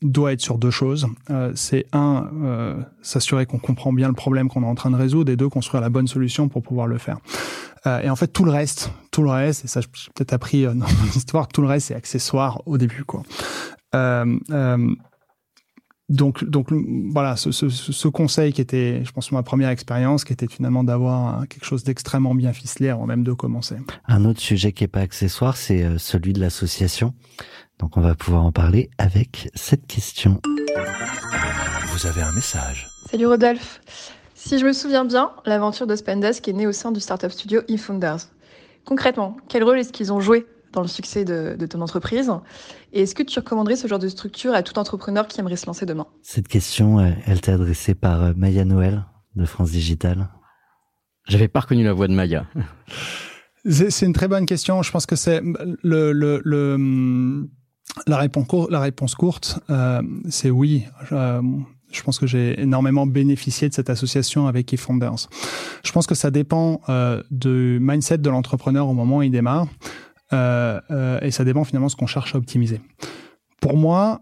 doit 0.02 0.34
être 0.34 0.42
sur 0.42 0.58
deux 0.58 0.72
choses. 0.72 1.08
Euh, 1.30 1.52
c'est 1.56 1.86
un, 1.94 2.30
euh, 2.44 2.82
s'assurer 3.02 3.46
qu'on 3.46 3.60
comprend 3.60 3.94
bien 3.94 4.08
le 4.08 4.14
problème 4.14 4.50
qu'on 4.50 4.64
est 4.64 4.68
en 4.68 4.76
train 4.76 4.90
de 4.90 4.96
résoudre, 4.96 5.32
et 5.32 5.36
deux, 5.36 5.50
construire 5.50 5.82
la 5.82 5.90
bonne 5.90 6.08
solution 6.08 6.50
pour 6.50 6.64
pouvoir 6.64 6.88
le 6.88 6.98
faire. 6.98 7.18
Et 8.04 8.10
en 8.10 8.16
fait, 8.18 8.28
tout 8.28 8.44
le 8.44 8.52
reste, 8.52 8.92
tout 9.10 9.24
le 9.24 9.30
reste, 9.30 9.64
et 9.64 9.68
ça, 9.70 9.80
j'ai 9.80 9.88
peut-être 10.14 10.34
appris 10.34 10.64
dans 10.66 10.74
mon 10.74 11.08
histoire, 11.16 11.48
tout 11.48 11.62
le 11.62 11.68
reste, 11.68 11.88
c'est 11.88 11.96
accessoire 11.96 12.62
au 12.66 12.78
début, 12.78 13.06
quoi. 13.06 13.24
Donc, 16.10 16.44
donc 16.44 16.68
voilà, 17.12 17.36
ce, 17.36 17.52
ce, 17.52 17.70
ce, 17.70 18.08
conseil 18.08 18.52
qui 18.52 18.62
était, 18.62 19.04
je 19.06 19.12
pense, 19.12 19.32
ma 19.32 19.44
première 19.44 19.70
expérience, 19.70 20.24
qui 20.24 20.34
était 20.34 20.48
finalement 20.48 20.84
d'avoir 20.84 21.48
quelque 21.48 21.66
chose 21.66 21.84
d'extrêmement 21.84 22.34
bien 22.34 22.52
ficelé 22.52 22.90
avant 22.90 23.06
même 23.06 23.24
de 23.24 23.32
commencer. 23.34 23.76
Un 24.08 24.26
autre 24.26 24.40
sujet 24.40 24.72
qui 24.72 24.84
est 24.84 24.88
pas 24.88 25.02
accessoire, 25.02 25.56
c'est 25.56 25.98
celui 26.00 26.34
de 26.34 26.40
l'association. 26.40 27.14
Donc, 27.78 27.96
on 27.96 28.02
va 28.02 28.16
pouvoir 28.16 28.44
en 28.44 28.52
parler 28.52 28.90
avec 28.98 29.50
cette 29.54 29.86
question. 29.86 30.42
Vous 31.94 32.08
avez 32.08 32.22
un 32.22 32.32
message. 32.32 32.88
Salut 33.10 33.28
Rodolphe. 33.28 33.82
Si 34.34 34.58
je 34.58 34.66
me 34.66 34.74
souviens 34.74 35.06
bien, 35.06 35.32
l'aventure 35.46 35.86
de 35.86 35.96
Spendesk 35.96 36.48
est 36.48 36.54
née 36.54 36.66
au 36.66 36.72
sein 36.72 36.92
du 36.92 37.00
startup 37.00 37.32
studio 37.32 37.62
eFounders. 37.68 38.30
Concrètement, 38.86 39.38
quel 39.48 39.64
rôle 39.64 39.80
est-ce 39.80 39.92
qu'ils 39.92 40.12
ont 40.12 40.22
joué? 40.22 40.48
Dans 40.74 40.82
le 40.82 40.88
succès 40.88 41.26
de, 41.26 41.66
ton 41.66 41.82
entreprise 41.82 42.32
Et 42.94 43.02
est-ce 43.02 43.16
que 43.16 43.24
tu 43.24 43.40
recommanderais 43.40 43.76
ce 43.76 43.88
genre 43.88 44.00
de 44.00 44.08
structure 44.08 44.54
à 44.54 44.64
tout 44.64 44.78
entrepreneur 44.80 45.28
qui 45.28 45.40
aimerait 45.40 45.56
se 45.56 45.66
lancer 45.66 45.86
demain? 45.86 46.08
Cette 46.22 46.48
question, 46.48 47.00
elle 47.00 47.42
t'est 47.42 47.52
adressée 47.52 47.96
par 47.96 48.24
euh, 48.24 48.34
Maya 48.36 48.66
Noël 48.66 49.06
de 49.36 49.46
France 49.46 49.72
Digital. 49.72 50.30
J'avais 51.28 51.48
pas 51.48 51.62
reconnu 51.62 51.84
la 51.84 51.94
voix 51.94 52.08
de 52.08 52.14
Maya. 52.14 52.46
C'est 53.66 54.06
une 54.06 54.14
très 54.14 54.28
bonne 54.28 54.46
question. 54.46 54.82
Je 54.84 54.90
pense 54.90 55.06
que 55.06 55.18
c'est 55.18 55.42
le, 55.84 56.14
le, 56.14 56.42
le, 56.46 57.46
la 58.08 58.18
réponse, 58.18 58.48
la 58.70 58.80
réponse 58.80 59.16
courte, 59.16 59.60
euh, 59.70 60.02
c'est 60.30 60.50
oui. 60.50 60.86
Euh, 61.12 61.42
je 61.92 62.04
pense 62.04 62.20
que 62.20 62.28
j'ai 62.28 62.60
énormément 62.62 63.08
bénéficié 63.08 63.68
de 63.70 63.74
cette 63.74 63.90
association 63.90 64.48
avec 64.48 64.72
eFounders. 64.74 65.28
Je 65.84 65.92
pense 65.92 66.08
que 66.08 66.16
ça 66.16 66.32
dépend 66.32 66.82
euh, 66.90 67.24
du 67.32 67.80
mindset 67.82 68.20
de 68.20 68.30
l'entrepreneur 68.30 68.88
au 68.88 68.94
moment 68.94 69.18
où 69.18 69.24
il 69.24 69.32
démarre, 69.32 69.64
euh, 69.64 69.66
euh, 69.66 70.09
et 70.32 71.32
ça 71.32 71.44
dépend 71.44 71.64
finalement 71.64 71.88
de 71.88 71.92
ce 71.92 71.96
qu'on 71.96 72.08
cherche 72.08 72.36
à 72.36 72.38
optimiser. 72.38 72.82
Pour 73.62 73.78
moi, 73.78 74.22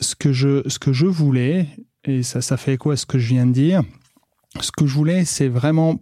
ce 0.00 0.14
que 0.14 0.32
je, 0.32 0.68
ce 0.68 0.78
que 0.78 0.92
je 0.92 1.06
voulais, 1.06 1.66
et 2.04 2.22
ça, 2.22 2.40
ça 2.42 2.56
fait 2.56 2.74
écho 2.74 2.90
à 2.90 2.96
ce 2.96 3.06
que 3.06 3.18
je 3.18 3.28
viens 3.28 3.46
de 3.46 3.52
dire, 3.52 3.82
ce 4.60 4.70
que 4.70 4.86
je 4.86 4.94
voulais, 4.94 5.24
c'est 5.24 5.48
vraiment 5.48 6.00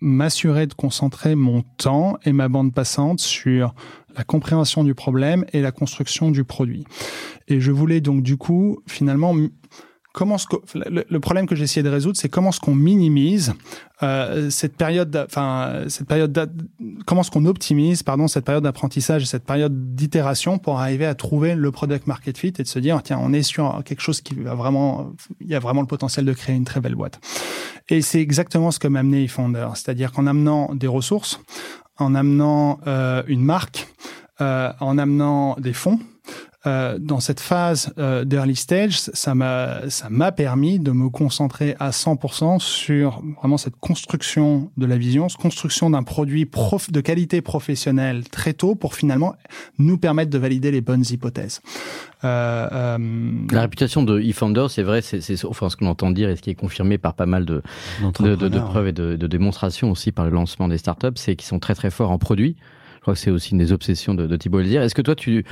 m'assurer 0.00 0.66
de 0.66 0.74
concentrer 0.74 1.34
mon 1.34 1.62
temps 1.78 2.18
et 2.24 2.32
ma 2.32 2.48
bande 2.48 2.74
passante 2.74 3.20
sur 3.20 3.74
la 4.16 4.24
compréhension 4.24 4.84
du 4.84 4.94
problème 4.94 5.44
et 5.52 5.62
la 5.62 5.72
construction 5.72 6.30
du 6.30 6.44
produit. 6.44 6.84
Et 7.48 7.60
je 7.60 7.72
voulais 7.72 8.00
donc 8.00 8.22
du 8.22 8.36
coup 8.36 8.82
finalement 8.86 9.34
comment 10.16 10.38
ce 10.38 10.46
le, 10.74 11.20
problème 11.20 11.46
que 11.46 11.54
essayé 11.54 11.82
de 11.82 11.90
résoudre, 11.90 12.16
c'est 12.16 12.30
comment 12.30 12.50
ce 12.50 12.58
qu'on 12.58 12.74
minimise 12.74 13.52
euh, 14.02 14.48
cette 14.48 14.74
période, 14.74 15.14
enfin 15.26 15.84
cette 15.88 16.08
période, 16.08 16.50
comment 17.04 17.22
ce 17.22 17.30
qu'on 17.30 17.44
optimise, 17.44 18.02
pardon, 18.02 18.26
cette 18.26 18.46
période 18.46 18.64
d'apprentissage 18.64 19.22
et 19.22 19.26
cette 19.26 19.44
période 19.44 19.94
d'itération 19.94 20.56
pour 20.58 20.80
arriver 20.80 21.04
à 21.04 21.14
trouver 21.14 21.54
le 21.54 21.70
product 21.70 22.06
market 22.06 22.38
fit 22.38 22.48
et 22.58 22.62
de 22.62 22.66
se 22.66 22.78
dire 22.78 23.02
tiens, 23.02 23.20
on 23.22 23.34
est 23.34 23.42
sur 23.42 23.82
quelque 23.84 24.00
chose 24.00 24.22
qui 24.22 24.34
va 24.36 24.54
vraiment, 24.54 25.12
il 25.42 25.48
y 25.48 25.54
a 25.54 25.60
vraiment 25.60 25.82
le 25.82 25.86
potentiel 25.86 26.24
de 26.24 26.32
créer 26.32 26.56
une 26.56 26.64
très 26.64 26.80
belle 26.80 26.94
boîte. 26.94 27.20
Et 27.90 28.00
c'est 28.00 28.20
exactement 28.20 28.70
ce 28.70 28.78
que 28.78 28.88
m'a 28.88 29.00
amené 29.00 29.24
eFounder, 29.24 29.68
c'est-à-dire 29.74 30.12
qu'en 30.12 30.26
amenant 30.26 30.74
des 30.74 30.88
ressources, 30.88 31.40
en 31.98 32.14
amenant 32.14 32.80
euh, 32.86 33.22
une 33.26 33.44
marque, 33.44 33.86
euh, 34.40 34.72
en 34.80 34.96
amenant 34.96 35.56
des 35.60 35.74
fonds. 35.74 35.98
Euh, 36.66 36.98
dans 36.98 37.20
cette 37.20 37.40
phase 37.40 37.92
euh, 37.98 38.24
d'early 38.24 38.56
stage, 38.56 38.98
ça 38.98 39.34
m'a 39.34 39.88
ça 39.88 40.08
m'a 40.10 40.32
permis 40.32 40.78
de 40.78 40.90
me 40.90 41.08
concentrer 41.10 41.76
à 41.78 41.90
100% 41.90 42.58
sur 42.58 43.22
vraiment 43.38 43.56
cette 43.56 43.76
construction 43.76 44.70
de 44.76 44.86
la 44.86 44.96
vision, 44.96 45.28
cette 45.28 45.40
construction 45.40 45.90
d'un 45.90 46.02
produit 46.02 46.44
prof, 46.44 46.90
de 46.90 47.00
qualité 47.00 47.40
professionnelle 47.40 48.28
très 48.28 48.52
tôt 48.52 48.74
pour 48.74 48.94
finalement 48.94 49.36
nous 49.78 49.96
permettre 49.96 50.30
de 50.30 50.38
valider 50.38 50.70
les 50.70 50.80
bonnes 50.80 51.04
hypothèses. 51.08 51.60
Euh, 52.24 52.68
euh 52.72 52.98
la 53.50 53.60
réputation 53.60 54.02
de 54.02 54.20
eFounder, 54.20 54.66
c'est 54.68 54.82
vrai, 54.82 55.02
c'est 55.02 55.44
enfin 55.44 55.68
ce 55.68 55.76
qu'on 55.76 55.86
entend 55.86 56.10
dire 56.10 56.30
et 56.30 56.36
ce 56.36 56.42
qui 56.42 56.50
est 56.50 56.54
confirmé 56.54 56.98
par 56.98 57.14
pas 57.14 57.26
mal 57.26 57.44
de 57.44 57.62
de, 58.18 58.34
de, 58.34 58.48
de, 58.48 58.58
preuves 58.58 58.88
et 58.88 58.92
de, 58.92 59.14
de 59.16 59.26
démonstrations 59.26 59.90
aussi 59.90 60.10
par 60.10 60.24
le 60.24 60.30
lancement 60.32 60.68
des 60.68 60.78
startups, 60.78 61.08
c'est 61.14 61.36
qu'ils 61.36 61.46
sont 61.46 61.60
très 61.60 61.74
très 61.74 61.90
forts 61.90 62.10
en 62.10 62.18
produits 62.18 62.56
crois 63.06 63.14
que 63.14 63.20
c'est 63.20 63.30
aussi 63.30 63.52
une 63.52 63.58
des 63.58 63.70
obsessions 63.70 64.14
de, 64.14 64.26
de 64.26 64.36
Thibault 64.36 64.58
Elzire. 64.58 64.82
Est-ce 64.82 64.96
que 64.96 65.02
toi, 65.02 65.14
tu, 65.14 65.44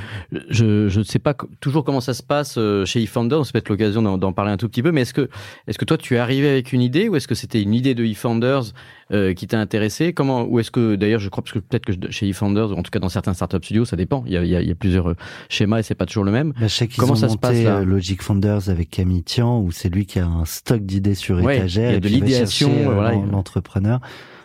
je 0.50 0.98
ne 0.98 1.04
sais 1.04 1.20
pas 1.20 1.34
toujours 1.60 1.84
comment 1.84 2.00
ça 2.00 2.12
se 2.12 2.22
passe 2.22 2.56
euh, 2.58 2.84
chez 2.84 3.00
eFounder, 3.00 3.42
c'est 3.44 3.52
peut-être 3.52 3.68
l'occasion 3.68 4.02
d'en 4.18 4.32
parler 4.32 4.50
un 4.50 4.56
tout 4.56 4.68
petit 4.68 4.82
peu, 4.82 4.90
mais 4.90 5.02
est-ce 5.02 5.14
que, 5.14 5.28
est-ce 5.68 5.78
que 5.78 5.84
toi, 5.84 5.96
tu 5.96 6.16
es 6.16 6.18
arrivé 6.18 6.48
avec 6.48 6.72
une 6.72 6.82
idée 6.82 7.08
ou 7.08 7.14
est-ce 7.14 7.28
que 7.28 7.36
c'était 7.36 7.62
une 7.62 7.72
idée 7.72 7.94
de 7.94 8.04
eFounders 8.04 8.72
euh, 9.12 9.34
qui 9.34 9.46
t'a 9.46 9.60
intéressé? 9.60 10.12
Comment, 10.12 10.42
ou 10.42 10.58
est-ce 10.58 10.72
que, 10.72 10.96
d'ailleurs, 10.96 11.20
je 11.20 11.28
crois, 11.28 11.44
parce 11.44 11.52
que 11.52 11.60
peut-être 11.60 11.86
que 11.86 12.10
chez 12.10 12.26
eFounders, 12.26 12.76
en 12.76 12.82
tout 12.82 12.90
cas 12.90 12.98
dans 12.98 13.08
certains 13.08 13.34
startup 13.34 13.64
studios, 13.64 13.84
ça 13.84 13.94
dépend. 13.94 14.24
Il 14.26 14.32
y 14.32 14.36
a, 14.36 14.42
il 14.42 14.68
y 14.68 14.70
a, 14.72 14.74
plusieurs 14.74 15.10
euh, 15.10 15.16
schémas 15.48 15.78
et 15.78 15.82
c'est 15.84 15.94
pas 15.94 16.06
toujours 16.06 16.24
le 16.24 16.32
même. 16.32 16.54
Bah, 16.60 16.66
comment 16.98 17.14
ça 17.14 17.28
se 17.28 17.36
passe 17.36 17.62
là? 17.62 17.84
Logic 17.84 18.20
Founders 18.20 18.68
avec 18.68 18.90
Camille 18.90 19.22
Tian, 19.22 19.60
où 19.60 19.70
c'est 19.70 19.90
lui 19.90 20.06
qui 20.06 20.18
a 20.18 20.26
un 20.26 20.44
stock 20.44 20.82
d'idées 20.82 21.14
sur 21.14 21.38
étagère. 21.38 21.90
Il 21.90 21.94
y 21.94 21.96
a 21.98 22.00
de 22.00 22.08
l'idéation, 22.08 22.72
voilà, 22.92 23.12
l'entrepreneur. 23.30 24.00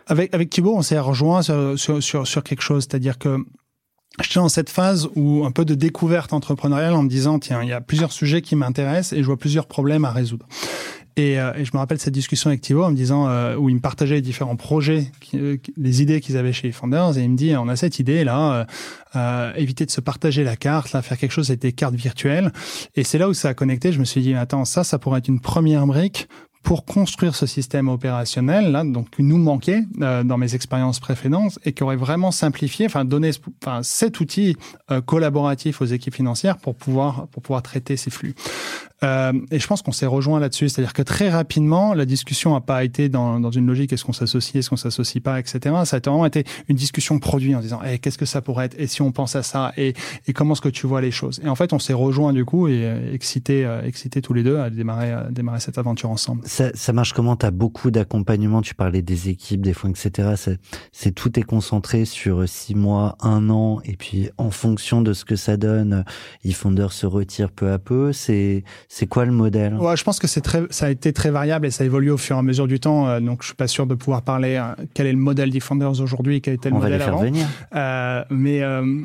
Avec, 0.09 0.33
avec 0.33 0.49
Thibault, 0.49 0.75
on 0.75 0.81
s'est 0.81 0.99
rejoint 0.99 1.43
sur, 1.43 1.77
sur, 1.79 2.01
sur, 2.01 2.27
sur 2.27 2.43
quelque 2.43 2.61
chose, 2.61 2.87
c'est-à-dire 2.89 3.19
que 3.19 3.37
j'étais 4.19 4.39
dans 4.39 4.49
cette 4.49 4.69
phase 4.69 5.07
où 5.15 5.45
un 5.45 5.51
peu 5.51 5.65
de 5.65 5.75
découverte 5.75 6.33
entrepreneuriale 6.33 6.93
en 6.93 7.03
me 7.03 7.09
disant 7.09 7.39
tiens 7.39 7.61
il 7.61 7.69
y 7.69 7.73
a 7.73 7.79
plusieurs 7.79 8.11
sujets 8.11 8.41
qui 8.41 8.55
m'intéressent 8.55 9.13
et 9.13 9.21
je 9.21 9.25
vois 9.27 9.37
plusieurs 9.37 9.67
problèmes 9.67 10.05
à 10.05 10.11
résoudre. 10.11 10.47
Et, 11.15 11.39
euh, 11.39 11.51
et, 11.55 11.65
je 11.65 11.71
me 11.73 11.79
rappelle 11.79 11.99
cette 11.99 12.13
discussion 12.13 12.49
avec 12.49 12.61
Thibault 12.61 12.83
en 12.83 12.91
me 12.91 12.95
disant 12.95 13.27
euh, 13.27 13.55
où 13.55 13.67
il 13.67 13.75
me 13.75 13.81
partageait 13.81 14.15
les 14.15 14.21
différents 14.21 14.55
projets, 14.55 15.11
euh, 15.33 15.57
les 15.75 16.01
idées 16.01 16.21
qu'ils 16.21 16.37
avaient 16.37 16.53
chez 16.53 16.71
Founders 16.71 17.17
et 17.17 17.23
il 17.23 17.29
me 17.29 17.35
dit 17.35 17.55
on 17.57 17.67
a 17.67 17.75
cette 17.75 17.99
idée 17.99 18.23
là, 18.23 18.65
euh, 19.15 19.53
éviter 19.55 19.85
de 19.85 19.91
se 19.91 20.01
partager 20.01 20.43
la 20.43 20.55
carte, 20.55 20.93
là 20.93 21.01
faire 21.01 21.17
quelque 21.17 21.31
chose 21.31 21.49
avec 21.49 21.61
des 21.61 21.73
cartes 21.73 21.95
virtuelles. 21.95 22.51
Et 22.95 23.03
c'est 23.03 23.17
là 23.17 23.27
où 23.27 23.33
ça 23.33 23.49
a 23.49 23.53
connecté. 23.53 23.91
Je 23.91 23.99
me 23.99 24.05
suis 24.05 24.21
dit 24.21 24.33
attends 24.33 24.65
ça 24.65 24.83
ça 24.83 24.97
pourrait 24.97 25.19
être 25.19 25.27
une 25.27 25.41
première 25.41 25.85
brique 25.85 26.29
pour 26.63 26.85
construire 26.85 27.35
ce 27.35 27.45
système 27.45 27.87
opérationnel 27.87 28.71
là, 28.71 28.83
donc 28.83 29.07
nous 29.17 29.37
manquait 29.37 29.83
euh, 30.01 30.23
dans 30.23 30.37
mes 30.37 30.55
expériences 30.55 30.99
précédentes 30.99 31.57
et 31.65 31.73
qui 31.73 31.83
aurait 31.83 31.95
vraiment 31.95 32.31
simplifié, 32.31 32.85
enfin 32.85 33.05
donné, 33.05 33.31
enfin 33.63 33.81
cet 33.83 34.19
outil 34.19 34.57
euh, 34.91 35.01
collaboratif 35.01 35.81
aux 35.81 35.85
équipes 35.85 36.15
financières 36.15 36.57
pour 36.57 36.75
pouvoir 36.75 37.27
pour 37.27 37.41
pouvoir 37.41 37.63
traiter 37.63 37.97
ces 37.97 38.09
flux. 38.09 38.35
Euh, 39.03 39.33
et 39.51 39.59
je 39.59 39.67
pense 39.67 39.81
qu'on 39.81 39.91
s'est 39.91 40.05
rejoint 40.05 40.39
là-dessus, 40.39 40.69
c'est-à-dire 40.69 40.93
que 40.93 41.01
très 41.01 41.29
rapidement, 41.29 41.93
la 41.93 42.05
discussion 42.05 42.53
n'a 42.53 42.61
pas 42.61 42.83
été 42.83 43.09
dans, 43.09 43.39
dans 43.39 43.51
une 43.51 43.65
logique 43.65 43.93
est-ce 43.93 44.03
qu'on 44.03 44.13
s'associe, 44.13 44.55
est-ce 44.55 44.69
qu'on 44.69 44.77
s'associe 44.77 45.23
pas, 45.23 45.39
etc. 45.39 45.59
Ça 45.85 45.97
a 45.97 45.99
vraiment 45.99 46.25
été 46.25 46.43
une 46.67 46.75
discussion 46.75 47.19
produit 47.19 47.55
en 47.55 47.61
disant 47.61 47.81
hey, 47.83 47.99
qu'est-ce 47.99 48.17
que 48.17 48.25
ça 48.25 48.41
pourrait 48.41 48.65
être 48.65 48.79
et 48.79 48.87
si 48.87 49.01
on 49.01 49.11
pense 49.11 49.35
à 49.35 49.43
ça 49.43 49.73
et, 49.77 49.93
et 50.27 50.33
comment 50.33 50.53
est-ce 50.53 50.61
que 50.61 50.69
tu 50.69 50.87
vois 50.87 51.01
les 51.01 51.11
choses. 51.11 51.39
Et 51.43 51.47
en 51.47 51.55
fait, 51.55 51.73
on 51.73 51.79
s'est 51.79 51.93
rejoint 51.93 52.33
du 52.33 52.45
coup 52.45 52.67
et 52.67 52.85
euh, 52.85 53.13
excité, 53.13 53.65
euh, 53.65 53.81
excité 53.83 54.21
tous 54.21 54.33
les 54.33 54.43
deux 54.43 54.57
à 54.57 54.69
démarrer, 54.69 55.11
à 55.11 55.27
démarrer 55.29 55.59
cette 55.59 55.77
aventure 55.77 56.09
ensemble. 56.09 56.41
Ça, 56.45 56.71
ça 56.73 56.93
marche 56.93 57.13
comment? 57.13 57.35
Tu 57.35 57.45
as 57.45 57.51
beaucoup 57.51 57.91
d'accompagnement, 57.91 58.61
tu 58.61 58.75
parlais 58.75 59.01
des 59.01 59.29
équipes, 59.29 59.61
des 59.61 59.73
fonds, 59.73 59.89
etc. 59.89 60.57
C'est 60.91 61.11
tout 61.11 61.39
est 61.39 61.43
concentré 61.43 62.05
sur 62.05 62.47
six 62.47 62.75
mois, 62.75 63.17
un 63.21 63.49
an 63.49 63.79
et 63.83 63.95
puis 63.95 64.29
en 64.37 64.51
fonction 64.51 65.01
de 65.01 65.13
ce 65.13 65.25
que 65.25 65.35
ça 65.35 65.57
donne, 65.57 66.03
eFounder 66.43 66.87
se 66.91 67.05
retire 67.05 67.51
peu 67.51 67.71
à 67.71 67.79
peu. 67.79 68.13
C'est 68.13 68.63
c'est 68.91 69.05
quoi 69.05 69.23
le 69.23 69.31
modèle? 69.31 69.75
Ouais, 69.75 69.95
Je 69.95 70.03
pense 70.03 70.17
que 70.19 70.25
c'est 70.27 70.41
très, 70.41 70.63
ça 70.71 70.87
a 70.87 70.89
été 70.89 71.13
très 71.13 71.29
variable 71.29 71.67
et 71.67 71.71
ça 71.71 71.85
évolue 71.85 72.09
au 72.09 72.17
fur 72.17 72.35
et 72.35 72.39
à 72.39 72.41
mesure 72.41 72.67
du 72.67 72.79
temps. 72.79 73.07
Euh, 73.07 73.19
donc, 73.19 73.43
je 73.43 73.47
suis 73.47 73.55
pas 73.55 73.67
sûr 73.67 73.85
de 73.85 73.93
pouvoir 73.93 74.23
parler 74.23 74.55
euh, 74.55 74.73
quel 74.95 75.05
est 75.05 75.11
le 75.13 75.19
modèle 75.19 75.51
Defenders 75.51 76.01
aujourd'hui 76.01 76.37
et 76.37 76.41
quel 76.41 76.55
était 76.55 76.69
le 76.69 76.75
On 76.75 76.79
modèle 76.79 76.93
va 76.93 76.97
les 76.97 77.03
faire 77.03 77.13
avant. 77.13 77.23
venir. 77.23 77.45
Euh, 77.75 78.23
mais 78.31 78.63
euh, 78.63 79.01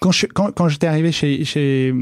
quand 0.00 0.12
je 0.12 0.26
quand, 0.26 0.52
quand 0.52 0.68
j'étais 0.68 0.86
arrivé 0.86 1.12
chez 1.12 1.44
chez 1.44 1.94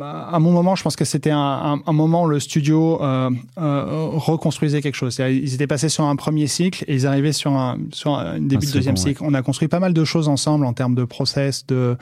à 0.00 0.38
mon 0.38 0.52
moment, 0.52 0.76
je 0.76 0.82
pense 0.82 0.96
que 0.96 1.04
c'était 1.04 1.30
un, 1.30 1.38
un, 1.38 1.82
un, 1.86 1.92
moment 1.92 2.24
où 2.24 2.28
le 2.28 2.40
studio 2.40 3.02
euh, 3.02 3.30
euh, 3.58 3.84
reconstruisait 4.12 4.82
quelque 4.82 4.94
chose. 4.94 5.18
Ils 5.18 5.54
étaient 5.54 5.66
passés 5.66 5.88
sur 5.88 6.04
un 6.04 6.16
premier 6.16 6.46
cycle 6.46 6.84
et 6.86 6.94
ils 6.94 7.06
arrivaient 7.06 7.32
sur 7.32 7.52
un 7.52 7.78
sur 7.92 8.14
un 8.14 8.38
début 8.38 8.66
de 8.66 8.72
deuxième 8.72 8.96
cycle. 8.96 9.22
On 9.24 9.34
a 9.34 9.42
construit 9.42 9.68
pas 9.68 9.80
mal 9.80 9.92
de 9.92 10.04
choses 10.04 10.28
ensemble 10.28 10.64
en 10.64 10.72
termes 10.72 10.94
de 10.94 11.04
process, 11.04 11.66
de 11.66 11.96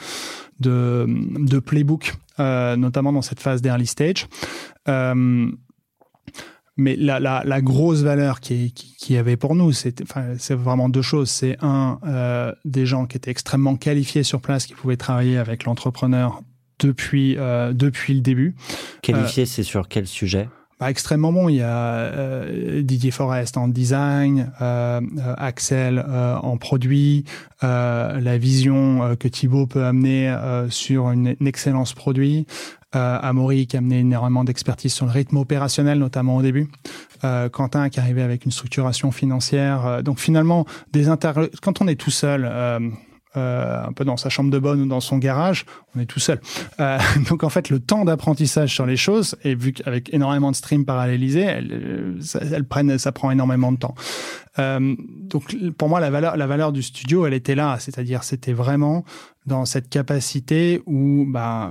de, 0.60 1.06
de 1.08 1.58
playbook, 1.58 2.14
euh, 2.40 2.76
notamment 2.76 3.12
dans 3.12 3.22
cette 3.22 3.40
phase 3.40 3.62
d'early 3.62 3.86
stage. 3.86 4.26
Euh, 4.88 5.50
mais 6.76 6.96
la, 6.96 7.20
la, 7.20 7.42
la, 7.44 7.60
grosse 7.62 8.02
valeur 8.02 8.40
qui, 8.40 8.72
qui, 8.72 8.94
qui 8.96 9.16
avait 9.16 9.36
pour 9.36 9.54
nous, 9.54 9.72
c'est 9.72 10.02
enfin, 10.02 10.34
vraiment 10.50 10.88
deux 10.88 11.02
choses. 11.02 11.30
C'est 11.30 11.56
un, 11.62 11.98
euh, 12.06 12.52
des 12.64 12.84
gens 12.84 13.06
qui 13.06 13.16
étaient 13.16 13.30
extrêmement 13.30 13.76
qualifiés 13.76 14.22
sur 14.22 14.40
place, 14.40 14.66
qui 14.66 14.74
pouvaient 14.74 14.96
travailler 14.96 15.38
avec 15.38 15.64
l'entrepreneur 15.64 16.42
depuis, 16.78 17.36
euh, 17.38 17.72
depuis 17.72 18.14
le 18.14 18.20
début. 18.20 18.54
Qualifié, 19.02 19.44
euh, 19.44 19.46
c'est 19.46 19.62
sur 19.62 19.88
quel 19.88 20.06
sujet? 20.06 20.48
Bah, 20.78 20.90
extrêmement 20.90 21.32
bon. 21.32 21.48
Il 21.48 21.56
y 21.56 21.62
a 21.62 21.94
euh, 21.94 22.82
Didier 22.82 23.10
Forest 23.10 23.56
en 23.56 23.68
design, 23.68 24.52
euh, 24.60 25.00
Axel 25.38 26.04
euh, 26.06 26.36
en 26.36 26.58
produit, 26.58 27.24
la 27.62 28.38
vision 28.38 29.16
que 29.18 29.28
Thibaut 29.28 29.66
peut 29.66 29.84
amener 29.84 30.36
sur 30.68 31.10
une, 31.10 31.34
une 31.40 31.46
excellence 31.46 31.94
produit. 31.94 32.46
Euh, 32.96 33.18
Amaury 33.20 33.66
qui 33.66 33.76
a 33.76 33.78
amené 33.78 34.00
énormément 34.00 34.42
d'expertise 34.42 34.92
sur 34.92 35.06
le 35.06 35.12
rythme 35.12 35.36
opérationnel, 35.36 35.98
notamment 35.98 36.36
au 36.36 36.42
début. 36.42 36.68
Euh, 37.24 37.48
Quentin 37.48 37.88
qui 37.88 38.00
arrivait 38.00 38.22
avec 38.22 38.44
une 38.44 38.50
structuration 38.50 39.10
financière. 39.10 39.86
Euh, 39.86 40.02
donc 40.02 40.18
finalement, 40.18 40.64
des 40.92 41.06
quand 41.62 41.80
on 41.80 41.88
est 41.88 42.00
tout 42.00 42.10
seul, 42.10 42.48
euh, 42.50 42.80
un 43.36 43.92
peu 43.92 44.04
dans 44.04 44.16
sa 44.16 44.30
chambre 44.30 44.50
de 44.50 44.58
bonne 44.58 44.80
ou 44.80 44.86
dans 44.86 45.00
son 45.00 45.18
garage, 45.18 45.66
on 45.94 46.00
est 46.00 46.06
tout 46.06 46.20
seul. 46.20 46.40
Donc 47.28 47.44
en 47.44 47.50
fait, 47.50 47.68
le 47.68 47.80
temps 47.80 48.06
d'apprentissage 48.06 48.72
sur 48.72 48.86
les 48.86 48.96
choses, 48.96 49.36
et 49.44 49.54
vu 49.54 49.72
qu'avec 49.72 50.12
énormément 50.14 50.50
de 50.50 50.56
streams 50.56 50.86
parallélisés, 50.86 51.42
elles, 51.42 52.16
ça, 52.20 52.40
ça 52.96 53.12
prend 53.12 53.30
énormément 53.30 53.72
de 53.72 53.76
temps. 53.76 53.94
Euh, 54.58 54.94
donc 54.98 55.54
pour 55.76 55.88
moi, 55.88 56.00
la 56.00 56.10
valeur, 56.10 56.36
la 56.36 56.46
valeur 56.46 56.72
du 56.72 56.82
studio, 56.82 57.26
elle 57.26 57.34
était 57.34 57.54
là, 57.54 57.76
c'est-à-dire 57.78 58.24
c'était 58.24 58.52
vraiment 58.52 59.04
dans 59.46 59.64
cette 59.64 59.88
capacité 59.88 60.82
où, 60.86 61.24
bah, 61.28 61.70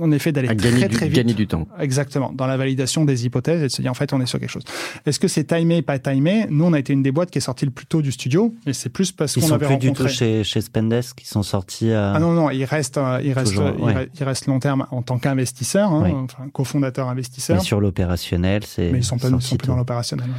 en, 0.00 0.10
effet, 0.10 0.32
d'aller 0.32 0.48
très 0.56 0.88
très 0.88 1.06
vite. 1.06 1.14
Gagner 1.14 1.34
du 1.34 1.46
temps. 1.46 1.68
Exactement, 1.78 2.32
dans 2.32 2.48
la 2.48 2.56
validation 2.56 3.04
des 3.04 3.26
hypothèses 3.26 3.60
et 3.60 3.66
de 3.66 3.68
se 3.70 3.80
dire 3.80 3.92
en 3.92 3.94
fait 3.94 4.12
on 4.12 4.20
est 4.20 4.26
sur 4.26 4.40
quelque 4.40 4.50
chose. 4.50 4.64
Est-ce 5.06 5.20
que 5.20 5.28
c'est 5.28 5.44
timé, 5.44 5.82
pas 5.82 6.00
timé? 6.00 6.46
Nous, 6.50 6.64
on 6.64 6.72
a 6.72 6.78
été 6.80 6.92
une 6.92 7.02
des 7.04 7.12
boîtes 7.12 7.30
qui 7.30 7.38
est 7.38 7.42
sortie 7.42 7.64
le 7.64 7.70
plus 7.70 7.86
tôt 7.86 8.02
du 8.02 8.10
studio, 8.10 8.52
et 8.66 8.72
c'est 8.72 8.88
plus 8.88 9.12
parce 9.12 9.36
Ils 9.36 9.40
qu'on 9.42 9.46
sont 9.48 9.54
avait 9.54 9.66
plus 9.66 9.76
du 9.76 9.88
rencontré. 9.88 10.08
tout 10.10 10.14
chez, 10.16 10.42
chez 10.42 10.60
Spendesk, 10.60 11.22
ils 11.22 11.26
sont 11.26 11.44
sortis 11.44 11.92
à... 11.92 12.14
Ah 12.14 12.18
non, 12.18 12.32
non, 12.32 12.50
il 12.50 12.64
reste, 12.64 12.98
euh, 12.98 13.20
il 13.22 13.32
reste, 13.34 13.48
Toujours, 13.52 13.66
euh, 13.68 13.72
il 13.78 13.84
ouais. 13.84 13.94
re- 13.94 14.08
il 14.18 14.24
reste 14.24 14.46
long 14.46 14.58
terme 14.58 14.86
en 14.90 15.02
tant 15.02 15.18
qu'investisseur, 15.18 15.92
hein, 15.92 16.02
Oui. 16.06 16.10
enfin 16.12 16.48
cofondateur 16.52 17.08
investisseur, 17.08 17.58
mais 17.58 17.62
sur 17.62 17.80
l'opérationnel, 17.80 18.64
c'est 18.66 18.90
mais 18.90 18.98
ils 18.98 19.04
sont 19.04 19.16
pas, 19.18 19.28
ils 19.28 19.40
sont 19.40 19.56
plus 19.56 19.66
tôt. 19.66 19.72
dans 19.72 19.76
l'opérationnel. 19.78 20.26
ouais. 20.26 20.34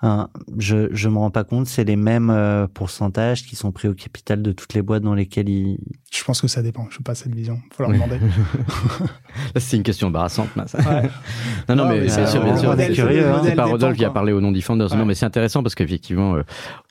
Hein, 0.00 0.28
je 0.56 0.88
je 0.92 1.08
me 1.08 1.18
rends 1.18 1.30
pas 1.32 1.42
compte, 1.42 1.66
c'est 1.66 1.82
les 1.82 1.96
mêmes 1.96 2.30
euh, 2.30 2.68
pourcentages 2.72 3.44
qui 3.44 3.56
sont 3.56 3.72
pris 3.72 3.88
au 3.88 3.94
capital 3.94 4.42
de 4.42 4.52
toutes 4.52 4.72
les 4.74 4.82
boîtes 4.82 5.02
dans 5.02 5.14
lesquelles 5.14 5.48
ils. 5.48 5.78
Je 6.12 6.22
pense 6.22 6.40
que 6.40 6.46
ça 6.46 6.62
dépend. 6.62 6.86
Je 6.90 6.98
n'ai 6.98 7.02
pas 7.02 7.16
cette 7.16 7.34
vision. 7.34 7.58
Faut 7.72 7.82
leur 7.82 7.90
demander. 7.90 8.18
Là, 9.54 9.60
c'est 9.60 9.76
une 9.76 9.82
question 9.82 10.06
embarrassante. 10.06 10.54
mince. 10.54 10.74
Ouais. 10.74 11.02
Non, 11.68 11.74
non, 11.74 11.76
Non, 11.76 11.88
mais 11.88 11.94
mais 11.96 12.06
bien 12.06 12.14
c'est 12.14 12.26
sûr, 12.28 12.44
bien 12.44 12.56
sûr. 12.56 12.74
C'est 12.76 12.92
curieux, 12.92 13.28
hein. 13.28 13.40
C'est 13.42 13.56
pas 13.56 13.64
Rodolphe 13.64 13.96
qui 13.96 14.04
a 14.04 14.10
parlé 14.10 14.32
au 14.32 14.40
nom 14.40 14.52
Defenders. 14.52 14.92
Ouais. 14.92 14.98
Non, 14.98 15.04
mais 15.04 15.14
c'est 15.14 15.26
intéressant 15.26 15.64
parce 15.64 15.74
qu'effectivement, 15.74 16.36
euh, 16.36 16.42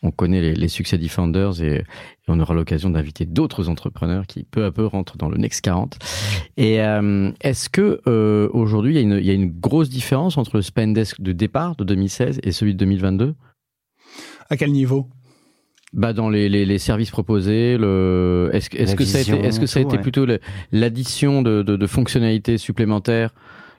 on 0.03 0.11
connaît 0.11 0.41
les, 0.41 0.53
les 0.53 0.67
succès 0.67 0.97
Defenders 0.97 1.61
et, 1.61 1.85
et 2.27 2.31
on 2.31 2.39
aura 2.39 2.53
l'occasion 2.53 2.89
d'inviter 2.89 3.25
d'autres 3.25 3.69
entrepreneurs 3.69 4.27
qui 4.27 4.43
peu 4.43 4.65
à 4.65 4.71
peu 4.71 4.85
rentrent 4.85 5.17
dans 5.17 5.29
le 5.29 5.37
Next 5.37 5.61
40. 5.61 5.97
Et 6.57 6.81
euh, 6.81 7.31
est-ce 7.41 7.69
que 7.69 8.01
euh, 8.07 8.49
aujourd'hui, 8.53 8.93
il 8.93 8.95
y, 8.95 8.99
a 8.99 9.01
une- 9.01 9.17
il 9.19 9.25
y 9.25 9.29
a 9.29 9.33
une 9.33 9.49
grosse 9.51 9.89
différence 9.89 10.37
entre 10.37 10.57
le 10.57 10.61
Spendesk 10.61 11.21
de 11.21 11.31
départ 11.31 11.75
de 11.75 11.83
2016 11.83 12.39
et 12.43 12.51
celui 12.51 12.73
de 12.73 12.79
2022 12.79 13.35
À 14.49 14.57
quel 14.57 14.71
niveau? 14.71 15.07
Bah 15.93 16.11
dans 16.11 16.29
les, 16.29 16.49
les, 16.49 16.65
les 16.65 16.79
services 16.79 17.11
proposés, 17.11 17.77
le 17.77 18.49
est-ce 18.51 18.69
que 18.69 18.77
est-ce 18.77 18.91
La 18.91 18.97
que 18.97 19.05
ça 19.05 19.17
a 19.19 19.21
été 19.21 19.31
est-ce 19.31 19.59
que 19.59 19.65
ça 19.65 19.79
a 19.79 19.83
été 19.83 19.95
ouais. 19.95 20.01
plutôt 20.01 20.25
l'addition 20.73 21.41
de, 21.41 21.61
de, 21.63 21.77
de 21.77 21.87
fonctionnalités 21.87 22.57
supplémentaires 22.57 23.33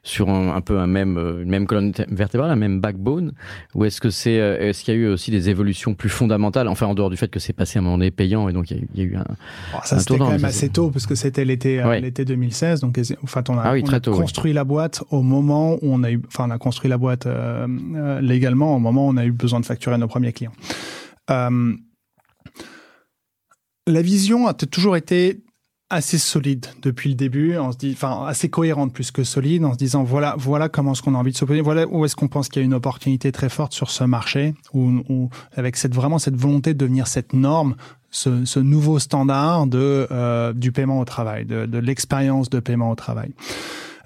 sur 0.09 0.31
un, 0.31 0.55
un 0.57 0.61
peu 0.61 0.79
un 0.79 0.87
même 0.87 1.19
euh, 1.19 1.43
une 1.43 1.51
même 1.51 1.67
colonne 1.67 1.93
vertébrale, 2.09 2.51
un 2.51 2.57
même 2.57 2.81
backbone, 2.81 3.33
ou 3.75 3.85
est-ce 3.85 4.01
que 4.01 4.11
c'est 4.11 4.41
euh, 4.41 4.59
est-ce 4.59 4.83
qu'il 4.83 4.95
y 4.95 4.97
a 4.97 5.01
eu 5.01 5.07
aussi 5.09 5.31
des 5.31 5.51
évolutions 5.51 5.95
plus 5.95 6.09
fondamentales, 6.09 6.67
enfin 6.69 6.87
en 6.87 6.95
dehors 6.95 7.11
du 7.11 7.17
fait 7.17 7.29
que 7.31 7.39
c'est 7.39 7.53
passé 7.53 7.79
à 7.79 7.81
un 7.81 7.85
moment 7.85 7.99
donné 7.99 8.11
payant 8.11 8.49
et 8.49 8.53
donc 8.53 8.71
il 8.71 8.77
y 8.77 8.81
a 8.81 8.83
eu, 8.83 8.89
il 8.95 9.01
y 9.01 9.03
a 9.03 9.07
eu 9.07 9.17
un 9.17 9.25
Bon, 9.73 9.79
Ça 9.85 9.99
c'était 9.99 10.17
quand 10.19 10.31
même 10.31 10.45
assez 10.45 10.71
tôt 10.71 10.91
parce 10.91 11.07
que 11.07 11.15
c'était 11.15 11.45
l'été 11.45 11.81
euh, 11.81 11.89
Ouais. 11.89 12.01
l'été 12.01 12.25
2016. 12.25 12.81
Donc 12.81 12.99
en 13.23 13.27
fait 13.27 13.51
on 13.51 13.59
a, 13.59 13.63
Ah 13.63 13.73
oui, 13.73 13.81
on 13.83 13.87
très 13.87 13.97
a 13.97 14.01
tôt, 14.01 14.13
oui. 14.13 14.21
construit 14.21 14.53
la 14.53 14.65
boîte 14.65 15.03
au 15.11 15.23
moment 15.23 15.75
où 15.75 15.79
on 15.83 16.03
a 16.03 16.11
eu, 16.11 16.21
enfin 16.27 16.47
on 16.49 16.51
a 16.51 16.59
construit 16.59 16.89
la 16.91 16.99
boîte 16.99 17.27
euh, 17.27 17.67
euh, 17.97 18.21
légalement 18.21 18.75
au 18.75 18.79
moment 18.79 19.07
où 19.07 19.11
on 19.11 19.17
a 19.19 19.25
eu 19.27 19.33
besoin 19.33 19.61
de 19.61 19.67
facturer 19.67 19.99
nos 19.99 20.09
premiers 20.09 20.33
clients. 20.33 20.53
Euh, 21.31 21.75
la 23.87 24.03
vision 24.03 24.47
a 24.47 24.55
toujours 24.55 24.97
été 24.97 25.43
assez 25.91 26.19
solide 26.19 26.67
depuis 26.83 27.09
le 27.11 27.15
début, 27.17 27.57
on 27.57 27.73
se 27.73 27.79
dit, 27.79 27.93
enfin 27.95 28.27
assez 28.27 28.51
cohérente 28.51 28.93
plus 28.93 29.11
que 29.11 29.25
solide, 29.25 29.65
en 29.65 29.73
se 29.73 29.79
disant 29.79 30.05
voilà 30.05 30.35
voilà 30.39 30.69
comment 30.69 30.93
est-ce 30.93 31.01
qu'on 31.03 31.15
a 31.15 31.19
envie 31.19 31.33
de 31.33 31.37
se 31.37 31.45
poser, 31.47 31.63
voilà 31.63 31.87
où 31.89 32.05
est-ce 32.05 32.15
qu'on 32.15 32.29
pense 32.29 32.49
qu'il 32.49 32.61
y 32.61 32.63
a 32.63 32.67
une 32.67 32.75
opportunité 32.75 33.33
très 33.33 33.49
forte 33.49 33.73
sur 33.73 33.91
ce 33.91 34.05
marché, 34.05 34.55
où, 34.75 35.03
où- 35.09 35.31
avec 35.57 35.77
cette 35.77 35.95
vraiment 35.95 36.19
cette 36.19 36.37
volonté 36.37 36.75
de 36.75 36.79
devenir 36.79 37.07
cette 37.07 37.33
norme, 37.33 37.75
ce, 38.11 38.45
ce 38.45 38.61
nouveau 38.61 38.99
standard 38.99 39.67
de 39.67 40.07
euh, 40.11 40.53
du 40.53 40.73
paiement 40.73 41.01
au 41.01 41.05
travail, 41.05 41.47
de, 41.47 41.65
de 41.65 41.79
l'expérience 41.79 42.51
de 42.51 42.61
paiement 42.61 42.91
au 42.91 42.95
travail. 42.95 43.33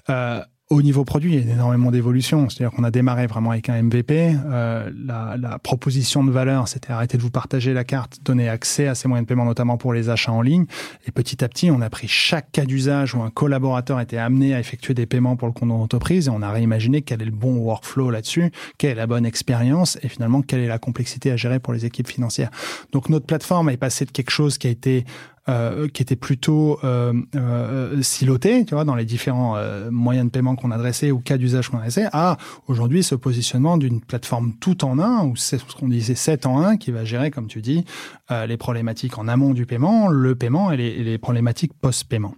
Euh, 0.09 0.41
au 0.73 0.81
niveau 0.81 1.05
produit, 1.05 1.35
il 1.35 1.47
y 1.47 1.49
a 1.49 1.53
énormément 1.53 1.91
d'évolutions. 1.91 2.49
C'est-à-dire 2.49 2.75
qu'on 2.75 2.83
a 2.83 2.91
démarré 2.91 3.27
vraiment 3.27 3.51
avec 3.51 3.69
un 3.69 3.81
MVP. 3.81 4.35
Euh, 4.45 4.89
la, 5.05 5.35
la 5.37 5.59
proposition 5.59 6.23
de 6.23 6.31
valeur, 6.31 6.67
c'était 6.67 6.91
arrêter 6.91 7.17
de 7.17 7.21
vous 7.21 7.29
partager 7.29 7.73
la 7.73 7.83
carte, 7.83 8.19
donner 8.23 8.49
accès 8.49 8.87
à 8.87 8.95
ces 8.95 9.07
moyens 9.07 9.25
de 9.25 9.29
paiement, 9.29 9.45
notamment 9.45 9.77
pour 9.77 9.93
les 9.93 10.09
achats 10.09 10.31
en 10.31 10.41
ligne. 10.41 10.65
Et 11.07 11.11
petit 11.11 11.43
à 11.43 11.47
petit, 11.47 11.69
on 11.69 11.81
a 11.81 11.89
pris 11.89 12.07
chaque 12.07 12.51
cas 12.51 12.65
d'usage 12.65 13.13
où 13.13 13.21
un 13.21 13.29
collaborateur 13.29 13.99
était 13.99 14.17
amené 14.17 14.53
à 14.55 14.59
effectuer 14.59 14.93
des 14.93 15.05
paiements 15.05 15.35
pour 15.35 15.47
le 15.47 15.53
compte 15.53 15.69
de 15.69 15.73
l'entreprise 15.73 16.27
et 16.27 16.31
on 16.31 16.41
a 16.41 16.51
réimaginé 16.51 17.01
quel 17.01 17.21
est 17.21 17.25
le 17.25 17.31
bon 17.31 17.57
workflow 17.57 18.09
là-dessus, 18.09 18.51
quelle 18.77 18.91
est 18.91 18.95
la 18.95 19.07
bonne 19.07 19.25
expérience 19.25 19.97
et 20.01 20.07
finalement 20.07 20.41
quelle 20.41 20.61
est 20.61 20.67
la 20.67 20.79
complexité 20.79 21.31
à 21.31 21.37
gérer 21.37 21.59
pour 21.59 21.73
les 21.73 21.85
équipes 21.85 22.07
financières. 22.07 22.49
Donc 22.91 23.09
notre 23.09 23.25
plateforme 23.25 23.69
est 23.69 23.77
passée 23.77 24.05
de 24.05 24.11
quelque 24.11 24.31
chose 24.31 24.57
qui 24.57 24.67
a 24.67 24.71
été 24.71 25.05
euh, 25.49 25.87
qui 25.89 26.01
était 26.01 26.15
plutôt 26.15 26.79
euh, 26.83 27.13
euh, 27.35 28.01
siloté, 28.01 28.63
tu 28.65 28.75
vois, 28.75 28.85
dans 28.85 28.95
les 28.95 29.05
différents 29.05 29.55
euh, 29.57 29.91
moyens 29.91 30.27
de 30.27 30.31
paiement 30.31 30.55
qu'on 30.55 30.71
adressait 30.71 31.11
ou 31.11 31.19
cas 31.19 31.37
d'usage 31.37 31.69
qu'on 31.69 31.77
adressait, 31.77 32.07
à 32.13 32.37
aujourd'hui 32.67 33.03
ce 33.03 33.15
positionnement 33.15 33.77
d'une 33.77 33.99
plateforme 33.99 34.53
tout 34.59 34.85
en 34.85 34.99
un, 34.99 35.25
ou 35.25 35.35
ce 35.35 35.57
qu'on 35.77 35.89
disait 35.89 36.15
7 36.15 36.45
en 36.45 36.61
1, 36.61 36.77
qui 36.77 36.91
va 36.91 37.03
gérer, 37.03 37.29
comme 37.29 37.47
tu 37.47 37.61
dis, 37.61 37.83
euh, 38.31 38.45
les 38.45 38.57
problématiques 38.57 39.17
en 39.17 39.27
amont 39.27 39.53
du 39.53 39.65
paiement, 39.65 40.07
le 40.07 40.35
paiement 40.35 40.71
et 40.71 40.77
les, 40.77 41.03
les 41.03 41.17
problématiques 41.17 41.73
post-paiement. 41.73 42.35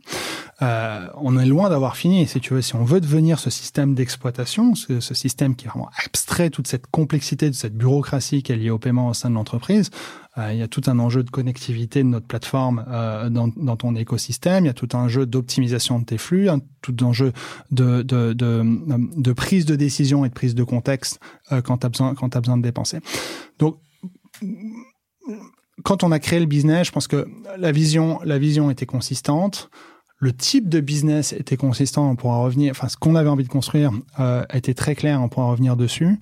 Euh, 0.62 1.08
on 1.16 1.38
est 1.38 1.46
loin 1.46 1.70
d'avoir 1.70 1.98
fini. 1.98 2.26
Si 2.28 2.40
tu 2.40 2.54
veux, 2.54 2.62
si 2.62 2.76
on 2.76 2.86
veut 2.86 3.02
devenir 3.02 3.40
ce 3.40 3.50
système 3.50 3.94
d'exploitation, 3.94 4.74
ce, 4.74 5.00
ce 5.00 5.14
système 5.14 5.56
qui 5.56 5.68
vraiment 5.68 5.90
abstrait 6.06 6.50
toute 6.50 6.68
cette 6.68 6.88
complexité 6.88 7.50
de 7.50 7.56
cette 7.56 7.76
bureaucratie 7.76 8.42
qui 8.42 8.52
est 8.54 8.56
liée 8.56 8.70
au 8.70 8.80
paiement 8.80 9.10
au 9.10 9.14
sein 9.14 9.30
de 9.30 9.36
l'entreprise, 9.36 9.90
il 10.38 10.58
y 10.58 10.62
a 10.62 10.68
tout 10.68 10.82
un 10.88 11.00
enjeu 11.00 11.24
de 11.24 11.30
connectivité 11.30 12.04
de 12.04 12.10
notre 12.10 12.28
plateforme 12.28 12.86
euh, 12.90 13.30
dans, 13.30 13.48
dans 13.48 13.78
ton 13.78 13.96
écosystème. 13.96 14.66
Il 14.66 14.68
y 14.68 14.72
a 14.72 14.74
tout 14.74 14.90
un 14.94 15.08
jeu 15.08 15.26
d'optimisation 15.26 16.00
de 16.00 16.06
tes 16.06 16.18
flux, 16.18 16.50
un, 16.50 16.60
tout 16.82 16.96
un 17.02 17.14
jeu 17.14 17.32
de, 17.72 18.02
de, 18.02 18.34
de, 18.34 18.64
de 19.16 19.34
prise 19.34 19.66
de 19.66 19.76
décision 19.76 20.26
et 20.26 20.30
de 20.30 20.34
prise 20.34 20.54
de 20.54 20.64
contexte 20.64 21.20
euh, 21.52 21.62
quand 21.62 21.78
tu 21.78 21.86
as 21.86 21.90
besoin 21.90 22.14
as 22.20 22.40
besoin 22.42 22.58
de 22.58 22.64
dépenser. 22.64 23.00
Donc 23.60 23.78
quand 25.84 26.04
on 26.04 26.12
a 26.12 26.20
créé 26.20 26.40
le 26.40 26.46
business, 26.46 26.88
je 26.88 26.92
pense 26.92 27.08
que 27.08 27.28
la 27.58 27.72
vision, 27.72 28.20
la 28.24 28.38
vision 28.38 28.70
était 28.70 28.86
consistante. 28.86 29.70
Le 30.18 30.32
type 30.32 30.70
de 30.70 30.80
business 30.80 31.34
était 31.34 31.58
consistant, 31.58 32.10
on 32.10 32.16
pourra 32.16 32.38
revenir. 32.38 32.72
Enfin, 32.72 32.88
ce 32.88 32.96
qu'on 32.96 33.16
avait 33.16 33.30
envie 33.30 33.44
de 33.44 33.50
construire 33.50 33.92
euh, 34.20 34.44
était 34.54 34.74
très 34.74 34.96
clair, 34.96 35.22
on 35.22 35.28
pourra 35.28 35.48
revenir 35.48 35.76
dessus. 35.76 36.18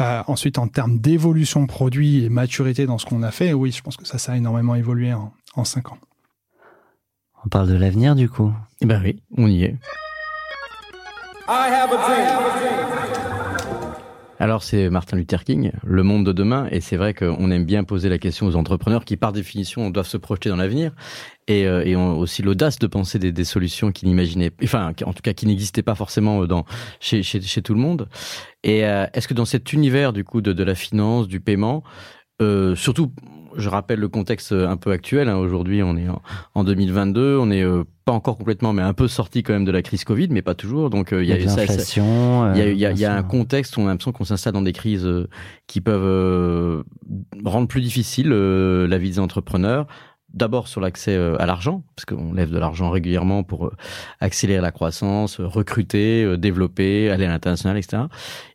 Euh, 0.00 0.22
ensuite, 0.26 0.58
en 0.58 0.68
termes 0.68 0.98
d'évolution 0.98 1.66
produit 1.66 2.24
et 2.24 2.28
maturité 2.30 2.86
dans 2.86 2.96
ce 2.98 3.04
qu'on 3.06 3.22
a 3.22 3.30
fait, 3.30 3.52
oui, 3.52 3.72
je 3.72 3.82
pense 3.82 3.96
que 3.96 4.06
ça, 4.06 4.18
ça 4.18 4.32
a 4.32 4.36
énormément 4.36 4.74
évolué 4.74 5.12
en, 5.12 5.32
en 5.54 5.64
cinq 5.64 5.92
ans. 5.92 5.98
On 7.44 7.48
parle 7.48 7.68
de 7.68 7.74
l'avenir 7.74 8.14
du 8.14 8.28
coup. 8.28 8.52
Eh 8.80 8.86
ben 8.86 9.02
oui, 9.02 9.20
on 9.36 9.48
y 9.48 9.64
est. 9.64 9.76
Alors 14.42 14.64
c'est 14.64 14.90
Martin 14.90 15.18
Luther 15.18 15.44
King, 15.44 15.70
le 15.84 16.02
monde 16.02 16.26
de 16.26 16.32
demain, 16.32 16.66
et 16.72 16.80
c'est 16.80 16.96
vrai 16.96 17.14
qu'on 17.14 17.48
aime 17.52 17.64
bien 17.64 17.84
poser 17.84 18.08
la 18.08 18.18
question 18.18 18.48
aux 18.48 18.56
entrepreneurs 18.56 19.04
qui 19.04 19.16
par 19.16 19.30
définition 19.30 19.88
doivent 19.88 20.08
se 20.08 20.16
projeter 20.16 20.48
dans 20.48 20.56
l'avenir 20.56 20.90
et, 21.46 21.64
euh, 21.68 21.96
ont 21.96 22.18
aussi 22.18 22.42
l'audace 22.42 22.80
de 22.80 22.88
penser 22.88 23.20
des, 23.20 23.44
solutions 23.44 23.92
qu'ils 23.92 24.08
n'imaginaient, 24.08 24.50
enfin 24.64 24.94
en 25.06 25.12
tout 25.12 25.22
cas 25.22 25.32
qui 25.32 25.46
n'existaient 25.46 25.84
pas 25.84 25.94
forcément 25.94 26.44
dans 26.46 26.64
chez, 26.98 27.22
tout 27.62 27.72
le 27.72 27.78
monde. 27.78 28.08
Et 28.64 28.84
euh, 28.84 29.06
est-ce 29.14 29.28
que 29.28 29.34
dans 29.34 29.44
cet 29.44 29.72
univers 29.72 30.12
du 30.12 30.24
coup 30.24 30.40
de, 30.40 30.64
la 30.64 30.74
finance, 30.74 31.28
du 31.28 31.38
paiement, 31.38 31.84
euh, 32.40 32.74
surtout, 32.74 33.12
je 33.56 33.68
rappelle 33.68 33.98
le 34.00 34.08
contexte 34.08 34.52
un 34.52 34.76
peu 34.76 34.90
actuel. 34.90 35.28
Hein, 35.28 35.36
Aujourd'hui, 35.36 35.82
on 35.82 35.96
est 35.96 36.08
en, 36.08 36.22
en 36.54 36.64
2022, 36.64 37.38
on 37.40 37.50
est 37.50 37.62
euh, 37.62 37.84
pas 38.04 38.12
encore 38.12 38.36
complètement, 38.36 38.72
mais 38.72 38.82
un 38.82 38.92
peu 38.94 39.08
sorti 39.08 39.42
quand 39.42 39.52
même 39.52 39.64
de 39.64 39.70
la 39.70 39.82
crise 39.82 40.04
Covid, 40.04 40.28
mais 40.30 40.42
pas 40.42 40.54
toujours. 40.54 40.90
Donc 40.90 41.12
euh, 41.12 41.22
il 41.22 41.28
y 41.28 41.32
a, 41.32 41.36
l'inflation. 41.38 42.52
il 42.54 42.58
y 42.58 42.60
a, 42.60 42.64
euh, 42.64 42.72
il 42.72 42.78
y 42.78 42.86
a- 42.86 42.92
y 42.92 43.04
a 43.04 43.14
un 43.14 43.22
contexte 43.22 43.76
où 43.76 43.80
on 43.80 43.86
a 43.86 43.90
l'impression 43.90 44.12
qu'on 44.12 44.24
s'installe 44.24 44.54
dans 44.54 44.62
des 44.62 44.72
crises 44.72 45.06
euh, 45.06 45.28
qui 45.66 45.80
peuvent 45.80 46.02
euh, 46.04 46.82
rendre 47.44 47.68
plus 47.68 47.80
difficile 47.80 48.30
euh, 48.32 48.86
la 48.88 48.98
vie 48.98 49.10
des 49.10 49.18
entrepreneurs. 49.18 49.86
D'abord 50.34 50.66
sur 50.66 50.80
l'accès 50.80 51.14
euh, 51.14 51.36
à 51.38 51.46
l'argent, 51.46 51.82
parce 51.94 52.06
qu'on 52.06 52.32
lève 52.32 52.50
de 52.50 52.58
l'argent 52.58 52.90
régulièrement 52.90 53.42
pour 53.42 53.66
euh, 53.66 53.76
accélérer 54.20 54.62
la 54.62 54.70
croissance, 54.70 55.40
euh, 55.40 55.46
recruter, 55.46 56.36
développer, 56.38 57.10
aller 57.10 57.26
à 57.26 57.28
l'international, 57.28 57.76
etc. 57.76 58.04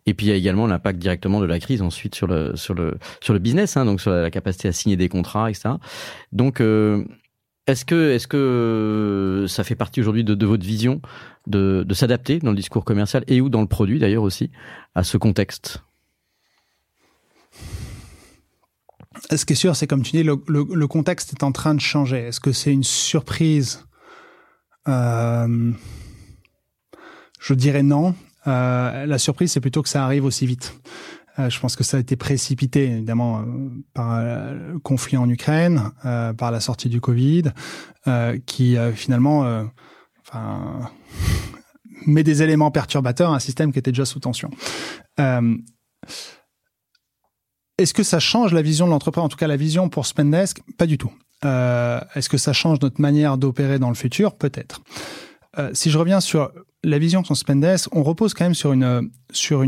Et 0.08 0.14
puis 0.14 0.26
il 0.26 0.30
y 0.30 0.32
a 0.32 0.36
également 0.36 0.66
l'impact 0.66 0.98
directement 0.98 1.40
de 1.40 1.46
la 1.46 1.60
crise 1.60 1.82
ensuite 1.82 2.16
sur 2.16 2.26
le 2.26 2.56
sur 2.56 2.74
le 2.74 2.98
sur 3.22 3.34
le 3.34 3.40
business, 3.40 3.78
hein, 3.78 3.86
donc 3.86 4.02
sur 4.02 4.12
la 4.12 4.32
capacité 4.32 4.68
à 4.70 4.72
signer 4.72 4.98
des 4.98 5.10
contrats, 5.10 5.50
etc. 5.50 5.76
Donc 6.32 6.62
euh, 6.62 7.06
est-ce 7.68 7.86
que 7.86 8.12
est-ce 8.12 8.28
que 8.28 9.46
ça 9.48 9.64
fait 9.64 9.76
partie 9.76 10.02
aujourd'hui 10.02 10.24
de, 10.24 10.34
de 10.34 10.46
votre 10.46 10.66
vision 10.66 11.02
de, 11.46 11.84
de 11.88 11.94
s'adapter 11.94 12.40
dans 12.40 12.52
le 12.52 12.58
discours 12.58 12.86
commercial 12.86 13.24
et 13.28 13.40
ou 13.40 13.50
dans 13.50 13.62
le 13.62 13.68
produit 13.68 14.00
d'ailleurs 14.00 14.24
aussi 14.24 14.52
à 14.96 15.04
ce 15.04 15.18
contexte? 15.18 15.84
Ce 19.32 19.46
qui 19.46 19.54
est 19.54 19.58
sûr, 19.58 19.76
c'est 19.76 19.88
comme 19.88 20.04
tu 20.04 20.12
dis, 20.12 20.24
le, 20.24 20.88
contexte 20.88 21.34
est 21.34 21.44
en 21.44 21.52
train 21.52 21.76
de 21.76 21.82
changer. 21.82 22.20
Est-ce 22.20 22.40
que 22.40 22.52
c'est 22.52 22.72
une 22.72 22.84
surprise? 22.84 23.86
Euh, 24.88 25.72
je 27.40 27.54
dirais 27.54 27.84
non. 27.84 28.16
la 28.46 29.18
surprise, 29.18 29.52
c'est 29.52 29.62
plutôt 29.62 29.84
que 29.84 29.90
ça 29.90 30.04
arrive 30.04 30.26
aussi 30.26 30.46
vite. 30.46 30.80
je 31.38 31.60
pense 31.60 31.76
que 31.76 31.84
ça 31.84 31.98
a 31.98 32.00
été 32.00 32.16
précipité, 32.16 32.86
évidemment, 32.86 33.44
par 33.94 34.22
le 34.24 34.80
conflit 34.80 35.18
en 35.18 35.30
Ukraine, 35.30 35.92
par 36.04 36.52
la 36.52 36.60
sortie 36.60 36.90
du 36.90 37.02
Covid, 37.02 37.52
qui 38.46 38.78
finalement, 38.94 39.68
met 42.06 42.24
des 42.24 42.44
éléments 42.44 42.72
perturbateurs 42.72 43.32
à 43.32 43.36
un 43.36 43.40
système 43.40 43.72
qui 43.72 43.80
était 43.80 43.92
déjà 43.92 44.06
sous 44.06 44.20
tension. 44.20 44.50
Est-ce 47.78 47.94
que 47.94 48.04
ça 48.04 48.20
change 48.20 48.54
la 48.54 48.62
vision 48.62 48.86
de 48.86 48.92
l'entreprise 48.92 49.24
En 49.24 49.30
tout 49.30 49.38
cas, 49.38 49.48
la 49.48 49.58
vision 49.58 49.90
pour 49.90 50.06
Spendesk, 50.06 50.62
pas 50.78 50.88
du 50.88 50.98
tout. 50.98 51.12
Euh, 51.46 52.00
Est-ce 52.16 52.30
que 52.30 52.38
ça 52.38 52.54
change 52.54 52.80
notre 52.82 53.00
manière 53.00 53.38
d'opérer 53.38 53.78
dans 53.80 53.90
le 53.90 53.96
futur? 53.96 54.36
Peut-être. 54.36 54.82
Euh, 55.60 55.70
si 55.74 55.92
je 55.92 55.98
reviens 55.98 56.20
sur 56.20 56.52
la 56.84 56.98
vision 56.98 57.22
de 57.22 57.34
Spendesk, 57.34 57.96
on 57.96 58.04
repose 58.04 58.34
quand 58.34 58.46
même 58.46 58.56
sur 58.56 58.76
sur 59.32 59.64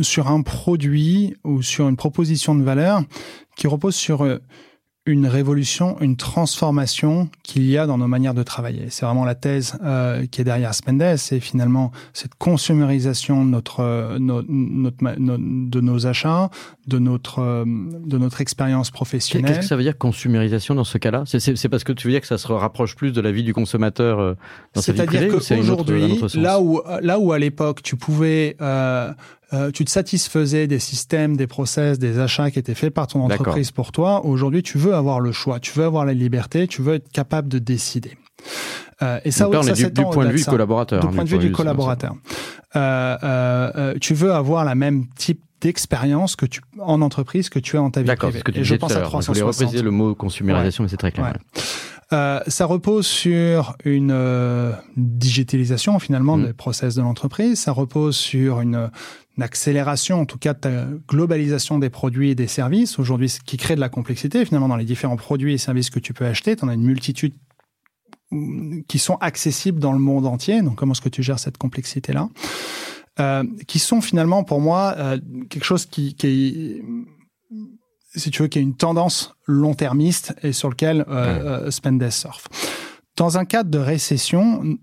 sur 0.00 0.28
un 0.28 0.42
produit 0.42 1.34
ou 1.44 1.62
sur 1.62 1.88
une 1.88 1.96
proposition 1.96 2.54
de 2.54 2.62
valeur 2.62 3.02
qui 3.56 3.66
repose 3.66 3.94
sur 3.94 4.24
euh, 4.24 4.38
une 5.06 5.26
révolution, 5.26 5.98
une 6.00 6.16
transformation 6.16 7.30
qu'il 7.42 7.64
y 7.64 7.78
a 7.78 7.86
dans 7.86 7.96
nos 7.96 8.06
manières 8.06 8.34
de 8.34 8.42
travailler. 8.42 8.86
C'est 8.90 9.06
vraiment 9.06 9.24
la 9.24 9.34
thèse 9.34 9.78
euh, 9.82 10.26
qui 10.26 10.42
est 10.42 10.44
derrière 10.44 10.74
Spendes, 10.74 11.16
c'est 11.16 11.40
finalement 11.40 11.90
cette 12.12 12.34
consumérisation 12.34 13.44
de 13.44 13.50
notre, 13.50 13.80
euh, 13.80 14.18
notre, 14.18 14.98
de 14.98 15.80
nos 15.80 16.06
achats, 16.06 16.50
de 16.86 16.98
notre 16.98 17.38
euh, 17.38 17.64
de 17.66 18.18
notre 18.18 18.42
expérience 18.42 18.90
professionnelle. 18.90 19.48
Qu'est-ce 19.48 19.60
que 19.60 19.66
ça 19.66 19.76
veut 19.76 19.82
dire 19.82 19.96
consumérisation 19.96 20.74
dans 20.74 20.84
ce 20.84 20.98
cas-là? 20.98 21.24
C'est 21.24 21.68
parce 21.68 21.84
que 21.84 21.92
tu 21.92 22.06
veux 22.06 22.12
dire 22.12 22.20
que 22.20 22.26
ça 22.26 22.38
se 22.38 22.52
rapproche 22.52 22.94
plus 22.94 23.12
de 23.12 23.20
la 23.22 23.32
vie 23.32 23.42
du 23.42 23.54
consommateur 23.54 24.18
euh, 24.18 24.34
dans 24.74 24.82
sa 24.82 24.92
vie 24.92 25.02
privée 25.02 25.30
C'est-à-dire 25.40 25.64
qu'aujourd'hui, 25.64 26.20
là 26.34 26.60
où 26.60 26.82
là 27.00 27.18
où 27.18 27.32
à 27.32 27.38
l'époque 27.38 27.82
tu 27.82 27.96
pouvais 27.96 28.56
euh, 29.52 29.60
euh, 29.60 29.70
tu 29.70 29.84
te 29.84 29.90
satisfaisais 29.90 30.66
des 30.66 30.78
systèmes, 30.78 31.36
des 31.36 31.46
process, 31.46 31.98
des 31.98 32.18
achats 32.18 32.50
qui 32.50 32.58
étaient 32.58 32.74
faits 32.74 32.94
par 32.94 33.06
ton 33.06 33.20
entreprise 33.20 33.70
pour 33.70 33.92
toi. 33.92 34.24
Aujourd'hui, 34.24 34.62
tu 34.62 34.78
veux 34.78 34.94
avoir 34.94 35.20
le 35.20 35.32
choix, 35.32 35.60
tu 35.60 35.72
veux 35.72 35.84
avoir 35.84 36.04
la 36.04 36.14
liberté, 36.14 36.66
tu 36.66 36.82
veux 36.82 36.94
être 36.94 37.10
capable 37.10 37.48
de 37.48 37.58
décider. 37.58 38.16
Euh, 39.02 39.18
et 39.24 39.30
ça, 39.30 39.48
là, 39.48 39.60
on 39.62 39.66
est 39.66 39.90
du, 39.90 40.02
point 40.02 40.26
de 40.26 40.32
vue 40.32 40.44
collaborateur. 40.44 41.00
Du 41.00 41.14
point 41.14 41.24
de 41.24 41.28
vue 41.28 41.38
du 41.38 41.52
collaborateur. 41.52 42.14
Euh, 42.76 43.16
euh, 43.24 43.94
tu 44.00 44.14
veux 44.14 44.32
avoir 44.32 44.64
la 44.64 44.74
même 44.74 45.06
type 45.16 45.40
d'expérience 45.60 46.36
que 46.36 46.46
tu 46.46 46.60
en 46.78 47.02
entreprise 47.02 47.48
que 47.50 47.58
tu 47.58 47.76
as 47.76 47.82
en 47.82 47.90
ta 47.90 48.02
vie 48.02 48.14
privée. 48.14 48.40
Que 48.42 48.50
tu 48.50 48.60
et 48.60 48.64
je 48.64 48.74
pense 48.76 48.92
à 48.92 49.00
360. 49.00 49.34
Je 49.34 49.40
voulais 49.40 49.52
repréciser 49.52 49.82
le 49.82 49.90
mot 49.90 50.14
consumérisation, 50.14 50.84
mais 50.84 50.88
c'est 50.90 50.96
très 50.96 51.12
clair. 51.12 51.34
Euh, 52.12 52.40
ça 52.48 52.66
repose 52.66 53.06
sur 53.06 53.76
une 53.84 54.10
euh, 54.10 54.72
digitalisation 54.96 55.98
finalement 56.00 56.36
mm. 56.36 56.46
des 56.46 56.52
process 56.52 56.96
de 56.96 57.02
l'entreprise. 57.02 57.60
Ça 57.60 57.72
repose 57.72 58.16
sur 58.16 58.60
une, 58.60 58.90
une, 59.36 59.42
accélération, 59.42 60.20
en 60.20 60.26
tout 60.26 60.38
cas, 60.38 60.54
de 60.54 60.58
ta 60.58 60.84
globalisation 61.08 61.78
des 61.78 61.90
produits 61.90 62.30
et 62.30 62.34
des 62.34 62.48
services. 62.48 62.98
Aujourd'hui, 62.98 63.28
ce 63.28 63.40
qui 63.40 63.56
crée 63.56 63.76
de 63.76 63.80
la 63.80 63.88
complexité 63.88 64.44
finalement 64.44 64.68
dans 64.68 64.76
les 64.76 64.84
différents 64.84 65.16
produits 65.16 65.54
et 65.54 65.58
services 65.58 65.90
que 65.90 66.00
tu 66.00 66.12
peux 66.12 66.26
acheter. 66.26 66.56
Tu 66.56 66.64
en 66.64 66.68
as 66.68 66.74
une 66.74 66.82
multitude 66.82 67.34
mm, 68.32 68.80
qui 68.88 68.98
sont 68.98 69.16
accessibles 69.20 69.78
dans 69.78 69.92
le 69.92 70.00
monde 70.00 70.26
entier. 70.26 70.62
Donc, 70.62 70.76
comment 70.76 70.92
est-ce 70.92 71.00
que 71.00 71.08
tu 71.08 71.22
gères 71.22 71.38
cette 71.38 71.58
complexité-là? 71.58 72.28
Euh, 73.20 73.44
Qui 73.68 73.78
sont 73.78 74.00
finalement 74.00 74.42
pour 74.42 74.60
moi 74.60 74.94
euh, 74.96 75.18
quelque 75.48 75.64
chose 75.64 75.86
qui, 75.86 76.14
qui 76.14 76.26
est 76.26 76.82
si 78.14 78.30
tu 78.30 78.42
veux, 78.42 78.48
qui 78.48 78.58
est 78.58 78.62
une 78.62 78.76
tendance 78.76 79.34
long-termiste 79.46 80.34
et 80.42 80.52
sur 80.52 80.68
lequel 80.68 81.04
euh, 81.08 81.64
euh 81.66 81.70
Spendes 81.70 82.10
surfe. 82.10 82.46
Dans 83.16 83.38
un 83.38 83.44
cadre 83.44 83.70
de 83.70 83.78
récession, 83.78 84.78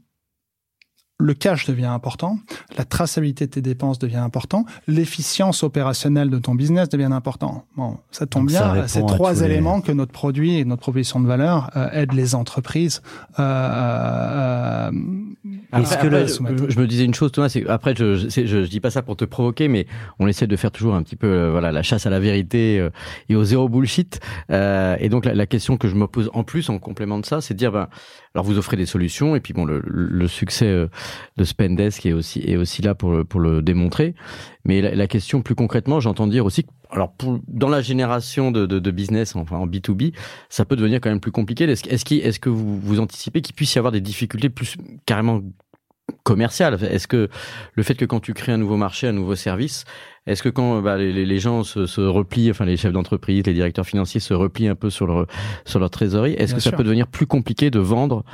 le 1.19 1.33
cash 1.33 1.65
devient 1.65 1.85
important, 1.85 2.37
la 2.77 2.85
traçabilité 2.85 3.47
de 3.47 3.51
tes 3.51 3.61
dépenses 3.61 3.97
devient 3.97 4.17
important, 4.17 4.65
l'efficience 4.87 5.63
opérationnelle 5.63 6.29
de 6.29 6.37
ton 6.37 6.53
business 6.53 6.89
devient 6.89 7.09
important. 7.11 7.65
Bon, 7.75 7.97
ça 8.11 8.27
tombe 8.27 8.47
bien, 8.47 8.85
c'est 8.85 9.05
trois 9.05 9.41
éléments 9.41 9.81
que 9.81 9.91
notre 9.91 10.11
produit 10.11 10.57
et 10.57 10.65
notre 10.65 10.81
proposition 10.81 11.19
de 11.19 11.25
valeur 11.27 11.71
euh, 11.75 11.89
aident 11.91 12.13
les 12.13 12.35
entreprises 12.35 13.01
euh, 13.39 13.43
euh, 13.43 14.91
que 15.71 16.69
je, 16.69 16.79
me 16.79 16.85
disais 16.85 17.03
une 17.03 17.15
chose, 17.15 17.31
Thomas, 17.31 17.49
c'est 17.49 17.67
après 17.67 17.95
je, 17.95 18.15
je, 18.15 18.45
je, 18.45 18.57
dis 18.69 18.79
pas 18.79 18.91
ça 18.91 19.01
pour 19.01 19.17
te 19.17 19.25
provoquer, 19.25 19.67
mais 19.67 19.87
on 20.19 20.27
essaie 20.27 20.45
de 20.45 20.55
faire 20.55 20.71
toujours 20.71 20.93
un 20.93 21.01
petit 21.01 21.15
peu 21.15 21.27
euh, 21.27 21.51
voilà 21.51 21.71
la 21.71 21.81
chasse 21.81 22.05
à 22.05 22.11
la 22.11 22.19
vérité 22.19 22.87
et 23.29 23.35
au 23.35 23.43
zéro 23.43 23.69
bullshit. 23.69 24.19
et 24.49 25.09
donc 25.09 25.25
la, 25.25 25.33
la, 25.33 25.47
question 25.47 25.77
que 25.77 25.87
je 25.87 25.95
me 25.95 26.05
pose 26.05 26.29
en 26.33 26.43
plus 26.43 26.69
en 26.69 26.77
complément 26.77 27.17
de 27.17 27.25
ça, 27.25 27.41
c'est 27.41 27.55
de 27.55 27.59
dire 27.59 27.71
ben 27.71 27.87
alors 28.35 28.45
vous 28.45 28.59
offrez 28.59 28.77
des 28.77 28.85
solutions 28.85 29.35
et 29.35 29.39
puis 29.39 29.53
bon 29.53 29.65
le, 29.65 29.81
le 29.83 30.27
succès 30.27 30.87
de 31.37 31.43
Spendesk 31.43 32.05
est 32.05 32.13
aussi 32.13 32.41
est 32.45 32.57
aussi 32.57 32.81
là 32.81 32.95
pour 32.95 33.25
pour 33.25 33.39
le 33.39 33.61
démontrer. 33.61 34.15
Mais 34.67 34.81
la, 34.81 35.07
question 35.07 35.41
plus 35.41 35.55
concrètement, 35.55 36.01
j'entends 36.01 36.27
dire 36.27 36.45
aussi, 36.45 36.65
alors 36.91 37.13
pour, 37.13 37.39
dans 37.47 37.69
la 37.69 37.81
génération 37.81 38.51
de, 38.51 38.65
de, 38.65 38.79
de, 38.79 38.91
business, 38.91 39.33
enfin 39.37 39.55
en 39.55 39.65
B 39.65 39.77
2 39.77 39.93
B, 39.93 40.03
ça 40.49 40.65
peut 40.65 40.75
devenir 40.75 40.99
quand 40.99 41.09
même 41.09 41.21
plus 41.21 41.31
compliqué. 41.31 41.63
Est-ce 41.63 41.87
est-ce 41.87 42.13
est 42.13 42.39
que 42.39 42.49
vous, 42.49 42.77
vous 42.77 42.99
anticipez 42.99 43.41
qu'il 43.41 43.55
puisse 43.55 43.73
y 43.75 43.79
avoir 43.79 43.93
des 43.93 44.01
difficultés 44.01 44.49
plus 44.49 44.75
carrément 45.05 45.41
commerciales? 46.23 46.77
Est-ce 46.83 47.07
que 47.07 47.29
le 47.75 47.83
fait 47.83 47.95
que 47.95 48.03
quand 48.03 48.19
tu 48.19 48.33
crées 48.33 48.51
un 48.51 48.57
nouveau 48.57 48.75
marché, 48.75 49.07
un 49.07 49.13
nouveau 49.13 49.35
service, 49.35 49.85
est-ce 50.25 50.43
que 50.43 50.49
quand 50.49 50.81
bah, 50.81 50.97
les, 50.97 51.25
les, 51.25 51.39
gens 51.39 51.63
se, 51.63 51.85
se, 51.85 52.01
replient, 52.01 52.51
enfin 52.51 52.65
les 52.65 52.75
chefs 52.75 52.91
d'entreprise, 52.91 53.45
les 53.45 53.53
directeurs 53.53 53.85
financiers 53.85 54.19
se 54.19 54.33
replient 54.33 54.67
un 54.67 54.75
peu 54.75 54.89
sur 54.89 55.07
leur 55.07 55.27
sur 55.63 55.79
leur 55.79 55.89
trésorerie, 55.89 56.33
est-ce 56.33 56.53
que 56.53 56.59
ça 56.59 56.73
peut 56.73 56.83
devenir 56.83 57.07
plus 57.07 57.25
compliqué 57.25 57.71
de 57.71 57.79
vendre 57.79 58.25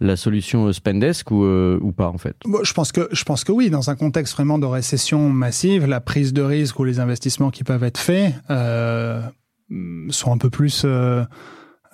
la 0.00 0.16
solution 0.16 0.66
euh, 0.66 0.72
Spendesk 0.72 1.30
ou, 1.30 1.44
euh, 1.44 1.78
ou 1.82 1.92
pas 1.92 2.08
en 2.08 2.18
fait? 2.18 2.36
Je 2.62 2.72
pense 2.72 2.92
que 2.92 3.08
je 3.12 3.24
pense 3.24 3.44
que 3.44 3.52
oui, 3.52 3.70
dans 3.70 3.90
un 3.90 3.96
contexte 3.96 4.34
vraiment 4.34 4.58
de 4.58 4.66
récession 4.66 5.28
massive, 5.30 5.86
la 5.86 6.00
prise 6.00 6.32
de 6.32 6.42
risque 6.42 6.78
ou 6.78 6.84
les 6.84 7.00
investissements 7.00 7.50
qui 7.50 7.64
peuvent 7.64 7.84
être 7.84 7.98
faits 7.98 8.34
euh, 8.50 9.20
sont 10.08 10.32
un 10.32 10.38
peu 10.38 10.50
plus 10.50 10.84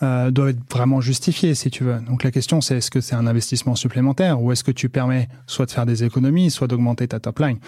euh, 0.03 0.30
doivent 0.30 0.51
être 0.51 0.70
vraiment 0.70 1.01
justifiés, 1.01 1.55
si 1.55 1.70
tu 1.70 1.82
veux. 1.82 1.99
Donc 2.01 2.22
la 2.22 2.30
question, 2.30 2.61
c'est 2.61 2.76
est-ce 2.76 2.90
que 2.90 3.01
c'est 3.01 3.14
un 3.14 3.26
investissement 3.26 3.74
supplémentaire 3.74 4.42
ou 4.42 4.53
est-ce 4.53 4.62
que 4.62 4.70
tu 4.70 4.90
permets 4.90 5.28
soit 5.47 5.64
de 5.64 5.70
faire 5.70 5.86
des 5.86 6.05
économies, 6.05 6.51
soit 6.51 6.66
d'augmenter 6.66 7.09
ta 7.09 7.18
top 7.18 7.38
line, 7.38 7.59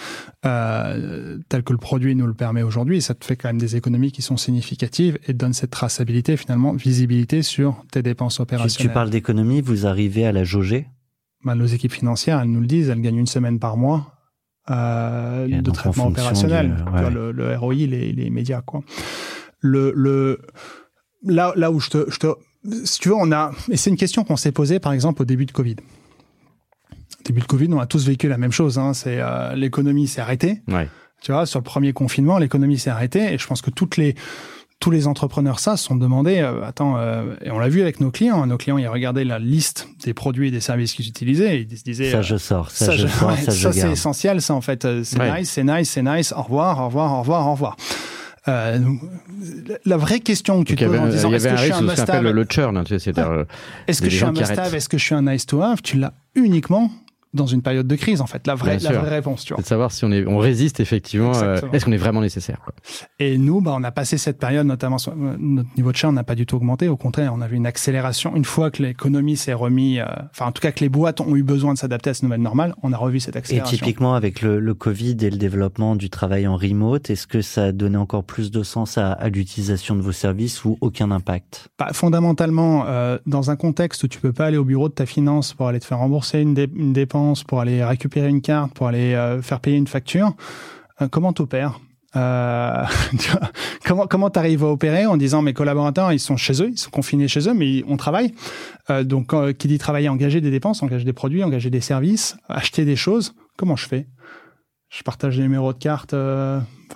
euh, 0.45 1.39
tel 1.49 1.63
que 1.63 1.73
le 1.73 1.79
produit 1.79 2.15
nous 2.15 2.27
le 2.27 2.35
permet 2.35 2.63
aujourd'hui. 2.63 3.01
Ça 3.01 3.15
te 3.15 3.25
fait 3.25 3.37
quand 3.37 3.49
même 3.49 3.59
des 3.59 3.77
économies 3.77 4.13
qui 4.13 4.21
sont 4.21 4.37
significatives 4.37 5.19
et 5.25 5.29
te 5.29 5.39
donne 5.39 5.55
cette 5.55 5.71
traçabilité, 5.71 6.37
finalement, 6.37 6.75
visibilité 6.75 7.43
sur 7.43 7.83
tes 7.91 8.03
dépenses 8.03 8.41
opérationnelles. 8.41 8.91
tu 8.91 8.93
parles 8.93 9.11
d'économie, 9.11 9.63
vous 9.63 9.87
arrivez 9.87 10.27
à 10.27 10.33
la 10.33 10.45
jauger? 10.45 10.87
Ben, 11.45 11.55
Nos 11.55 11.65
équipes 11.67 11.93
financières, 11.93 12.41
elles 12.41 12.51
nous 12.51 12.61
le 12.61 12.67
disent, 12.67 12.91
elles 12.91 13.01
gagnent 13.01 13.17
une 13.21 13.27
semaine 13.27 13.59
par 13.59 13.79
mois 13.79 14.13
euh, 14.71 15.47
de 15.49 15.71
traitement 15.71 16.09
opérationnel. 16.09 16.77
le, 17.11 17.33
le, 17.33 17.57
ROI, 17.57 17.75
les, 17.75 18.13
les 18.13 18.29
médias, 18.29 18.61
quoi. 18.61 18.83
Le, 19.61 19.93
le, 19.97 20.41
là, 21.23 21.53
là 21.57 21.71
où 21.71 21.81
je 21.81 21.91
te, 21.91 22.11
je 22.11 22.19
te, 22.19 22.27
si 22.85 22.99
tu 23.01 23.09
veux, 23.09 23.15
on 23.15 23.33
a, 23.33 23.53
et 23.71 23.77
c'est 23.77 23.91
une 23.91 23.97
question 23.97 24.25
qu'on 24.25 24.37
s'est 24.37 24.53
posée, 24.53 24.79
par 24.79 24.93
exemple, 24.93 25.23
au 25.23 25.25
début 25.25 25.47
de 25.47 25.53
Covid. 25.53 25.77
Au 26.93 27.23
début 27.25 27.41
de 27.41 27.47
Covid, 27.47 27.69
on 27.73 27.79
a 27.79 27.87
tous 27.87 28.07
vécu 28.07 28.29
la 28.29 28.39
même 28.39 28.53
chose. 28.53 28.79
Hein, 28.79 28.95
c'est 28.95 29.19
euh, 29.21 29.55
l'économie 29.55 30.07
s'est 30.07 30.21
arrêtée. 30.21 30.63
Ouais. 30.69 30.89
Tu 31.21 31.33
vois, 31.33 31.47
sur 31.47 31.59
le 31.59 31.65
premier 31.65 31.93
confinement, 31.93 32.39
l'économie 32.39 32.79
s'est 32.79 32.91
arrêtée, 32.91 33.33
et 33.33 33.39
je 33.39 33.47
pense 33.47 33.63
que 33.63 33.71
toutes 33.71 33.97
les 33.97 34.15
tous 34.81 34.93
les 34.93 35.09
entrepreneurs 35.09 35.59
ça 35.59 35.77
se 35.77 35.85
sont 35.85 35.97
demandé, 35.97 36.39
euh, 36.39 36.65
attends, 36.65 36.99
euh, 36.99 37.35
et 37.45 37.51
on 37.51 37.59
l'a 37.59 37.69
vu 37.69 37.83
avec 37.83 37.99
nos 37.99 38.13
clients. 38.13 38.41
Hein, 38.41 38.47
nos 38.47 38.59
clients, 38.59 38.79
ils 38.79 38.87
regardaient 38.87 39.25
la 39.25 39.41
liste 39.41 39.89
des 40.05 40.15
produits 40.15 40.49
et 40.49 40.51
des 40.53 40.61
services 40.61 40.93
qu'ils 40.93 41.09
utilisaient, 41.09 41.59
et 41.59 41.67
ils 41.69 41.79
se 41.79 41.83
disaient, 41.83 42.13
ça 42.13 42.23
je 42.23 42.37
sors, 42.37 42.71
ça, 42.71 42.95
je 42.95 43.09
sors, 43.09 43.37
ça, 43.39 43.51
ça 43.51 43.73
c'est 43.73 43.91
essentiel, 43.91 44.41
ça 44.41 44.55
en 44.55 44.61
fait, 44.61 44.87
c'est 45.03 45.19
nice, 45.19 45.51
c'est 45.51 45.65
nice, 45.65 45.91
c'est 45.91 46.03
nice. 46.03 46.33
Au 46.33 46.43
revoir, 46.43 46.81
au 46.81 46.87
revoir, 46.87 47.13
au 47.13 47.19
revoir, 47.19 47.49
au 47.49 47.53
revoir. 47.53 47.77
Euh, 48.49 48.79
la 49.85 49.97
vraie 49.97 50.21
question 50.21 50.63
que 50.63 50.69
tu 50.69 50.77
te 50.77 50.85
poses 50.85 50.99
en 50.99 51.07
disant 51.07 51.33
est-ce 51.33 51.49
que 51.49 51.57
je 51.57 51.63
suis 51.63 51.73
un 51.73 51.83
must-have 51.83 52.27
est-ce 53.87 54.03
que 54.03 54.11
je 54.11 54.17
suis 54.17 54.25
un 54.25 54.33
must-have, 54.33 54.75
est-ce 54.75 54.89
que 54.89 54.99
je 54.99 55.05
suis 55.05 55.15
un 55.15 55.23
nice 55.23 55.47
to 55.47 55.63
have, 55.63 55.83
tu 55.83 55.99
l'as 55.99 56.15
uniquement 56.35 56.91
dans 57.35 57.47
une 57.47 57.63
période 57.63 57.87
de 57.87 57.97
crise 57.97 58.21
en 58.21 58.27
fait. 58.27 58.47
La 58.47 58.55
vraie 58.55 58.79
la 58.79 58.93
vraie 58.93 59.09
réponse 59.09 59.45
tu 59.45 59.53
vois. 59.53 59.59
C'est 59.59 59.65
de 59.65 59.69
savoir 59.69 59.93
si 59.93 60.05
on 60.05 60.13
est 60.13 60.27
on 60.27 60.39
résiste 60.39 60.81
effectivement 60.81 61.33
euh, 61.37 61.61
est-ce 61.73 61.85
qu'on 61.85 61.93
est 61.93 61.97
vraiment 61.99 62.21
nécessaire 62.21 62.61
quoi. 62.65 62.75
et 63.19 63.39
nous 63.39 63.61
bah 63.61 63.75
on 63.77 63.85
a 63.85 63.91
passé 63.91 64.19
cette 64.19 64.39
période 64.39 64.67
notamment 64.67 64.97
euh, 65.09 65.37
notre 65.39 65.69
niveau 65.77 65.93
de 65.93 65.97
churn 65.97 66.15
n'a 66.15 66.25
pas 66.25 66.35
du 66.35 66.47
tout 66.47 66.57
augmenté. 66.57 66.89
Au 66.89 66.97
contraire 66.97 67.33
on 67.35 67.41
a 67.41 67.47
vu 67.47 67.57
une 67.57 67.67
accélération. 67.67 68.35
Une 68.35 68.45
fois 68.45 68.71
que 68.71 68.83
l'économie 68.83 69.37
s'est 69.37 69.53
remis 69.53 70.01
euh, 70.01 70.07
enfin 70.31 70.47
en 70.47 70.53
tout 70.53 70.63
cas 70.63 70.73
que 70.73 70.81
les 70.81 70.89
boîtes 70.89 71.21
ont 71.21 71.37
eu 71.37 71.43
besoin 71.43 71.75
de 71.75 71.79
s'adapter 71.79 72.11
à 72.11 72.15
cette 72.15 72.23
nouvelle 72.23 72.43
normale 72.43 72.75
on 72.83 72.93
a 72.93 72.97
revu 72.97 73.21
cette 73.21 73.37
accélération. 73.37 73.75
et 73.75 73.79
typiquement 73.79 74.15
avec 74.15 74.41
le, 74.43 74.59
le 74.61 74.75
Covid 74.75 75.17
et 75.21 75.31
le 75.31 75.37
développement 75.37 75.97
du 75.97 76.11
travail 76.11 76.47
en 76.47 76.57
remote 76.57 77.11
est-ce 77.11 77.27
que 77.27 77.43
ça 77.43 77.65
a 77.65 77.73
donné 77.73 77.97
encore 77.97 78.25
plus 78.25 78.51
de 78.51 78.63
sens 78.63 78.99
à, 78.99 79.13
à 79.13 79.29
l'utilisation 79.29 79.97
de 79.97 80.01
vos 80.01 80.13
services 80.13 80.65
ou 80.65 80.79
aucun 80.81 81.11
impact? 81.11 81.69
Bah, 81.79 81.89
fondamentalement 81.93 82.85
euh, 82.87 83.19
dans 83.27 83.51
un 83.51 83.57
contexte 83.57 84.03
où 84.05 84.09
tu 84.09 84.21
peux 84.21 84.33
pas 84.33 84.47
aller 84.47 84.57
au 84.57 84.65
bureau 84.65 84.89
de 84.89 84.95
ta 84.95 85.07
finance 85.07 85.55
pour 85.55 85.69
aller 85.69 85.81
te 85.81 85.85
faire 85.85 85.99
rembourser 85.99 86.41
une, 86.41 86.55
dé 86.55 86.69
une 86.75 86.93
dépense 86.93 87.18
pour 87.47 87.61
aller 87.61 87.85
récupérer 87.85 88.29
une 88.29 88.41
carte, 88.41 88.73
pour 88.75 88.89
aller 88.89 89.15
euh, 89.15 89.43
faire 89.43 89.61
payer 89.61 89.77
une 89.77 89.87
facture, 89.87 90.35
euh, 91.01 91.09
comment 91.09 91.33
t'opères 91.33 91.81
Euh, 92.17 92.85
comment 93.85 94.07
comment 94.07 94.31
t'arrives 94.31 94.65
à 94.65 94.69
opérer 94.69 95.05
en 95.05 95.19
disant 95.19 95.43
mes 95.43 95.53
collaborateurs 95.53 96.11
ils 96.11 96.19
sont 96.19 96.39
chez 96.39 96.63
eux, 96.63 96.71
ils 96.71 96.79
sont 96.79 96.91
confinés 96.91 97.29
chez 97.29 97.47
eux, 97.49 97.55
mais 97.55 97.85
on 97.87 97.97
travaille. 97.97 98.33
Euh, 98.89 99.05
donc 99.05 99.35
qui 99.59 99.69
dit 99.69 99.79
travailler, 99.79 100.09
engager 100.09 100.41
des 100.41 100.51
dépenses, 100.51 100.83
engager 100.83 101.05
des 101.05 101.13
produits, 101.13 101.45
engager 101.45 101.71
des 101.71 101.83
services, 101.83 102.37
acheter 102.49 102.85
des 102.85 102.97
choses. 102.97 103.35
Comment 103.59 103.77
je 103.77 103.87
fais? 103.87 104.07
Je 104.89 105.03
partage 105.03 105.37
les 105.37 105.43
numéros 105.43 105.75
de 105.75 105.79
carte. 105.79 106.15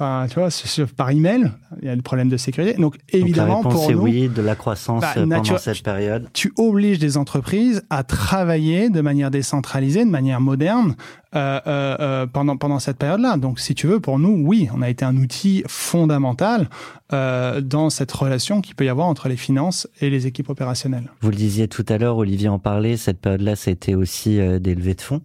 Euh, 0.00 0.02
Enfin, 0.02 0.26
tu 0.28 0.38
vois, 0.38 0.48
par 0.96 1.10
email, 1.10 1.52
il 1.80 1.88
y 1.88 1.90
a 1.90 1.94
le 1.94 2.02
problème 2.02 2.28
de 2.28 2.36
sécurité. 2.36 2.78
Donc, 2.80 2.96
évidemment, 3.10 3.62
Donc 3.62 3.64
la 3.64 3.70
pour 3.70 3.90
nous, 3.90 3.96
nous, 3.96 4.02
oui, 4.02 4.28
de 4.28 4.42
la 4.42 4.54
croissance 4.54 5.00
bah, 5.00 5.12
pendant 5.14 5.58
cette 5.58 5.82
période. 5.82 6.28
Tu 6.32 6.52
obliges 6.56 6.98
des 6.98 7.16
entreprises 7.16 7.82
à 7.90 8.02
travailler 8.02 8.90
de 8.90 9.00
manière 9.00 9.30
décentralisée, 9.30 10.04
de 10.04 10.10
manière 10.10 10.40
moderne, 10.40 10.90
euh, 10.90 10.92
euh, 10.92 10.96
euh, 10.96 11.21
pendant 11.32 12.56
pendant 12.56 12.78
cette 12.78 12.98
période-là. 12.98 13.36
Donc, 13.36 13.58
si 13.58 13.74
tu 13.74 13.86
veux, 13.86 14.00
pour 14.00 14.18
nous, 14.18 14.42
oui, 14.46 14.68
on 14.74 14.82
a 14.82 14.88
été 14.90 15.04
un 15.04 15.16
outil 15.16 15.64
fondamental 15.66 16.68
euh, 17.12 17.60
dans 17.60 17.90
cette 17.90 18.12
relation 18.12 18.60
qu'il 18.60 18.74
peut 18.74 18.84
y 18.84 18.88
avoir 18.88 19.06
entre 19.06 19.28
les 19.28 19.36
finances 19.36 19.86
et 20.00 20.08
les 20.08 20.26
équipes 20.26 20.48
opérationnelles. 20.48 21.10
Vous 21.20 21.30
le 21.30 21.36
disiez 21.36 21.68
tout 21.68 21.84
à 21.88 21.98
l'heure, 21.98 22.16
Olivier 22.16 22.48
en 22.48 22.58
parlait. 22.58 22.96
Cette 22.96 23.20
période-là, 23.20 23.56
c'était 23.56 23.94
aussi 23.94 24.40
euh, 24.40 24.58
des 24.58 24.74
levées 24.74 24.94
de 24.94 25.00
fonds. 25.00 25.20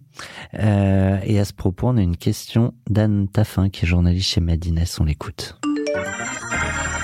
Euh, 0.54 1.18
et 1.24 1.38
à 1.38 1.44
ce 1.44 1.52
propos, 1.52 1.88
on 1.88 1.96
a 1.96 2.02
une 2.02 2.16
question 2.16 2.74
d'Anne 2.90 3.28
Taffin, 3.28 3.70
qui 3.70 3.84
est 3.84 3.88
journaliste 3.88 4.28
chez 4.28 4.40
Med 4.40 4.64
on 5.00 5.04
l'écoute. 5.04 5.58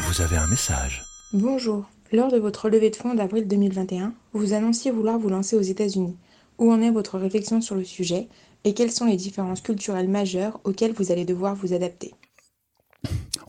Vous 0.07 0.21
avez 0.21 0.37
un 0.37 0.47
message. 0.49 1.03
Bonjour. 1.33 1.85
Lors 2.13 2.31
de 2.31 2.39
votre 2.39 2.69
levée 2.69 2.91
de 2.91 2.97
fonds 2.97 3.15
d'avril 3.15 3.49
2021, 3.49 4.13
vous 4.35 4.53
annonciez 4.53 4.91
vouloir 4.91 5.19
vous 5.19 5.31
lancer 5.31 5.57
aux 5.57 5.63
États-Unis. 5.63 6.17
Où 6.59 6.71
en 6.71 6.81
est 6.81 6.91
votre 6.91 7.19
réflexion 7.19 7.61
sur 7.61 7.75
le 7.75 7.85
sujet? 7.85 8.29
Et 8.65 8.75
quelles 8.75 8.91
sont 8.91 9.07
les 9.07 9.17
différences 9.17 9.61
culturelles 9.61 10.09
majeures 10.09 10.61
auxquelles 10.65 10.93
vous 10.93 11.12
allez 11.12 11.25
devoir 11.25 11.55
vous 11.55 11.73
adapter? 11.73 12.15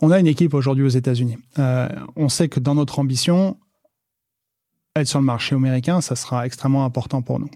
On 0.01 0.11
a 0.11 0.19
une 0.19 0.27
équipe 0.27 0.53
aujourd'hui 0.53 0.83
aux 0.83 0.89
États-Unis. 0.89 1.37
Euh, 1.57 1.87
on 2.15 2.29
sait 2.29 2.49
que 2.49 2.59
dans 2.59 2.75
notre 2.75 2.99
ambition, 2.99 3.57
être 4.95 5.07
sur 5.07 5.19
le 5.19 5.25
marché 5.25 5.55
américain, 5.55 6.01
ça 6.01 6.15
sera 6.15 6.45
extrêmement 6.45 6.85
important 6.85 7.21
pour 7.21 7.39
nous 7.39 7.49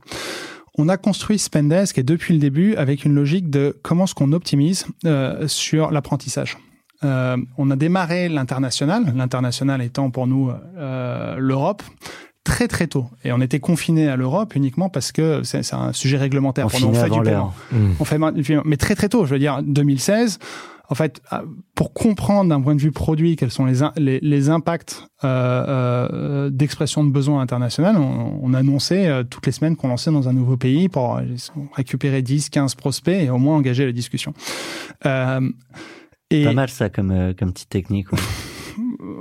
on 0.77 0.87
a 0.87 0.95
construit 0.95 1.37
Spendesk 1.37 1.97
et 1.97 2.03
depuis 2.03 2.33
le 2.33 2.39
début 2.39 2.75
avec 2.75 3.03
une 3.03 3.13
logique 3.13 3.49
de 3.49 3.77
comment 3.83 4.05
est-ce 4.05 4.15
qu'on 4.15 4.31
optimise 4.31 4.85
euh, 5.03 5.45
sur 5.45 5.91
l'apprentissage. 5.91 6.57
Euh, 7.03 7.35
on 7.57 7.69
a 7.69 7.75
démarré 7.75 8.29
l'international, 8.29 9.13
l'international 9.13 9.81
étant 9.81 10.09
pour 10.09 10.25
nous 10.25 10.51
l'Europe 10.77 11.83
très 12.43 12.67
très 12.67 12.87
tôt 12.87 13.05
et 13.23 13.31
on 13.31 13.41
était 13.41 13.59
confiné 13.59 14.07
à 14.07 14.15
l'Europe 14.15 14.55
uniquement 14.55 14.89
parce 14.89 15.11
que 15.11 15.43
c'est 15.43 15.73
un 15.73 15.93
sujet 15.93 16.17
réglementaire 16.17 16.67
on 16.73 16.79
nous 16.79 16.87
on 16.87 16.93
fait 16.93 17.09
du 17.09 17.21
paiement. 17.21 17.53
On 17.99 18.05
fait 18.05 18.17
mais 18.65 18.77
très 18.77 18.95
très 18.95 19.09
tôt, 19.09 19.25
je 19.25 19.31
veux 19.31 19.39
dire 19.39 19.61
2016 19.63 20.39
en 20.89 20.95
fait, 20.95 21.21
euh, 21.33 21.41
pour 21.75 21.93
comprendre 21.93 22.49
d'un 22.49 22.61
point 22.61 22.75
de 22.75 22.81
vue 22.81 22.91
produit 22.91 23.35
quels 23.35 23.51
sont 23.51 23.65
les, 23.65 23.79
les, 23.97 24.19
les 24.21 24.49
impacts 24.49 25.05
euh, 25.23 25.27
euh, 25.27 26.49
d'expression 26.49 27.03
de 27.03 27.11
besoins 27.11 27.41
international, 27.41 27.95
on, 27.97 28.39
on 28.41 28.53
annonçait 28.55 29.07
euh, 29.07 29.23
toutes 29.23 29.45
les 29.45 29.51
semaines 29.51 29.75
qu'on 29.75 29.87
lançait 29.87 30.11
dans 30.11 30.27
un 30.27 30.33
nouveau 30.33 30.57
pays 30.57 30.89
pour 30.89 31.21
récupérer 31.73 32.23
10, 32.23 32.49
15 32.49 32.75
prospects 32.75 33.21
et 33.21 33.29
au 33.29 33.37
moins 33.37 33.55
engager 33.55 33.85
la 33.85 33.91
discussion. 33.91 34.33
et 35.05 36.43
Pas 36.43 36.53
mal 36.53 36.69
ça 36.69 36.89
comme, 36.89 37.33
comme 37.37 37.53
petite 37.53 37.69
technique. 37.69 38.11
Ouais. 38.11 38.19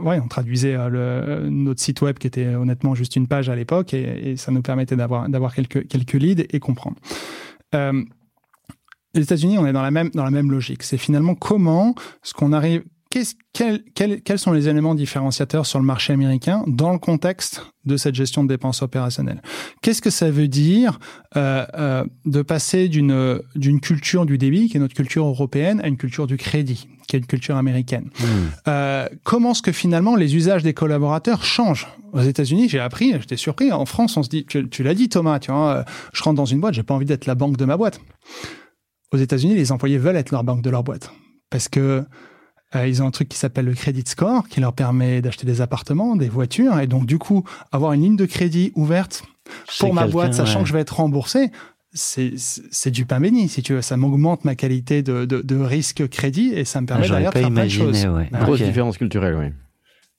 on 0.05 0.29
traduisait 0.29 0.77
le, 0.89 1.49
notre 1.49 1.81
site 1.81 2.01
web 2.03 2.19
qui 2.19 2.27
était 2.27 2.55
honnêtement 2.55 2.95
juste 2.95 3.17
une 3.17 3.29
page 3.29 3.49
à 3.49 3.57
l'époque 3.57 3.95
et, 3.95 4.37
ça 4.37 4.53
nous 4.53 4.63
permettait 4.63 4.97
d'avoir 4.97 5.55
quelques 5.55 6.13
leads 6.13 6.47
et 6.51 6.61
comprendre. 6.61 6.97
Euh, 7.75 8.03
les 9.15 9.23
États-Unis, 9.23 9.59
on 9.59 9.67
est 9.67 9.73
dans 9.73 9.83
la 9.83 9.91
même 9.91 10.11
dans 10.11 10.25
la 10.25 10.31
même 10.31 10.51
logique. 10.51 10.83
C'est 10.83 10.99
finalement 10.99 11.35
comment 11.35 11.95
ce 12.23 12.35
qu'on 12.35 12.53
arrive 12.53 12.85
quels, 13.11 14.39
sont 14.39 14.53
les 14.53 14.69
éléments 14.69 14.95
différenciateurs 14.95 15.67
sur 15.67 15.79
le 15.79 15.85
marché 15.85 16.13
américain 16.13 16.63
dans 16.67 16.93
le 16.93 16.99
contexte 16.99 17.63
de 17.85 17.97
cette 17.97 18.15
gestion 18.15 18.45
de 18.45 18.49
dépenses 18.49 18.83
opérationnelles? 18.83 19.41
Qu'est-ce 19.83 20.03
que 20.03 20.11
ça 20.11 20.31
veut 20.31 20.49
dire 20.49 20.99
euh, 21.37 21.65
euh, 21.75 22.05
de 22.27 22.43
passer 22.43 22.89
d'une 22.89 23.41
d'une 23.55 23.81
culture 23.81 24.27
du 24.27 24.37
débit, 24.37 24.69
qui 24.69 24.77
est 24.77 24.81
notre 24.81 24.95
culture 24.95 25.25
européenne, 25.25 25.81
à 25.83 25.89
une 25.89 25.97
culture 25.97 26.27
du 26.27 26.37
crédit, 26.37 26.87
qui 27.09 27.17
est 27.17 27.21
une 27.21 27.27
culture 27.27 27.57
américaine? 27.57 28.11
Mmh. 28.21 28.25
euh, 28.69 29.09
Comment 29.25 29.53
est-ce 29.53 29.63
que 29.63 29.73
finalement 29.73 30.15
les 30.15 30.37
usages 30.37 30.63
des 30.63 30.75
collaborateurs 30.75 31.45
changent? 31.45 31.89
Aux 32.13 32.21
États-Unis, 32.21 32.69
j'ai 32.69 32.81
appris, 32.81 33.13
j'étais 33.13 33.37
surpris. 33.37 33.73
En 33.73 33.87
France, 33.87 34.17
on 34.17 34.23
se 34.23 34.29
dit, 34.29 34.45
tu, 34.45 34.69
tu 34.69 34.83
l'as 34.83 34.95
dit 34.95 35.09
Thomas, 35.09 35.39
tu 35.39 35.51
vois, 35.51 35.85
je 36.13 36.23
rentre 36.23 36.37
dans 36.37 36.47
une 36.47 36.61
boîte, 36.61 36.75
j'ai 36.75 36.83
pas 36.83 36.95
envie 36.95 37.07
d'être 37.07 37.27
la 37.27 37.35
banque 37.35 37.57
de 37.57 37.65
ma 37.65 37.77
boîte. 37.77 38.01
Aux 39.13 39.19
États-Unis, 39.19 39.55
les 39.55 39.73
employés 39.73 39.99
veulent 39.99 40.17
être 40.17 40.31
leur 40.31 40.45
banque 40.45 40.63
de 40.63 40.71
leur 40.71 40.85
boîte. 40.85 41.11
Parce 41.51 41.69
que 41.69 42.05
euh, 42.75 42.87
ils 42.87 43.03
ont 43.03 43.07
un 43.07 43.11
truc 43.11 43.29
qui 43.29 43.39
s'appelle 43.39 43.65
le 43.65 43.75
credit 43.75 44.05
score 44.07 44.47
qui 44.49 44.61
leur 44.61 44.75
permet 44.75 45.23
d'acheter 45.23 45.47
des 45.47 45.61
appartements, 45.61 46.17
des 46.17 46.29
voitures 46.29 46.79
et 46.79 46.87
donc 46.87 47.07
du 47.07 47.19
coup 47.19 47.45
avoir 47.73 47.93
une 47.93 48.03
ligne 48.03 48.17
de 48.17 48.27
crédit 48.27 48.73
ouverte 48.75 49.25
pour 49.79 49.95
ma 49.95 50.07
boîte, 50.07 50.35
sachant 50.35 50.59
ouais. 50.59 50.63
que 50.65 50.69
je 50.69 50.75
vais 50.75 50.81
être 50.81 50.97
remboursé. 50.97 51.51
C'est 51.95 52.91
du 52.91 53.07
pain 53.07 53.19
béni, 53.19 53.49
si 53.49 53.63
tu 53.63 53.73
veux. 53.73 53.83
Ça 53.83 53.97
m'augmente 53.97 54.45
ma 54.45 54.55
qualité 54.55 55.03
de, 55.03 55.25
de, 55.25 55.41
de, 55.41 55.57
risque 55.57 56.07
crédit 56.09 56.53
et 56.55 56.67
ça 56.67 56.83
me 56.83 56.87
permet 56.87 57.07
ah, 57.07 57.13
d'ailleurs 57.13 57.33
de 57.33 57.39
faire 57.39 57.51
plein 57.51 57.65
de 57.65 57.71
choses. 57.71 58.07
Ouais. 58.07 58.29
Grosse 58.31 58.57
okay. 58.57 58.67
différence 58.67 58.99
culturelle, 58.99 59.37
oui. 59.37 59.47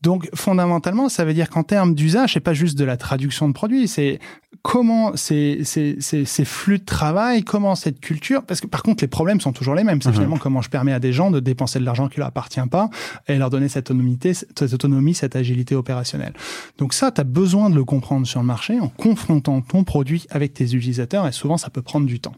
Donc 0.02 0.30
fondamentalement, 0.34 1.10
ça 1.10 1.26
veut 1.26 1.34
dire 1.34 1.50
qu'en 1.50 1.64
termes 1.64 1.94
d'usage, 1.94 2.34
c'est 2.34 2.40
pas 2.40 2.54
juste 2.54 2.78
de 2.78 2.86
la 2.86 2.96
traduction 2.96 3.50
de 3.50 3.54
produits, 3.54 3.88
c'est 3.88 4.20
comment 4.62 5.16
ces, 5.16 5.62
ces, 5.64 5.98
ces, 6.00 6.24
ces, 6.24 6.46
flux 6.46 6.80
de 6.80 6.86
travail, 6.86 7.44
comment 7.44 7.76
cette 7.76 8.00
culture, 8.00 8.44
parce 8.44 8.62
que 8.62 8.68
par 8.68 8.82
contre 8.82 9.04
les 9.04 9.08
problèmes 9.10 9.42
sont 9.42 9.52
toujours 9.52 9.76
les 9.76 9.84
mêmes. 9.84 10.02
C'est 10.02 10.10
mmh. 10.10 10.14
finalement 10.14 10.38
comment 10.38 10.62
je 10.62 10.70
permets 10.70 10.94
à 10.94 11.00
des 11.00 11.12
gens 11.12 11.32
de 11.32 11.42
dépenser 11.42 11.80
de 11.80 11.86
l'argent 11.86 12.08
qui 12.08 12.20
leur 12.20 12.28
appartient 12.28 12.60
pas 12.72 12.90
et 13.28 13.38
leur 13.38 13.50
donner 13.50 13.68
cette 13.68 13.90
autonomie, 13.90 14.18
cette 14.22 14.74
autonomie, 14.74 15.14
cette 15.14 15.36
agilité 15.36 15.76
opérationnelle. 15.76 16.34
Donc 16.78 16.94
ça, 16.94 17.12
tu 17.12 17.20
as 17.20 17.26
besoin 17.26 17.70
de 17.70 17.76
le 17.76 17.84
comprendre 17.84 18.26
sur 18.26 18.40
le 18.40 18.46
marché 18.46 18.80
en 18.80 18.88
confrontant 18.88 19.62
ton 19.62 19.84
produit 19.84 20.28
avec 20.30 20.54
tes 20.54 20.64
utilisateurs 20.64 21.28
et 21.28 21.34
souvent 21.34 21.58
ça 21.58 21.70
peut 21.70 21.82
prendre 21.82 22.06
du 22.06 22.22
temps. 22.22 22.36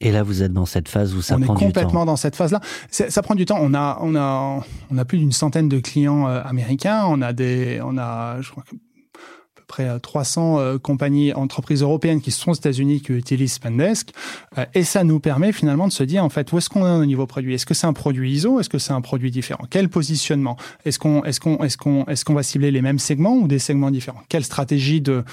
Et 0.00 0.12
là, 0.12 0.22
vous 0.22 0.42
êtes 0.42 0.52
dans 0.52 0.66
cette 0.66 0.88
phase 0.88 1.14
où 1.14 1.22
ça 1.22 1.36
on 1.36 1.40
prend 1.40 1.54
du 1.54 1.60
temps. 1.60 1.64
On 1.64 1.68
est 1.68 1.72
complètement 1.72 2.04
dans 2.04 2.16
cette 2.16 2.36
phase-là. 2.36 2.60
Ça 2.90 3.22
prend 3.22 3.34
du 3.34 3.46
temps. 3.46 3.58
On 3.60 3.72
a, 3.72 3.98
on 4.02 4.14
a, 4.14 4.62
on 4.90 4.98
a 4.98 5.04
plus 5.06 5.18
d'une 5.18 5.32
centaine 5.32 5.68
de 5.68 5.78
clients 5.78 6.28
euh, 6.28 6.42
américains. 6.44 7.04
On 7.08 7.22
a 7.22 7.32
des, 7.32 7.80
on 7.82 7.96
a, 7.96 8.40
je 8.42 8.50
crois 8.50 8.62
que 8.62 8.76
à 8.76 9.58
peu 9.58 9.62
près 9.66 9.98
300 9.98 10.58
euh, 10.58 10.78
compagnies, 10.78 11.32
entreprises 11.32 11.80
européennes 11.80 12.20
qui 12.20 12.30
sont 12.30 12.50
aux 12.50 12.54
États-Unis 12.54 13.00
qui 13.00 13.14
utilisent 13.14 13.54
Spendesk. 13.54 14.10
Euh, 14.58 14.66
et 14.74 14.84
ça 14.84 15.02
nous 15.02 15.18
permet 15.18 15.50
finalement 15.50 15.88
de 15.88 15.92
se 15.92 16.02
dire, 16.02 16.22
en 16.22 16.28
fait, 16.28 16.52
où 16.52 16.58
est-ce 16.58 16.68
qu'on 16.68 16.86
est 16.86 17.00
au 17.00 17.06
niveau 17.06 17.26
produit? 17.26 17.54
Est-ce 17.54 17.64
que 17.64 17.72
c'est 17.72 17.86
un 17.86 17.94
produit 17.94 18.32
ISO? 18.32 18.60
Est-ce 18.60 18.68
que 18.68 18.78
c'est 18.78 18.92
un 18.92 19.00
produit 19.00 19.30
différent? 19.30 19.64
Quel 19.70 19.88
positionnement? 19.88 20.58
Est-ce 20.84 20.98
qu'on, 20.98 21.24
est-ce 21.24 21.40
qu'on, 21.40 21.56
est-ce 21.64 21.78
qu'on, 21.78 22.04
est-ce 22.04 22.26
qu'on 22.26 22.34
va 22.34 22.42
cibler 22.42 22.70
les 22.70 22.82
mêmes 22.82 22.98
segments 22.98 23.36
ou 23.36 23.48
des 23.48 23.58
segments 23.58 23.90
différents? 23.90 24.22
Quelle 24.28 24.44
stratégie 24.44 25.00
de, 25.00 25.24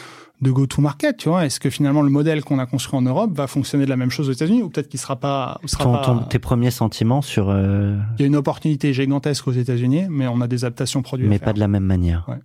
de 0.43 0.51
go-to-market, 0.51 1.17
tu 1.17 1.29
vois 1.29 1.45
Est-ce 1.45 1.59
que 1.59 1.69
finalement 1.69 2.01
le 2.01 2.09
modèle 2.09 2.43
qu'on 2.43 2.59
a 2.59 2.65
construit 2.65 2.97
en 2.97 3.01
Europe 3.01 3.31
va 3.33 3.47
fonctionner 3.47 3.85
de 3.85 3.89
la 3.89 3.97
même 3.97 4.11
chose 4.11 4.29
aux 4.29 4.33
États-Unis 4.33 4.61
ou 4.61 4.69
peut-être 4.69 4.89
qu'il 4.89 4.99
sera 4.99 5.15
pas, 5.15 5.59
sera 5.65 5.83
ton, 5.83 5.93
pas... 5.93 6.05
Ton, 6.05 6.19
tes 6.19 6.39
premiers 6.39 6.71
sentiments 6.71 7.21
sur 7.21 7.49
euh... 7.49 7.97
Il 8.17 8.21
y 8.21 8.23
a 8.23 8.27
une 8.27 8.35
opportunité 8.35 8.93
gigantesque 8.93 9.47
aux 9.47 9.51
États-Unis, 9.51 10.05
mais 10.09 10.27
on 10.27 10.41
a 10.41 10.47
des 10.47 10.65
adaptations 10.65 11.01
produits. 11.01 11.27
Mais 11.27 11.39
pas 11.39 11.53
de 11.53 11.59
la 11.59 11.67
même 11.67 11.85
manière. 11.85 12.25
Ouais. 12.27 12.39